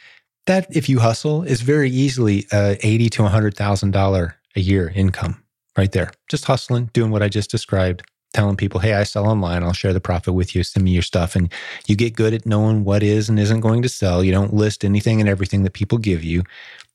that 0.48 0.68
if 0.76 0.90
you 0.90 1.00
hustle 1.00 1.44
is 1.44 1.62
very 1.62 1.92
easily 1.92 2.48
a 2.52 2.78
eighty 2.86 3.10
to 3.12 3.24
hundred 3.26 3.56
thousand 3.56 3.92
dollar 3.92 4.36
a 4.56 4.60
year 4.60 4.92
income 4.96 5.44
right 5.78 5.92
there. 5.92 6.12
Just 6.30 6.46
hustling, 6.46 6.90
doing 6.94 7.12
what 7.12 7.24
I 7.24 7.30
just 7.30 7.52
described, 7.52 8.04
telling 8.34 8.56
people, 8.56 8.80
hey, 8.80 8.94
I 8.94 9.04
sell 9.04 9.28
online. 9.28 9.64
I'll 9.64 9.74
share 9.74 9.94
the 9.94 10.00
profit 10.02 10.34
with 10.34 10.56
you. 10.56 10.64
Send 10.64 10.84
me 10.84 10.92
your 10.92 11.02
stuff. 11.02 11.36
And 11.36 11.52
you 11.88 11.96
get 11.96 12.16
good 12.16 12.34
at 12.34 12.46
knowing 12.46 12.84
what 12.84 13.04
is 13.04 13.30
and 13.30 13.40
isn't 13.40 13.62
going 13.62 13.82
to 13.82 13.90
sell. 13.90 14.24
You 14.24 14.32
don't 14.32 14.54
list 14.54 14.86
anything 14.86 15.20
and 15.20 15.30
everything 15.30 15.64
that 15.64 15.74
people 15.74 15.98
give 15.98 16.24
you. 16.24 16.44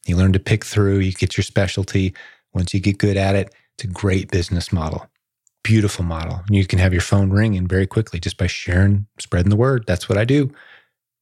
You 0.06 0.16
learn 0.16 0.32
to 0.34 0.40
pick 0.40 0.64
through, 0.64 0.98
you 0.98 1.12
get 1.12 1.36
your 1.36 1.44
specialty. 1.44 2.14
Once 2.52 2.74
you 2.74 2.80
get 2.80 2.98
good 2.98 3.16
at 3.16 3.34
it, 3.34 3.54
it's 3.74 3.84
a 3.84 3.88
great 3.88 4.30
business 4.30 4.72
model. 4.72 5.08
Beautiful 5.62 6.04
model. 6.04 6.42
You 6.50 6.66
can 6.66 6.78
have 6.78 6.92
your 6.92 7.02
phone 7.02 7.30
ringing 7.30 7.66
very 7.66 7.86
quickly 7.86 8.20
just 8.20 8.36
by 8.36 8.46
sharing, 8.46 9.06
spreading 9.18 9.50
the 9.50 9.56
word. 9.56 9.84
That's 9.86 10.08
what 10.08 10.18
I 10.18 10.24
do. 10.24 10.52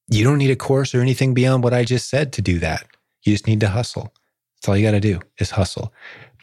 You 0.08 0.24
don't 0.24 0.38
need 0.38 0.50
a 0.50 0.56
course 0.56 0.94
or 0.94 1.00
anything 1.00 1.32
beyond 1.32 1.62
what 1.62 1.72
I 1.72 1.84
just 1.84 2.10
said 2.10 2.32
to 2.34 2.42
do 2.42 2.58
that. 2.58 2.86
You 3.22 3.32
just 3.32 3.46
need 3.46 3.60
to 3.60 3.68
hustle. 3.68 4.12
That's 4.56 4.68
all 4.68 4.76
you 4.76 4.84
got 4.84 4.92
to 4.92 5.00
do 5.00 5.20
is 5.38 5.52
hustle. 5.52 5.94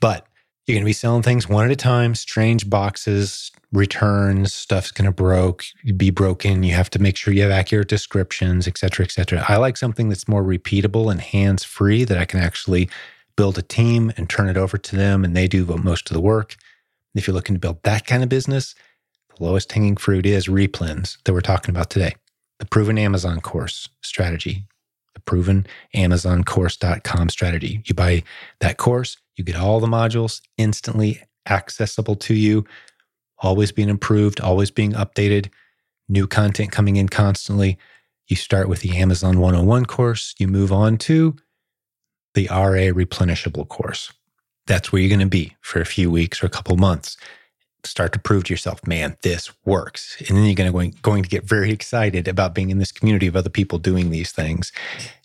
But 0.01 0.25
you're 0.69 0.75
going 0.75 0.83
to 0.83 0.89
be 0.89 0.93
selling 0.93 1.23
things 1.23 1.49
one 1.49 1.65
at 1.65 1.71
a 1.71 1.75
time, 1.75 2.13
strange 2.13 2.69
boxes, 2.69 3.51
returns, 3.71 4.53
stuff's 4.53 4.91
going 4.91 5.07
to 5.07 5.11
broke, 5.11 5.63
be 5.97 6.11
broken. 6.11 6.61
You 6.61 6.75
have 6.75 6.91
to 6.91 6.99
make 6.99 7.17
sure 7.17 7.33
you 7.33 7.41
have 7.41 7.51
accurate 7.51 7.87
descriptions, 7.87 8.67
et 8.67 8.77
cetera, 8.77 9.03
et 9.03 9.11
cetera. 9.11 9.43
I 9.47 9.57
like 9.57 9.77
something 9.77 10.09
that's 10.09 10.27
more 10.27 10.43
repeatable 10.43 11.11
and 11.11 11.19
hands 11.19 11.63
free 11.63 12.03
that 12.03 12.19
I 12.19 12.25
can 12.25 12.39
actually 12.39 12.87
build 13.35 13.57
a 13.57 13.63
team 13.63 14.13
and 14.15 14.29
turn 14.29 14.47
it 14.47 14.57
over 14.57 14.77
to 14.77 14.95
them 14.95 15.25
and 15.25 15.35
they 15.35 15.47
do 15.47 15.65
most 15.65 16.11
of 16.11 16.13
the 16.13 16.21
work. 16.21 16.55
If 17.15 17.25
you're 17.25 17.33
looking 17.33 17.55
to 17.55 17.59
build 17.59 17.81
that 17.83 18.05
kind 18.05 18.21
of 18.21 18.29
business, 18.29 18.75
the 19.35 19.43
lowest 19.43 19.71
hanging 19.71 19.97
fruit 19.97 20.25
is 20.25 20.47
replens 20.47 21.17
that 21.23 21.33
we're 21.33 21.41
talking 21.41 21.73
about 21.73 21.89
today. 21.89 22.15
The 22.59 22.65
proven 22.65 22.99
Amazon 22.99 23.41
course 23.41 23.89
strategy, 24.01 24.65
the 25.19 25.31
proven 25.31 25.67
Amazon 25.93 26.43
course.com 26.43 27.29
strategy. 27.29 27.81
You 27.85 27.93
buy 27.93 28.23
that 28.59 28.77
course, 28.77 29.17
you 29.35 29.43
get 29.43 29.55
all 29.55 29.79
the 29.79 29.87
modules 29.87 30.41
instantly 30.57 31.21
accessible 31.47 32.15
to 32.15 32.33
you, 32.33 32.65
always 33.39 33.71
being 33.71 33.89
improved, 33.89 34.39
always 34.39 34.71
being 34.71 34.93
updated, 34.93 35.49
new 36.07 36.27
content 36.27 36.71
coming 36.71 36.95
in 36.95 37.09
constantly. 37.09 37.77
You 38.27 38.35
start 38.35 38.69
with 38.69 38.81
the 38.81 38.97
Amazon 38.97 39.39
101 39.39 39.85
course, 39.85 40.35
you 40.39 40.47
move 40.47 40.71
on 40.71 40.97
to 40.99 41.35
the 42.33 42.47
RA 42.49 42.93
replenishable 42.93 43.67
course. 43.67 44.13
That's 44.67 44.91
where 44.91 45.01
you're 45.01 45.09
going 45.09 45.19
to 45.19 45.25
be 45.25 45.55
for 45.61 45.81
a 45.81 45.85
few 45.85 46.11
weeks 46.11 46.43
or 46.43 46.45
a 46.45 46.49
couple 46.49 46.77
months. 46.77 47.17
Start 47.83 48.13
to 48.13 48.19
prove 48.19 48.45
to 48.45 48.53
yourself, 48.53 48.85
man, 48.85 49.17
this 49.21 49.51
works. 49.65 50.17
And 50.27 50.37
then 50.37 50.45
you're 50.45 50.55
going 50.55 50.67
to, 50.67 50.73
going, 50.73 50.95
going 51.01 51.23
to 51.23 51.29
get 51.29 51.43
very 51.43 51.71
excited 51.71 52.27
about 52.27 52.53
being 52.53 52.69
in 52.69 52.77
this 52.77 52.91
community 52.91 53.27
of 53.27 53.35
other 53.35 53.49
people 53.49 53.79
doing 53.79 54.09
these 54.09 54.31
things. 54.31 54.71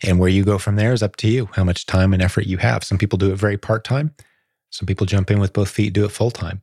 And 0.03 0.19
where 0.19 0.29
you 0.29 0.43
go 0.43 0.57
from 0.57 0.75
there 0.75 0.93
is 0.93 1.03
up 1.03 1.15
to 1.17 1.27
you, 1.27 1.49
how 1.53 1.63
much 1.63 1.85
time 1.85 2.13
and 2.13 2.21
effort 2.21 2.45
you 2.45 2.57
have. 2.57 2.83
Some 2.83 2.97
people 2.97 3.17
do 3.17 3.31
it 3.31 3.35
very 3.35 3.57
part 3.57 3.83
time. 3.83 4.13
Some 4.69 4.85
people 4.85 5.05
jump 5.05 5.31
in 5.31 5.39
with 5.39 5.53
both 5.53 5.69
feet, 5.69 5.93
do 5.93 6.05
it 6.05 6.11
full 6.11 6.31
time. 6.31 6.61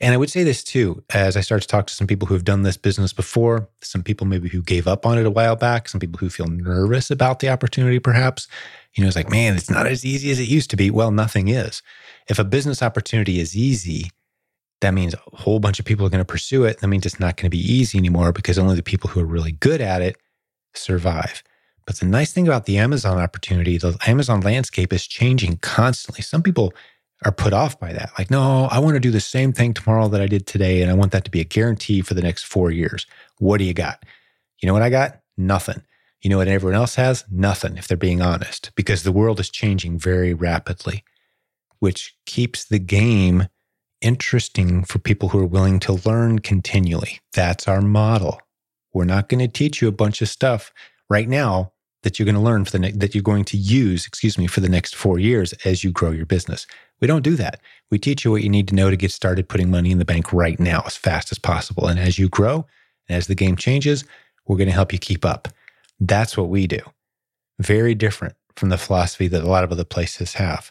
And 0.00 0.12
I 0.12 0.16
would 0.16 0.30
say 0.30 0.42
this 0.42 0.62
too, 0.64 1.02
as 1.10 1.36
I 1.36 1.40
start 1.40 1.62
to 1.62 1.68
talk 1.68 1.86
to 1.86 1.94
some 1.94 2.06
people 2.06 2.26
who 2.26 2.34
have 2.34 2.44
done 2.44 2.62
this 2.62 2.76
business 2.76 3.12
before, 3.12 3.68
some 3.80 4.02
people 4.02 4.26
maybe 4.26 4.48
who 4.48 4.62
gave 4.62 4.86
up 4.86 5.06
on 5.06 5.18
it 5.18 5.26
a 5.26 5.30
while 5.30 5.56
back, 5.56 5.88
some 5.88 6.00
people 6.00 6.18
who 6.18 6.28
feel 6.28 6.46
nervous 6.46 7.10
about 7.10 7.38
the 7.38 7.48
opportunity, 7.48 7.98
perhaps. 7.98 8.48
You 8.94 9.02
know, 9.02 9.08
it's 9.08 9.16
like, 9.16 9.30
man, 9.30 9.56
it's 9.56 9.70
not 9.70 9.86
as 9.86 10.04
easy 10.04 10.30
as 10.30 10.38
it 10.38 10.48
used 10.48 10.70
to 10.70 10.76
be. 10.76 10.90
Well, 10.90 11.10
nothing 11.10 11.48
is. 11.48 11.82
If 12.28 12.38
a 12.38 12.44
business 12.44 12.82
opportunity 12.82 13.40
is 13.40 13.56
easy, 13.56 14.10
that 14.80 14.94
means 14.94 15.14
a 15.14 15.36
whole 15.36 15.60
bunch 15.60 15.78
of 15.78 15.84
people 15.84 16.04
are 16.06 16.10
going 16.10 16.24
to 16.24 16.24
pursue 16.24 16.64
it. 16.64 16.80
That 16.80 16.88
means 16.88 17.06
it's 17.06 17.20
not 17.20 17.36
going 17.36 17.50
to 17.50 17.56
be 17.56 17.72
easy 17.72 17.98
anymore 17.98 18.32
because 18.32 18.58
only 18.58 18.76
the 18.76 18.82
people 18.82 19.10
who 19.10 19.20
are 19.20 19.26
really 19.26 19.52
good 19.52 19.80
at 19.80 20.02
it 20.02 20.16
survive. 20.74 21.42
But 21.86 21.96
the 21.96 22.06
nice 22.06 22.32
thing 22.32 22.46
about 22.46 22.66
the 22.66 22.78
Amazon 22.78 23.18
opportunity, 23.18 23.78
the 23.78 23.96
Amazon 24.06 24.40
landscape 24.40 24.92
is 24.92 25.06
changing 25.06 25.58
constantly. 25.58 26.22
Some 26.22 26.42
people 26.42 26.72
are 27.24 27.32
put 27.32 27.52
off 27.52 27.78
by 27.78 27.92
that. 27.92 28.10
Like, 28.18 28.30
no, 28.30 28.68
I 28.70 28.78
want 28.78 28.94
to 28.94 29.00
do 29.00 29.10
the 29.10 29.20
same 29.20 29.52
thing 29.52 29.74
tomorrow 29.74 30.08
that 30.08 30.20
I 30.20 30.26
did 30.26 30.46
today. 30.46 30.82
And 30.82 30.90
I 30.90 30.94
want 30.94 31.12
that 31.12 31.24
to 31.24 31.30
be 31.30 31.40
a 31.40 31.44
guarantee 31.44 32.00
for 32.02 32.14
the 32.14 32.22
next 32.22 32.44
four 32.44 32.70
years. 32.70 33.06
What 33.38 33.58
do 33.58 33.64
you 33.64 33.74
got? 33.74 34.02
You 34.60 34.66
know 34.66 34.72
what 34.72 34.82
I 34.82 34.90
got? 34.90 35.20
Nothing. 35.36 35.82
You 36.22 36.30
know 36.30 36.38
what 36.38 36.48
everyone 36.48 36.76
else 36.76 36.94
has? 36.94 37.24
Nothing, 37.30 37.76
if 37.76 37.86
they're 37.86 37.98
being 37.98 38.22
honest, 38.22 38.70
because 38.76 39.02
the 39.02 39.12
world 39.12 39.40
is 39.40 39.50
changing 39.50 39.98
very 39.98 40.32
rapidly, 40.32 41.04
which 41.80 42.16
keeps 42.24 42.64
the 42.64 42.78
game 42.78 43.48
interesting 44.04 44.84
for 44.84 44.98
people 44.98 45.30
who 45.30 45.40
are 45.40 45.46
willing 45.46 45.80
to 45.80 45.94
learn 46.04 46.38
continually. 46.38 47.20
That's 47.32 47.66
our 47.66 47.80
model. 47.80 48.40
We're 48.92 49.06
not 49.06 49.28
going 49.28 49.40
to 49.40 49.48
teach 49.48 49.80
you 49.80 49.88
a 49.88 49.92
bunch 49.92 50.20
of 50.22 50.28
stuff 50.28 50.72
right 51.08 51.28
now 51.28 51.72
that 52.02 52.18
you're 52.18 52.26
going 52.26 52.34
to 52.34 52.40
learn 52.40 52.66
for 52.66 52.70
the 52.70 52.78
ne- 52.78 52.92
that 52.92 53.14
you're 53.14 53.22
going 53.22 53.46
to 53.46 53.56
use, 53.56 54.06
excuse 54.06 54.36
me, 54.36 54.46
for 54.46 54.60
the 54.60 54.68
next 54.68 54.94
4 54.94 55.18
years 55.18 55.54
as 55.64 55.82
you 55.82 55.90
grow 55.90 56.10
your 56.10 56.26
business. 56.26 56.66
We 57.00 57.08
don't 57.08 57.22
do 57.22 57.34
that. 57.36 57.60
We 57.90 57.98
teach 57.98 58.24
you 58.24 58.30
what 58.30 58.42
you 58.42 58.50
need 58.50 58.68
to 58.68 58.74
know 58.74 58.90
to 58.90 58.96
get 58.96 59.10
started 59.10 59.48
putting 59.48 59.70
money 59.70 59.90
in 59.90 59.98
the 59.98 60.04
bank 60.04 60.32
right 60.32 60.60
now 60.60 60.82
as 60.86 60.96
fast 60.96 61.32
as 61.32 61.38
possible. 61.38 61.88
And 61.88 61.98
as 61.98 62.18
you 62.18 62.28
grow 62.28 62.66
and 63.08 63.16
as 63.16 63.26
the 63.26 63.34
game 63.34 63.56
changes, 63.56 64.04
we're 64.46 64.58
going 64.58 64.68
to 64.68 64.74
help 64.74 64.92
you 64.92 64.98
keep 64.98 65.24
up. 65.24 65.48
That's 65.98 66.36
what 66.36 66.50
we 66.50 66.66
do. 66.66 66.80
Very 67.58 67.94
different 67.94 68.34
from 68.56 68.68
the 68.68 68.78
philosophy 68.78 69.28
that 69.28 69.42
a 69.42 69.48
lot 69.48 69.64
of 69.64 69.72
other 69.72 69.84
places 69.84 70.34
have. 70.34 70.70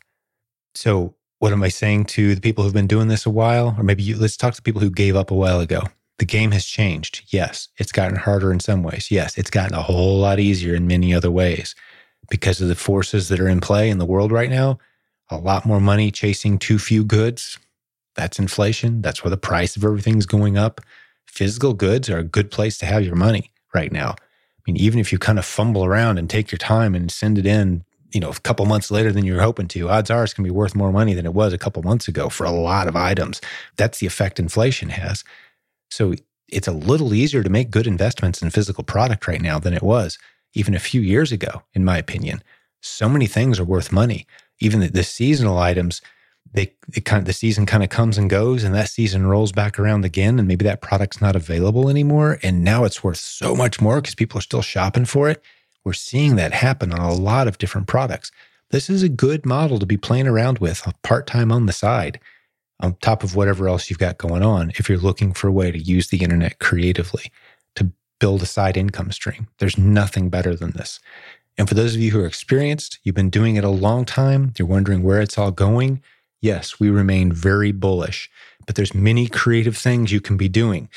So, 0.76 1.16
what 1.44 1.52
am 1.52 1.62
I 1.62 1.68
saying 1.68 2.06
to 2.06 2.36
the 2.36 2.40
people 2.40 2.64
who've 2.64 2.74
been 2.74 2.88
doing 2.88 3.10
this 3.10 3.26
a 3.26 3.30
while? 3.30 3.76
Or 3.78 3.84
maybe 3.84 4.02
you, 4.02 4.18
let's 4.18 4.38
talk 4.38 4.54
to 4.54 4.62
people 4.62 4.80
who 4.80 4.90
gave 4.90 5.18
up 5.18 5.30
a 5.30 5.36
while 5.36 5.60
ago. 5.60 5.82
The 6.18 6.26
game 6.26 6.52
has 6.52 6.66
changed. 6.66 7.22
Yes. 7.34 7.68
It's 7.76 7.92
gotten 7.92 8.16
harder 8.16 8.54
in 8.54 8.62
some 8.62 8.82
ways. 8.82 9.12
Yes. 9.12 9.38
It's 9.38 9.50
gotten 9.50 9.76
a 9.76 9.82
whole 9.82 10.20
lot 10.20 10.40
easier 10.40 10.74
in 10.74 10.88
many 10.88 11.14
other 11.14 11.30
ways 11.30 11.76
because 12.30 12.62
of 12.62 12.70
the 12.70 12.76
forces 12.76 13.28
that 13.28 13.42
are 13.42 13.50
in 13.50 13.60
play 13.60 13.90
in 13.90 13.98
the 13.98 14.06
world 14.06 14.32
right 14.32 14.50
now. 14.50 14.78
A 15.32 15.36
lot 15.36 15.66
more 15.66 15.82
money 15.82 16.12
chasing 16.12 16.58
too 16.58 16.80
few 16.80 17.04
goods. 17.04 17.60
That's 18.16 18.40
inflation. 18.40 19.02
That's 19.02 19.22
where 19.22 19.30
the 19.30 19.36
price 19.36 19.76
of 19.76 19.84
everything's 19.84 20.26
going 20.26 20.58
up. 20.58 20.80
Physical 21.26 21.74
goods 21.74 22.10
are 22.10 22.20
a 22.20 22.24
good 22.24 22.52
place 22.52 22.78
to 22.78 22.86
have 22.86 23.04
your 23.04 23.18
money 23.18 23.52
right 23.74 23.92
now. 23.92 24.12
I 24.12 24.62
mean, 24.66 24.78
even 24.78 24.98
if 24.98 25.12
you 25.12 25.20
kind 25.20 25.38
of 25.38 25.44
fumble 25.44 25.84
around 25.84 26.20
and 26.20 26.30
take 26.30 26.54
your 26.54 26.60
time 26.60 26.96
and 26.96 27.12
send 27.12 27.38
it 27.38 27.46
in 27.46 27.84
you 28.14 28.20
know, 28.20 28.30
a 28.30 28.40
couple 28.42 28.66
months 28.66 28.92
later 28.92 29.12
than 29.12 29.26
you're 29.26 29.42
hoping 29.42 29.68
to, 29.70 29.90
odds 29.90 30.12
are 30.12 30.24
it's 30.24 30.34
going 30.34 30.46
to 30.46 30.52
be 30.52 30.56
worth 30.56 30.76
more 30.76 30.92
money 30.92 31.14
than 31.14 31.26
it 31.26 31.34
was 31.34 31.52
a 31.52 31.58
couple 31.58 31.82
months 31.82 32.08
ago 32.08 32.30
for 32.30 32.46
a 32.46 32.52
lot 32.52 32.88
of 32.88 32.96
items. 32.96 33.42
That's 33.76 34.00
the 34.00 34.08
effect 34.08 34.40
inflation 34.40 34.90
has. 34.90 35.24
So 35.90 36.14
it's 36.48 36.68
a 36.68 36.72
little 36.72 37.14
easier 37.14 37.44
to 37.44 37.50
make 37.50 37.72
good 37.72 37.88
investments 37.88 38.42
in 38.42 38.52
physical 38.52 38.84
product 38.84 39.28
right 39.28 39.42
now 39.42 39.60
than 39.60 39.74
it 39.74 39.84
was 39.84 40.20
even 40.54 40.76
a 40.76 40.80
few 40.80 41.02
years 41.02 41.32
ago, 41.32 41.64
in 41.74 41.84
my 41.84 41.98
opinion. 41.98 42.44
So 42.82 43.10
many 43.10 43.26
things 43.26 43.60
are 43.60 43.66
worth 43.66 43.92
money. 43.92 44.28
Even 44.60 44.82
the, 44.82 44.88
the 44.88 45.04
seasonal 45.04 45.58
items, 45.58 46.02
they 46.54 46.76
kind 47.06 47.22
of, 47.22 47.26
the 47.26 47.34
season 47.34 47.66
kind 47.66 47.84
of 47.84 47.90
comes 47.90 48.18
and 48.20 48.30
goes, 48.30 48.64
and 48.64 48.76
that 48.76 48.90
season 48.90 49.26
rolls 49.26 49.52
back 49.52 49.80
around 49.80 50.06
again, 50.06 50.38
and 50.38 50.48
maybe 50.48 50.64
that 50.66 50.82
product's 50.82 51.20
not 51.20 51.36
available 51.36 51.90
anymore, 51.90 52.38
and 52.44 52.64
now 52.64 52.84
it's 52.84 53.04
worth 53.04 53.18
so 53.18 53.56
much 53.56 53.82
more 53.82 54.00
because 54.00 54.14
people 54.14 54.38
are 54.38 54.42
still 54.42 54.62
shopping 54.62 55.06
for 55.06 55.30
it. 55.30 55.42
We're 55.84 55.94
seeing 55.94 56.36
that 56.38 56.54
happen 56.54 56.94
on 56.94 57.00
a 57.00 57.14
lot 57.14 57.48
of 57.48 57.58
different 57.58 57.88
products. 57.88 58.32
This 58.72 58.90
is 58.90 59.04
a 59.04 59.10
good 59.10 59.46
model 59.46 59.80
to 59.80 59.86
be 59.86 59.98
playing 59.98 60.28
around 60.28 60.60
with 60.60 60.88
uh, 60.88 60.92
part 61.04 61.28
time 61.28 61.52
on 61.52 61.66
the 61.66 61.74
side, 61.74 62.20
on 62.80 62.96
top 63.02 63.24
of 63.24 63.36
whatever 63.36 63.68
else 63.68 63.90
you've 63.90 64.00
got 64.00 64.18
going 64.18 64.44
on, 64.44 64.72
if 64.72 64.90
you're 64.90 64.98
looking 64.98 65.34
for 65.34 65.48
a 65.48 65.52
way 65.52 65.72
to 65.72 65.78
use 65.78 66.08
the 66.08 66.24
internet 66.24 66.60
creatively 66.60 67.32
to 67.76 67.92
build 68.20 68.42
a 68.42 68.48
side 68.48 68.78
income 68.78 69.12
stream. 69.12 69.48
There's 69.60 69.78
nothing 69.78 70.30
better 70.30 70.56
than 70.56 70.72
this. 70.72 71.00
And 71.58 71.70
for 71.70 71.76
those 71.76 71.94
of 71.94 72.02
you 72.02 72.12
who 72.12 72.22
are 72.22 72.26
experienced, 72.26 73.00
you've 73.04 73.16
been 73.16 73.30
doing 73.30 73.58
it 73.58 73.64
a 73.64 73.70
long 73.70 74.06
time, 74.06 74.54
you're 74.58 74.68
wondering 74.68 75.04
where 75.04 75.22
it's 75.22 75.38
all 75.38 75.52
going. 75.52 76.02
Yes, 76.42 76.80
we 76.80 76.90
remain 76.90 77.32
very 77.32 77.72
bullish, 77.72 78.30
but 78.66 78.76
there's 78.76 78.96
many 78.96 79.28
creative 79.28 79.78
things 79.78 80.12
you 80.12 80.20
can 80.20 80.36
be 80.36 80.50
doing 80.50 80.90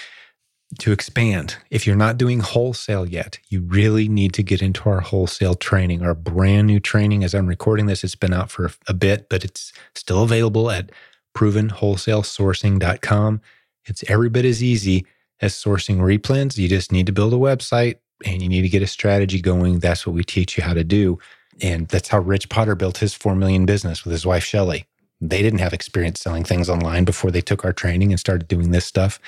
to 0.79 0.93
expand. 0.93 1.57
If 1.70 1.87
you're 1.87 1.97
not 1.97 2.18
doing 2.18 2.41
wholesale 2.41 3.07
yet, 3.07 3.39
you 3.49 3.62
really 3.62 4.09
need 4.09 4.35
to 4.35 4.43
get 4.43 4.61
into 4.62 4.89
our 4.89 5.01
wholesale 5.01 5.55
training, 5.55 6.03
our 6.03 6.14
brand 6.14 6.66
new 6.66 6.81
training. 6.81 7.22
As 7.24 7.35
I'm 7.35 7.47
recording 7.47 7.87
this, 7.87 8.05
it's 8.05 8.14
been 8.14 8.33
out 8.33 8.51
for 8.51 8.70
a 8.87 8.95
bit, 8.95 9.29
but 9.29 9.45
it's 9.45 9.72
still 9.95 10.22
available 10.22 10.70
at 10.70 10.91
provenwholesalesourcing.com. 11.35 13.41
It's 13.85 14.05
every 14.09 14.29
bit 14.29 14.45
as 14.45 14.62
easy 14.62 15.07
as 15.41 15.55
sourcing 15.55 15.99
replens. 15.99 16.59
You 16.59 16.68
just 16.68 16.93
need 16.93 17.07
to 17.07 17.12
build 17.12 17.33
a 17.33 17.37
website 17.37 17.97
and 18.24 18.43
you 18.43 18.49
need 18.49 18.62
to 18.62 18.68
get 18.68 18.83
a 18.83 18.87
strategy 18.87 19.41
going. 19.41 19.81
That's 19.81 20.07
what 20.07 20.14
we 20.14 20.24
teach 20.24 20.57
you 20.57 20.64
how 20.64 20.74
to 20.74 20.85
do. 20.85 21.18
And 21.61 21.89
that's 21.89 22.09
how 22.09 22.20
Rich 22.20 22.49
Potter 22.49 22.74
built 22.74 22.99
his 22.99 23.14
4 23.14 23.35
million 23.35 23.66
business 23.66 24.05
with 24.05 24.12
his 24.12 24.27
wife, 24.27 24.45
Shelly. 24.45 24.87
They 25.20 25.43
didn't 25.43 25.61
have 25.61 25.72
experience 25.72 26.20
selling 26.20 26.45
things 26.45 26.68
online 26.68 27.05
before 27.05 27.31
they 27.31 27.41
took 27.41 27.64
our 27.64 27.72
training 27.72 28.12
and 28.12 28.20
started 28.20 28.49
doing 28.49 28.70
this 28.70 28.85
stuff. 28.85 29.18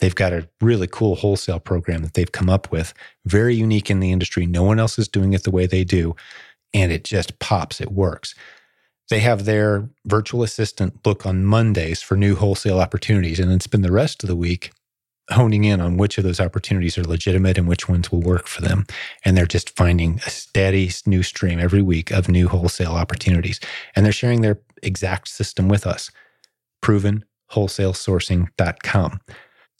They've 0.00 0.14
got 0.14 0.32
a 0.32 0.48
really 0.60 0.86
cool 0.86 1.16
wholesale 1.16 1.60
program 1.60 2.02
that 2.02 2.14
they've 2.14 2.30
come 2.30 2.50
up 2.50 2.70
with, 2.70 2.92
very 3.24 3.54
unique 3.54 3.90
in 3.90 4.00
the 4.00 4.12
industry. 4.12 4.46
No 4.46 4.62
one 4.62 4.78
else 4.78 4.98
is 4.98 5.08
doing 5.08 5.32
it 5.32 5.44
the 5.44 5.50
way 5.50 5.66
they 5.66 5.84
do. 5.84 6.14
And 6.74 6.92
it 6.92 7.04
just 7.04 7.38
pops, 7.38 7.80
it 7.80 7.92
works. 7.92 8.34
They 9.08 9.20
have 9.20 9.44
their 9.44 9.88
virtual 10.04 10.42
assistant 10.42 11.06
look 11.06 11.24
on 11.24 11.44
Mondays 11.44 12.02
for 12.02 12.16
new 12.16 12.34
wholesale 12.34 12.80
opportunities 12.80 13.38
and 13.38 13.50
then 13.50 13.60
spend 13.60 13.84
the 13.84 13.92
rest 13.92 14.24
of 14.24 14.28
the 14.28 14.36
week 14.36 14.72
honing 15.30 15.64
in 15.64 15.80
on 15.80 15.96
which 15.96 16.18
of 16.18 16.24
those 16.24 16.40
opportunities 16.40 16.98
are 16.98 17.04
legitimate 17.04 17.58
and 17.58 17.66
which 17.66 17.88
ones 17.88 18.12
will 18.12 18.20
work 18.20 18.46
for 18.46 18.62
them. 18.62 18.86
And 19.24 19.36
they're 19.36 19.46
just 19.46 19.76
finding 19.76 20.20
a 20.26 20.30
steady 20.30 20.90
new 21.04 21.22
stream 21.22 21.58
every 21.58 21.82
week 21.82 22.10
of 22.10 22.28
new 22.28 22.48
wholesale 22.48 22.92
opportunities. 22.92 23.60
And 23.94 24.04
they're 24.04 24.12
sharing 24.12 24.42
their 24.42 24.60
exact 24.82 25.28
system 25.28 25.68
with 25.68 25.86
us. 25.86 26.10
ProvenWholesaleSourcing.com. 26.84 29.20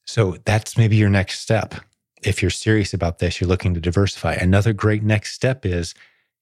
So 0.07 0.37
that's 0.45 0.79
maybe 0.79 0.97
your 0.97 1.11
next 1.11 1.41
step. 1.41 1.75
If 2.23 2.41
you're 2.41 2.51
serious 2.51 2.95
about 2.95 3.19
this, 3.19 3.41
you're 3.41 3.49
looking 3.49 3.75
to 3.75 3.81
diversify. 3.81 4.35
Another 4.35 4.73
great 4.73 5.03
next 5.03 5.35
step 5.35 5.67
is 5.67 5.95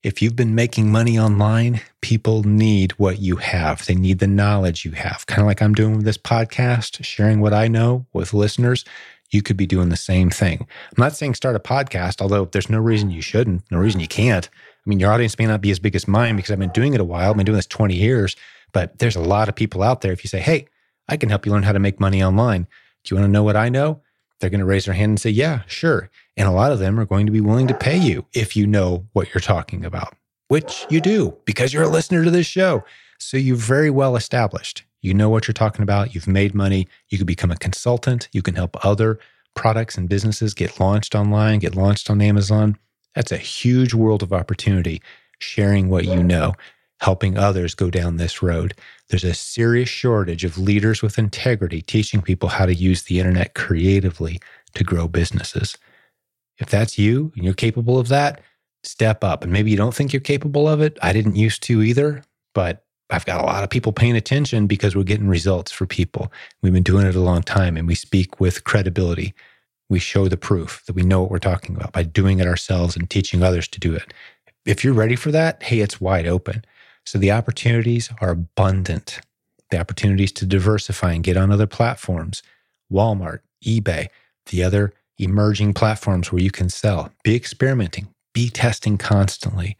if 0.02 0.20
you've 0.20 0.36
been 0.36 0.54
making 0.54 0.92
money 0.92 1.18
online, 1.18 1.80
people 2.02 2.42
need 2.42 2.92
what 2.92 3.20
you 3.20 3.36
have. 3.36 3.86
They 3.86 3.94
need 3.94 4.18
the 4.18 4.26
knowledge 4.26 4.84
you 4.84 4.92
have. 4.92 5.26
Kind 5.26 5.40
of 5.40 5.46
like 5.46 5.62
I'm 5.62 5.74
doing 5.74 5.96
with 5.96 6.04
this 6.04 6.18
podcast, 6.18 7.02
sharing 7.02 7.40
what 7.40 7.54
I 7.54 7.68
know 7.68 8.04
with 8.12 8.34
listeners. 8.34 8.84
You 9.30 9.40
could 9.40 9.56
be 9.56 9.66
doing 9.66 9.88
the 9.88 9.96
same 9.96 10.28
thing. 10.28 10.60
I'm 10.60 11.02
not 11.02 11.16
saying 11.16 11.34
start 11.34 11.56
a 11.56 11.58
podcast, 11.58 12.20
although 12.20 12.44
there's 12.44 12.68
no 12.68 12.78
reason 12.78 13.10
you 13.10 13.22
shouldn't, 13.22 13.62
no 13.70 13.78
reason 13.78 13.98
you 13.98 14.06
can't. 14.06 14.48
I 14.52 14.88
mean, 14.88 15.00
your 15.00 15.10
audience 15.10 15.38
may 15.38 15.46
not 15.46 15.62
be 15.62 15.70
as 15.70 15.78
big 15.78 15.96
as 15.96 16.06
mine 16.06 16.36
because 16.36 16.50
I've 16.50 16.58
been 16.58 16.70
doing 16.70 16.92
it 16.92 17.00
a 17.00 17.04
while. 17.04 17.30
I've 17.30 17.36
been 17.36 17.46
doing 17.46 17.56
this 17.56 17.66
20 17.66 17.94
years, 17.94 18.36
but 18.72 18.98
there's 18.98 19.16
a 19.16 19.20
lot 19.20 19.48
of 19.48 19.56
people 19.56 19.82
out 19.82 20.02
there. 20.02 20.12
If 20.12 20.22
you 20.22 20.28
say, 20.28 20.40
hey, 20.40 20.66
I 21.08 21.16
can 21.16 21.30
help 21.30 21.46
you 21.46 21.52
learn 21.52 21.62
how 21.62 21.72
to 21.72 21.78
make 21.78 21.98
money 21.98 22.22
online, 22.22 22.68
do 23.04 23.14
you 23.14 23.20
want 23.20 23.28
to 23.28 23.32
know 23.32 23.42
what 23.42 23.56
I 23.56 23.68
know? 23.68 24.00
They're 24.40 24.50
going 24.50 24.60
to 24.60 24.66
raise 24.66 24.86
their 24.86 24.94
hand 24.94 25.10
and 25.10 25.20
say, 25.20 25.30
Yeah, 25.30 25.62
sure. 25.66 26.10
And 26.36 26.48
a 26.48 26.52
lot 26.52 26.72
of 26.72 26.78
them 26.78 26.98
are 26.98 27.04
going 27.04 27.26
to 27.26 27.32
be 27.32 27.40
willing 27.40 27.68
to 27.68 27.74
pay 27.74 27.96
you 27.96 28.26
if 28.34 28.56
you 28.56 28.66
know 28.66 29.06
what 29.12 29.32
you're 29.32 29.40
talking 29.40 29.84
about, 29.84 30.16
which 30.48 30.86
you 30.90 31.00
do 31.00 31.36
because 31.44 31.72
you're 31.72 31.84
a 31.84 31.88
listener 31.88 32.24
to 32.24 32.30
this 32.30 32.46
show. 32.46 32.84
So 33.18 33.36
you're 33.36 33.56
very 33.56 33.90
well 33.90 34.16
established. 34.16 34.84
You 35.00 35.14
know 35.14 35.28
what 35.28 35.46
you're 35.46 35.52
talking 35.52 35.82
about. 35.82 36.14
You've 36.14 36.26
made 36.26 36.54
money. 36.54 36.88
You 37.08 37.18
can 37.18 37.26
become 37.26 37.50
a 37.50 37.56
consultant. 37.56 38.28
You 38.32 38.42
can 38.42 38.54
help 38.54 38.84
other 38.84 39.18
products 39.54 39.96
and 39.96 40.08
businesses 40.08 40.54
get 40.54 40.80
launched 40.80 41.14
online, 41.14 41.60
get 41.60 41.76
launched 41.76 42.10
on 42.10 42.20
Amazon. 42.20 42.76
That's 43.14 43.30
a 43.30 43.36
huge 43.36 43.94
world 43.94 44.22
of 44.22 44.32
opportunity 44.32 45.00
sharing 45.38 45.88
what 45.88 46.04
you 46.04 46.22
know 46.22 46.54
helping 47.00 47.36
others 47.36 47.74
go 47.74 47.90
down 47.90 48.16
this 48.16 48.42
road. 48.42 48.74
There's 49.08 49.24
a 49.24 49.34
serious 49.34 49.88
shortage 49.88 50.44
of 50.44 50.58
leaders 50.58 51.02
with 51.02 51.18
integrity 51.18 51.82
teaching 51.82 52.22
people 52.22 52.48
how 52.48 52.66
to 52.66 52.74
use 52.74 53.02
the 53.02 53.18
internet 53.18 53.54
creatively 53.54 54.40
to 54.74 54.84
grow 54.84 55.08
businesses. 55.08 55.76
If 56.58 56.70
that's 56.70 56.98
you 56.98 57.32
and 57.34 57.44
you're 57.44 57.54
capable 57.54 57.98
of 57.98 58.08
that, 58.08 58.40
step 58.82 59.24
up. 59.24 59.42
And 59.42 59.52
maybe 59.52 59.70
you 59.70 59.76
don't 59.76 59.94
think 59.94 60.12
you're 60.12 60.20
capable 60.20 60.68
of 60.68 60.80
it. 60.80 60.98
I 61.02 61.12
didn't 61.12 61.36
used 61.36 61.62
to 61.64 61.82
either, 61.82 62.22
but 62.54 62.84
I've 63.10 63.26
got 63.26 63.40
a 63.40 63.44
lot 63.44 63.64
of 63.64 63.70
people 63.70 63.92
paying 63.92 64.16
attention 64.16 64.66
because 64.66 64.96
we're 64.96 65.02
getting 65.02 65.28
results 65.28 65.70
for 65.70 65.86
people. 65.86 66.32
We've 66.62 66.72
been 66.72 66.82
doing 66.82 67.06
it 67.06 67.14
a 67.14 67.20
long 67.20 67.42
time 67.42 67.76
and 67.76 67.86
we 67.86 67.94
speak 67.94 68.40
with 68.40 68.64
credibility. 68.64 69.34
We 69.88 69.98
show 69.98 70.28
the 70.28 70.36
proof 70.36 70.82
that 70.86 70.94
we 70.94 71.02
know 71.02 71.20
what 71.20 71.30
we're 71.30 71.38
talking 71.38 71.76
about 71.76 71.92
by 71.92 72.04
doing 72.04 72.40
it 72.40 72.46
ourselves 72.46 72.96
and 72.96 73.08
teaching 73.08 73.42
others 73.42 73.68
to 73.68 73.80
do 73.80 73.94
it. 73.94 74.14
If 74.64 74.82
you're 74.82 74.94
ready 74.94 75.16
for 75.16 75.30
that, 75.30 75.62
hey, 75.62 75.80
it's 75.80 76.00
wide 76.00 76.26
open. 76.26 76.64
So 77.06 77.18
the 77.18 77.32
opportunities 77.32 78.10
are 78.20 78.30
abundant. 78.30 79.20
The 79.70 79.78
opportunities 79.78 80.32
to 80.32 80.46
diversify 80.46 81.12
and 81.12 81.24
get 81.24 81.36
on 81.36 81.50
other 81.50 81.66
platforms, 81.66 82.42
Walmart, 82.92 83.40
eBay, 83.64 84.08
the 84.46 84.62
other 84.62 84.92
emerging 85.18 85.74
platforms 85.74 86.30
where 86.30 86.42
you 86.42 86.50
can 86.50 86.68
sell. 86.68 87.10
Be 87.22 87.34
experimenting, 87.34 88.08
be 88.32 88.48
testing 88.50 88.98
constantly. 88.98 89.76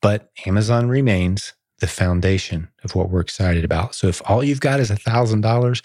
But 0.00 0.30
Amazon 0.46 0.88
remains 0.88 1.54
the 1.80 1.86
foundation 1.86 2.68
of 2.84 2.94
what 2.94 3.10
we're 3.10 3.20
excited 3.20 3.64
about. 3.64 3.94
So 3.94 4.08
if 4.08 4.22
all 4.26 4.42
you've 4.42 4.60
got 4.60 4.80
is 4.80 4.90
$1,000, 4.90 5.82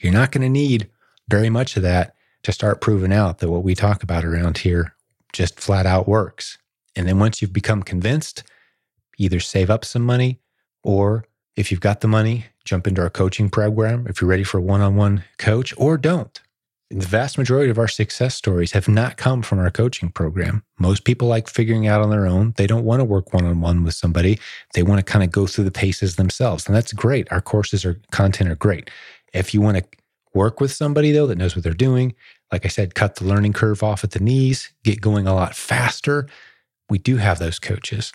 you're 0.00 0.12
not 0.12 0.32
going 0.32 0.42
to 0.42 0.48
need 0.48 0.88
very 1.28 1.50
much 1.50 1.76
of 1.76 1.82
that 1.82 2.14
to 2.42 2.52
start 2.52 2.80
proving 2.80 3.12
out 3.12 3.38
that 3.38 3.50
what 3.50 3.62
we 3.62 3.74
talk 3.74 4.02
about 4.02 4.24
around 4.24 4.58
here 4.58 4.94
just 5.32 5.60
flat 5.60 5.86
out 5.86 6.08
works. 6.08 6.58
And 6.96 7.06
then 7.06 7.18
once 7.18 7.40
you've 7.40 7.52
become 7.52 7.82
convinced, 7.82 8.42
either 9.20 9.38
save 9.38 9.70
up 9.70 9.84
some 9.84 10.02
money 10.02 10.40
or 10.82 11.24
if 11.56 11.70
you've 11.70 11.80
got 11.80 12.00
the 12.00 12.08
money, 12.08 12.46
jump 12.64 12.86
into 12.86 13.02
our 13.02 13.10
coaching 13.10 13.50
program 13.50 14.06
if 14.08 14.20
you're 14.20 14.30
ready 14.30 14.44
for 14.44 14.58
a 14.58 14.62
one 14.62 14.80
on 14.80 14.96
one 14.96 15.24
coach 15.38 15.74
or 15.76 15.96
don't. 15.98 16.40
The 16.90 17.06
vast 17.06 17.38
majority 17.38 17.70
of 17.70 17.78
our 17.78 17.86
success 17.86 18.34
stories 18.34 18.72
have 18.72 18.88
not 18.88 19.16
come 19.16 19.42
from 19.42 19.60
our 19.60 19.70
coaching 19.70 20.10
program. 20.10 20.64
Most 20.78 21.04
people 21.04 21.28
like 21.28 21.48
figuring 21.48 21.86
out 21.86 22.00
on 22.00 22.10
their 22.10 22.26
own. 22.26 22.52
They 22.56 22.66
don't 22.66 22.84
want 22.84 22.98
to 22.98 23.04
work 23.04 23.32
one 23.32 23.44
on 23.44 23.60
one 23.60 23.84
with 23.84 23.94
somebody. 23.94 24.40
They 24.74 24.82
want 24.82 24.98
to 24.98 25.04
kind 25.04 25.22
of 25.22 25.30
go 25.30 25.46
through 25.46 25.64
the 25.64 25.70
paces 25.70 26.16
themselves. 26.16 26.66
And 26.66 26.74
that's 26.74 26.92
great. 26.92 27.30
Our 27.30 27.40
courses 27.40 27.84
or 27.84 28.00
content 28.10 28.50
are 28.50 28.56
great. 28.56 28.90
If 29.32 29.54
you 29.54 29.60
want 29.60 29.76
to 29.76 29.84
work 30.34 30.60
with 30.60 30.72
somebody, 30.72 31.12
though, 31.12 31.28
that 31.28 31.38
knows 31.38 31.54
what 31.54 31.62
they're 31.62 31.74
doing, 31.74 32.14
like 32.50 32.64
I 32.64 32.68
said, 32.68 32.96
cut 32.96 33.16
the 33.16 33.24
learning 33.24 33.52
curve 33.52 33.84
off 33.84 34.02
at 34.02 34.10
the 34.10 34.18
knees, 34.18 34.72
get 34.82 35.00
going 35.00 35.28
a 35.28 35.34
lot 35.34 35.54
faster, 35.54 36.26
we 36.88 36.98
do 36.98 37.18
have 37.18 37.38
those 37.38 37.60
coaches. 37.60 38.12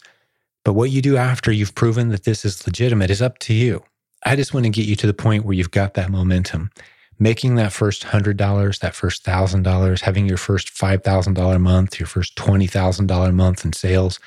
But 0.66 0.74
what 0.74 0.91
you 0.91 1.01
do 1.01 1.16
after 1.16 1.51
you've 1.53 1.76
proven 1.76 2.09
that 2.09 2.26
this 2.26 2.43
is 2.43 2.68
legitimate 2.68 3.09
is 3.09 3.22
up 3.22 3.39
to 3.39 3.53
you. 3.53 3.84
I 4.26 4.36
just 4.36 4.53
want 4.53 4.66
to 4.66 4.72
get 4.72 4.88
you 4.88 4.97
to 4.97 5.07
the 5.07 5.13
point 5.13 5.45
where 5.45 5.53
you've 5.53 5.72
got 5.72 5.93
that 5.93 6.09
momentum 6.09 6.72
making 7.20 7.55
that 7.55 7.72
first 7.72 8.03
$100, 8.03 8.80
that 8.80 8.95
first 8.95 9.26
$1,000, 9.26 10.01
having 10.01 10.28
your 10.28 10.38
first 10.38 10.74
$5,000 10.74 11.61
month, 11.61 11.99
your 11.99 12.07
first 12.07 12.36
$20,000 12.36 13.34
month 13.34 13.66
in 13.66 13.74
sales, 13.74 14.20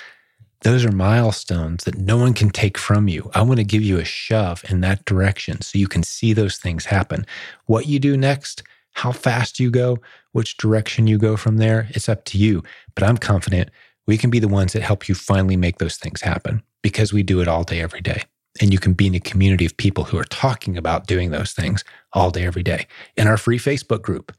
those 0.63 0.85
are 0.85 0.93
milestones 0.93 1.85
that 1.85 1.97
no 1.97 2.17
one 2.17 2.35
can 2.35 2.51
take 2.51 2.77
from 2.77 3.07
you. 3.07 3.31
I 3.35 3.43
want 3.43 3.59
to 3.59 3.65
give 3.65 3.83
you 3.83 3.99
a 3.99 4.05
shove 4.05 4.65
in 4.69 4.81
that 4.81 5.05
direction 5.05 5.61
so 5.61 5.79
you 5.79 5.87
can 5.87 6.03
see 6.03 6.33
those 6.33 6.57
things 6.57 6.87
happen. 6.87 7.27
What 7.67 7.87
you 7.87 8.01
do 8.01 8.17
next, 8.17 8.63
how 8.93 9.13
fast 9.13 9.61
you 9.61 9.71
go, 9.71 9.99
which 10.33 10.57
direction 10.57 11.07
you 11.07 11.19
go 11.19 11.37
from 11.37 11.59
there, 11.59 11.87
it's 11.91 12.09
up 12.09 12.25
to 12.27 12.39
you. 12.39 12.65
But 12.95 13.05
I'm 13.05 13.19
confident 13.19 13.71
we 14.09 14.19
can 14.19 14.31
be 14.31 14.41
the 14.41 14.49
ones 14.49 14.73
that 14.73 14.83
help 14.83 15.09
you 15.09 15.15
finally 15.15 15.57
make 15.57 15.79
those 15.79 15.97
things 15.97 16.21
happen 16.21 16.65
because 16.83 17.13
we 17.13 17.23
do 17.23 17.41
it 17.41 17.47
all 17.47 17.63
day, 17.63 17.81
every 17.81 18.01
day 18.01 18.25
and 18.61 18.73
you 18.73 18.79
can 18.79 18.93
be 18.93 19.07
in 19.07 19.15
a 19.15 19.21
community 19.21 19.67
of 19.67 19.77
people 19.77 20.05
who 20.05 20.19
are 20.19 20.25
talking 20.25 20.77
about 20.77 21.07
doing 21.07 21.31
those 21.31 21.53
things 21.53 21.85
all 22.13 22.31
day, 22.31 22.45
every 22.45 22.63
day 22.63 22.87
in 23.17 23.27
our 23.27 23.37
free 23.37 23.59
Facebook 23.59 24.03
group. 24.03 24.33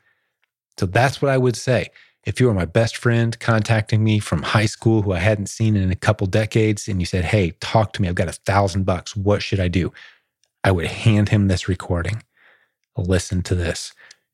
So 0.78 0.86
that's 0.86 1.22
what 1.22 1.32
I 1.32 1.38
would 1.38 1.56
say. 1.56 1.88
If 2.26 2.40
you 2.40 2.48
were 2.48 2.54
my 2.54 2.66
best 2.66 2.98
friend 2.98 3.38
contacting 3.40 4.04
me 4.04 4.20
from 4.20 4.44
high 4.44 4.66
school 4.66 5.02
who 5.02 5.14
I 5.14 5.20
hadn't 5.20 5.48
seen 5.48 5.76
in 5.76 5.90
a 5.90 5.96
couple 5.96 6.28
decades, 6.28 6.88
and 6.88 7.00
you 7.00 7.06
said, 7.06 7.26
Hey, 7.26 7.52
talk 7.60 7.94
to 7.94 8.02
me, 8.02 8.08
I've 8.08 8.16
got 8.16 8.28
a 8.28 8.34
thousand 8.34 8.84
bucks. 8.84 9.16
What 9.16 9.42
should 9.42 9.60
I 9.60 9.68
do? 9.68 9.92
I 10.64 10.72
would 10.72 10.88
hand 10.88 11.30
him 11.30 11.48
this 11.48 11.70
recording. 11.70 12.22
Listen 12.98 13.42
to 13.44 13.56
this. 13.56 13.94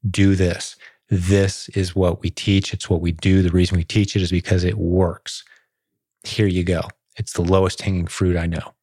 Do 0.09 0.35
this. 0.35 0.75
This 1.09 1.69
is 1.69 1.95
what 1.95 2.21
we 2.21 2.29
teach. 2.29 2.73
It's 2.73 2.89
what 2.89 3.01
we 3.01 3.11
do. 3.11 3.41
The 3.41 3.51
reason 3.51 3.77
we 3.77 3.83
teach 3.83 4.15
it 4.15 4.21
is 4.21 4.31
because 4.31 4.63
it 4.63 4.77
works. 4.77 5.43
Here 6.23 6.47
you 6.47 6.63
go. 6.63 6.81
It's 7.17 7.33
the 7.33 7.43
lowest 7.43 7.81
hanging 7.81 8.07
fruit 8.07 8.35
I 8.35 8.47
know. 8.47 8.73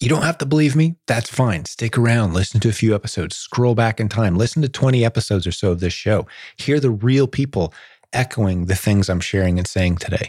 You 0.00 0.08
don't 0.08 0.22
have 0.22 0.38
to 0.38 0.46
believe 0.46 0.76
me. 0.76 0.96
That's 1.06 1.28
fine. 1.28 1.64
Stick 1.64 1.98
around, 1.98 2.32
listen 2.32 2.60
to 2.60 2.68
a 2.68 2.72
few 2.72 2.94
episodes, 2.94 3.34
scroll 3.36 3.74
back 3.74 3.98
in 3.98 4.08
time, 4.08 4.36
listen 4.36 4.62
to 4.62 4.68
20 4.68 5.04
episodes 5.04 5.46
or 5.46 5.50
so 5.50 5.72
of 5.72 5.80
this 5.80 5.92
show. 5.92 6.26
Hear 6.56 6.78
the 6.78 6.90
real 6.90 7.26
people 7.26 7.74
echoing 8.12 8.66
the 8.66 8.76
things 8.76 9.08
I'm 9.08 9.20
sharing 9.20 9.58
and 9.58 9.66
saying 9.66 9.96
today, 9.96 10.28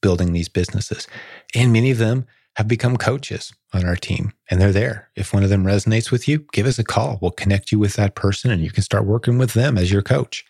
building 0.00 0.32
these 0.32 0.48
businesses. 0.48 1.06
And 1.54 1.72
many 1.72 1.90
of 1.90 1.98
them 1.98 2.26
have 2.56 2.66
become 2.66 2.96
coaches 2.96 3.52
on 3.74 3.84
our 3.84 3.96
team 3.96 4.32
and 4.50 4.60
they're 4.60 4.72
there. 4.72 5.10
If 5.16 5.34
one 5.34 5.44
of 5.44 5.50
them 5.50 5.64
resonates 5.64 6.10
with 6.10 6.26
you, 6.26 6.46
give 6.52 6.66
us 6.66 6.78
a 6.78 6.84
call. 6.84 7.18
We'll 7.20 7.30
connect 7.30 7.70
you 7.70 7.78
with 7.78 7.94
that 7.94 8.14
person 8.14 8.50
and 8.50 8.62
you 8.62 8.70
can 8.70 8.82
start 8.82 9.04
working 9.04 9.38
with 9.38 9.52
them 9.52 9.76
as 9.76 9.92
your 9.92 10.02
coach. 10.02 10.44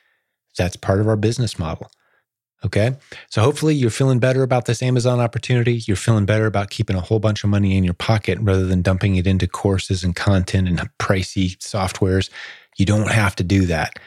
That's 0.61 0.77
part 0.77 1.01
of 1.01 1.09
our 1.09 1.17
business 1.17 1.59
model. 1.59 1.91
Okay. 2.63 2.93
So 3.31 3.41
hopefully 3.41 3.75
you're 3.75 3.89
feeling 3.89 4.19
better 4.19 4.43
about 4.43 4.67
this 4.67 4.83
Amazon 4.83 5.19
opportunity. 5.19 5.77
You're 5.87 5.97
feeling 5.97 6.27
better 6.27 6.45
about 6.45 6.69
keeping 6.69 6.97
a 6.97 7.01
whole 7.01 7.19
bunch 7.19 7.43
of 7.43 7.49
money 7.49 7.79
in 7.79 7.85
your 7.85 7.95
pocket 7.95 8.39
rather 8.43 8.67
than 8.67 8.83
dumping 8.83 9.17
it 9.17 9.27
into 9.27 9.47
courses 9.47 10.05
and 10.05 10.15
content 10.15 10.69
and 10.69 10.79
pricey 10.99 11.57
softwares. 11.57 12.29
You 12.77 12.85
don't 12.85 13.11
have 13.11 13.35
to 13.37 13.43
do 13.43 13.65
that. 13.67 13.99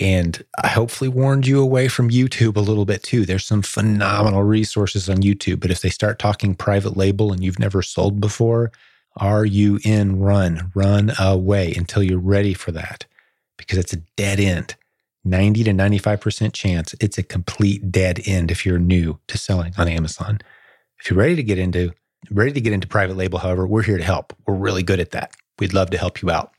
And 0.00 0.42
I 0.62 0.68
hopefully 0.68 1.08
warned 1.08 1.46
you 1.46 1.60
away 1.60 1.88
from 1.88 2.08
YouTube 2.08 2.56
a 2.56 2.60
little 2.60 2.86
bit 2.86 3.02
too. 3.02 3.26
There's 3.26 3.44
some 3.44 3.60
phenomenal 3.60 4.44
resources 4.44 5.10
on 5.10 5.18
YouTube, 5.18 5.60
but 5.60 5.70
if 5.70 5.82
they 5.82 5.90
start 5.90 6.18
talking 6.18 6.54
private 6.54 6.96
label 6.96 7.32
and 7.32 7.44
you've 7.44 7.58
never 7.58 7.82
sold 7.82 8.18
before, 8.18 8.72
are 9.16 9.44
you 9.44 9.80
in 9.84 10.20
run? 10.20 10.72
Run 10.74 11.12
away 11.18 11.74
until 11.74 12.02
you're 12.02 12.18
ready 12.18 12.54
for 12.54 12.72
that 12.72 13.04
because 13.58 13.76
it's 13.76 13.92
a 13.92 14.02
dead 14.16 14.40
end. 14.40 14.76
90 15.24 15.64
to 15.64 15.70
95% 15.72 16.52
chance 16.52 16.94
it's 17.00 17.18
a 17.18 17.22
complete 17.22 17.90
dead 17.90 18.20
end 18.26 18.50
if 18.50 18.64
you're 18.64 18.78
new 18.78 19.18
to 19.28 19.38
selling 19.38 19.72
on 19.76 19.88
Amazon. 19.88 20.38
If 21.00 21.10
you're 21.10 21.18
ready 21.18 21.36
to 21.36 21.42
get 21.42 21.58
into 21.58 21.92
ready 22.30 22.52
to 22.52 22.60
get 22.60 22.72
into 22.72 22.88
private 22.88 23.16
label, 23.16 23.38
however, 23.38 23.66
we're 23.66 23.82
here 23.82 23.98
to 23.98 24.04
help. 24.04 24.32
We're 24.46 24.54
really 24.54 24.82
good 24.82 25.00
at 25.00 25.12
that. 25.12 25.32
We'd 25.58 25.74
love 25.74 25.90
to 25.90 25.98
help 25.98 26.20
you 26.22 26.30
out. 26.30 26.52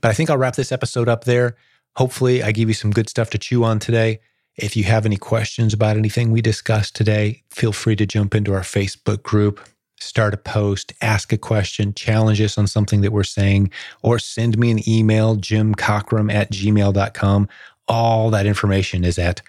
But 0.00 0.10
I 0.10 0.12
think 0.12 0.30
I'll 0.30 0.38
wrap 0.38 0.56
this 0.56 0.72
episode 0.72 1.08
up 1.08 1.24
there. 1.24 1.56
Hopefully, 1.96 2.42
I 2.42 2.52
give 2.52 2.68
you 2.68 2.74
some 2.74 2.92
good 2.92 3.08
stuff 3.08 3.30
to 3.30 3.38
chew 3.38 3.64
on 3.64 3.78
today. 3.78 4.20
If 4.56 4.76
you 4.76 4.84
have 4.84 5.06
any 5.06 5.16
questions 5.16 5.72
about 5.72 5.96
anything 5.96 6.30
we 6.30 6.42
discussed 6.42 6.94
today, 6.94 7.42
feel 7.50 7.72
free 7.72 7.96
to 7.96 8.06
jump 8.06 8.34
into 8.34 8.52
our 8.52 8.60
Facebook 8.60 9.22
group, 9.22 9.60
start 9.98 10.34
a 10.34 10.36
post, 10.36 10.92
ask 11.00 11.32
a 11.32 11.38
question, 11.38 11.94
challenge 11.94 12.40
us 12.40 12.58
on 12.58 12.66
something 12.66 13.00
that 13.00 13.12
we're 13.12 13.24
saying, 13.24 13.70
or 14.02 14.18
send 14.18 14.58
me 14.58 14.70
an 14.70 14.88
email, 14.88 15.36
jimcockrum 15.36 16.32
at 16.32 16.52
gmail.com 16.52 17.48
all 17.90 18.30
that 18.30 18.46
information 18.46 19.04
is 19.04 19.18
at 19.18 19.42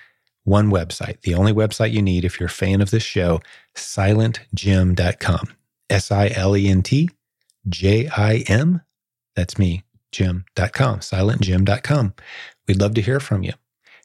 one 0.44 0.72
website, 0.72 1.22
the 1.22 1.36
only 1.36 1.54
website 1.54 1.92
you 1.92 2.02
need 2.02 2.26
if 2.26 2.40
you're 2.40 2.48
a 2.48 2.50
fan 2.50 2.82
of 2.82 2.90
this 2.90 3.04
show, 3.04 3.40
silentjim.com. 3.76 5.54
S 5.90 6.12
I 6.12 6.30
L 6.30 6.58
E 6.58 6.68
N 6.68 6.82
T 6.82 7.10
J 7.70 8.10
I 8.10 8.44
M. 8.48 8.82
That's 9.36 9.60
me, 9.60 9.84
jim.com, 10.12 11.00
silentjim.com. 11.00 12.14
We'd 12.68 12.82
love 12.82 12.96
to 12.96 13.02
hear 13.02 13.20
from 13.20 13.44
you. 13.44 13.54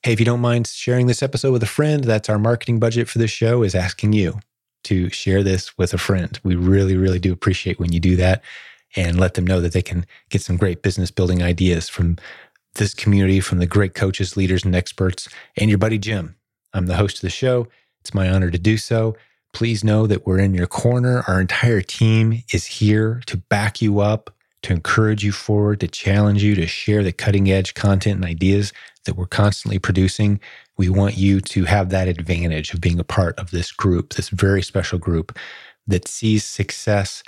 Hey, 0.03 0.13
if 0.13 0.21
you 0.21 0.27
don't 0.27 0.41
mind 0.41 0.67
sharing 0.67 1.07
this 1.07 1.23
episode 1.23 1.53
with 1.53 1.63
a 1.63 1.67
friend, 1.67 2.05
that's 2.05 2.29
our 2.29 2.39
marketing 2.39 2.79
budget 2.79 3.09
for 3.09 3.19
this 3.19 3.31
show 3.31 3.63
is 3.63 3.75
asking 3.75 4.13
you 4.13 4.41
to 4.85 5.09
share 5.11 5.43
this 5.43 5.77
with 5.79 5.95
a 5.95 5.99
friend. 5.99 6.39
We 6.45 6.55
really, 6.55 6.97
really 6.97 7.19
do 7.19 7.33
appreciate 7.33 7.81
when 7.81 7.93
you 7.93 7.99
do 7.99 8.15
that 8.17 8.43
and 8.95 9.19
let 9.19 9.35
them 9.35 9.47
know 9.47 9.61
that 9.61 9.73
they 9.73 9.83
can 9.83 10.07
get 10.29 10.43
some 10.43 10.57
great 10.57 10.83
business 10.83 11.11
building 11.11 11.43
ideas 11.43 11.89
from 11.89 12.17
this 12.77 12.95
community 12.95 13.41
from 13.41 13.59
the 13.59 13.67
great 13.67 13.95
coaches, 13.95 14.37
leaders, 14.37 14.65
and 14.65 14.75
experts, 14.75 15.29
and 15.57 15.69
your 15.69 15.79
buddy 15.79 15.99
Jim. 15.99 16.37
I'm 16.73 16.87
the 16.87 16.97
host 16.97 17.17
of 17.17 17.23
the 17.23 17.31
show. 17.31 17.69
It's 18.01 18.15
my 18.15 18.29
honor 18.29 18.51
to 18.51 18.59
do 18.59 18.77
so. 18.77 19.17
Please 19.53 19.83
know 19.83 20.07
that 20.07 20.27
we're 20.27 20.39
in 20.39 20.55
your 20.55 20.67
corner. 20.67 21.25
Our 21.27 21.41
entire 21.41 21.81
team 21.81 22.43
is 22.53 22.67
here 22.67 23.23
to 23.27 23.39
back 23.39 23.81
you 23.81 24.01
up, 24.01 24.31
to 24.63 24.73
encourage 24.73 25.25
you 25.25 25.33
forward, 25.33 25.81
to 25.81 25.89
challenge 25.89 26.43
you, 26.43 26.55
to 26.55 26.67
share 26.67 27.03
the 27.03 27.13
cutting 27.13 27.51
edge 27.51 27.75
content 27.75 28.17
and 28.17 28.25
ideas 28.25 28.73
that 29.05 29.17
we're 29.17 29.27
constantly 29.27 29.79
producing. 29.79 30.41
We 30.77 30.89
want 30.89 31.17
you 31.17 31.41
to 31.41 31.65
have 31.65 31.91
that 31.91 32.09
advantage 32.09 32.75
of 32.75 32.81
being 32.81 33.01
a 33.01 33.05
part 33.05 33.39
of 33.39 33.51
this 33.51 33.73
group, 33.73 34.15
this 34.15 34.29
very 34.29 34.63
special 34.63 34.99
group 34.99 35.37
that 35.87 36.07
sees 36.07 36.45
success 36.45 37.23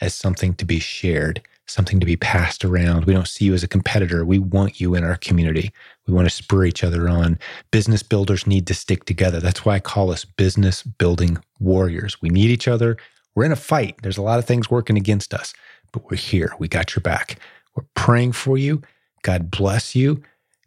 as 0.00 0.14
something 0.14 0.54
to 0.54 0.64
be 0.64 0.78
shared 0.78 1.42
something 1.68 2.00
to 2.00 2.06
be 2.06 2.16
passed 2.16 2.64
around. 2.64 3.04
We 3.04 3.12
don't 3.12 3.28
see 3.28 3.44
you 3.44 3.54
as 3.54 3.62
a 3.62 3.68
competitor. 3.68 4.24
We 4.24 4.38
want 4.38 4.80
you 4.80 4.94
in 4.94 5.04
our 5.04 5.16
community. 5.16 5.72
We 6.06 6.14
want 6.14 6.28
to 6.28 6.34
spur 6.34 6.64
each 6.64 6.84
other 6.84 7.08
on. 7.08 7.38
Business 7.70 8.02
builders 8.02 8.46
need 8.46 8.66
to 8.68 8.74
stick 8.74 9.04
together. 9.04 9.40
That's 9.40 9.64
why 9.64 9.74
I 9.74 9.80
call 9.80 10.10
us 10.10 10.24
business 10.24 10.82
building 10.82 11.38
warriors. 11.58 12.20
We 12.22 12.28
need 12.28 12.50
each 12.50 12.68
other. 12.68 12.96
We're 13.34 13.44
in 13.44 13.52
a 13.52 13.56
fight. 13.56 13.96
There's 14.02 14.18
a 14.18 14.22
lot 14.22 14.38
of 14.38 14.44
things 14.44 14.70
working 14.70 14.96
against 14.96 15.34
us, 15.34 15.52
but 15.92 16.10
we're 16.10 16.16
here. 16.16 16.54
We 16.58 16.68
got 16.68 16.94
your 16.94 17.02
back. 17.02 17.38
We're 17.74 17.84
praying 17.94 18.32
for 18.32 18.56
you. 18.56 18.82
God 19.22 19.50
bless 19.50 19.94
you. 19.94 20.22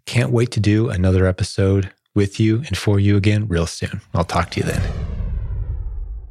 Can't 0.06 0.32
wait 0.32 0.52
to 0.52 0.60
do 0.60 0.89
another 0.89 1.26
episode 1.26 1.91
with 2.14 2.39
you 2.39 2.58
and 2.68 2.78
for 2.78 3.00
you 3.00 3.16
again 3.16 3.47
real 3.47 3.68
soon. 3.68 4.02
I'll 4.14 4.26
talk 4.26 4.52
to 4.52 4.60
you 4.60 4.66
then. 4.66 5.18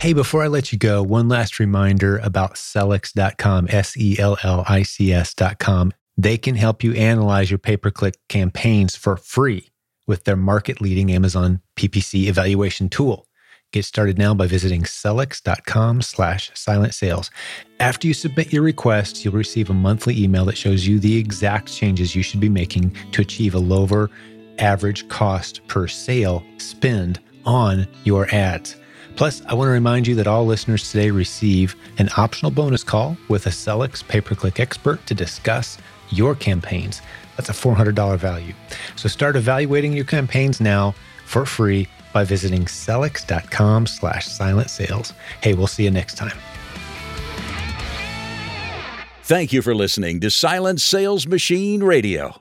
Hey, 0.01 0.13
before 0.13 0.45
I 0.45 0.47
let 0.47 0.71
you 0.71 0.79
go, 0.79 1.03
one 1.03 1.29
last 1.29 1.59
reminder 1.59 2.19
about 2.19 2.55
Sellics.com, 2.55 3.67
S 3.69 3.97
E 3.97 4.17
L 4.17 4.39
L 4.45 4.65
I 4.69 4.85
C 4.85 5.13
S.com. 5.13 5.93
They 6.17 6.39
can 6.39 6.55
help 6.55 6.85
you 6.85 6.93
analyze 6.93 7.51
your 7.51 7.59
pay 7.59 7.77
per 7.77 7.91
click 7.91 8.15
campaigns 8.29 8.95
for 8.95 9.17
free 9.17 9.71
with 10.07 10.23
their 10.23 10.37
market 10.37 10.81
leading 10.81 11.11
Amazon 11.11 11.63
PPC 11.75 12.29
evaluation 12.29 12.89
tool. 12.89 13.27
Get 13.73 13.85
started 13.85 14.19
now 14.19 14.35
by 14.35 14.47
visiting 14.47 14.85
Sellics.com 14.85 16.03
slash 16.03 16.53
silent 16.55 16.95
sales. 16.95 17.33
After 17.81 18.07
you 18.07 18.15
submit 18.15 18.53
your 18.53 18.63
request, 18.63 19.25
you'll 19.25 19.35
receive 19.35 19.69
a 19.69 19.75
monthly 19.75 20.23
email 20.23 20.45
that 20.45 20.57
shows 20.57 20.87
you 20.87 21.01
the 21.01 21.17
exact 21.17 21.75
changes 21.75 22.15
you 22.15 22.23
should 22.23 22.39
be 22.39 22.49
making 22.49 22.95
to 23.11 23.23
achieve 23.23 23.57
a 23.57 23.59
lower 23.59 24.11
average 24.61 25.09
cost 25.09 25.67
per 25.67 25.89
sale 25.89 26.45
spend 26.59 27.19
on 27.45 27.89
your 28.05 28.33
ads. 28.33 28.77
Plus, 29.19 29.43
I 29.47 29.55
want 29.55 29.67
to 29.67 29.73
remind 29.73 30.07
you 30.07 30.15
that 30.15 30.29
all 30.29 30.47
listeners 30.47 30.93
today 30.93 31.11
receive 31.11 31.75
an 31.99 32.09
optional 32.17 32.53
bonus 32.53 32.85
call 32.85 33.17
with 33.29 33.47
a 33.47 33.51
Sellics 33.51 34.07
pay 34.07 34.21
per 34.21 34.37
click 34.37 34.61
expert 34.61 35.05
to 35.07 35.15
discuss 35.15 35.77
your 36.11 36.37
campaigns. 36.37 37.03
That's 37.37 37.49
a 37.49 37.53
$400 37.53 38.17
value. 38.17 38.55
So 38.95 39.09
start 39.09 39.35
evaluating 39.35 39.93
your 39.93 40.05
campaigns 40.05 40.61
now 40.61 40.95
for 41.27 41.45
free 41.45 41.89
by 42.13 42.23
visiting 42.23 42.67
Sellics.com 42.67 43.89
slash 43.89 44.25
silent 44.29 44.71
sales. 44.71 45.13
Hey, 45.43 45.53
we'll 45.55 45.67
see 45.67 45.83
you 45.83 45.91
next 45.91 46.15
time. 46.15 46.39
Thank 49.25 49.53
you 49.53 49.63
for 49.63 49.75
listening 49.75 50.21
to 50.21 50.31
Silent 50.31 50.81
Sales 50.81 51.27
Machine 51.27 51.83
Radio. 51.83 52.41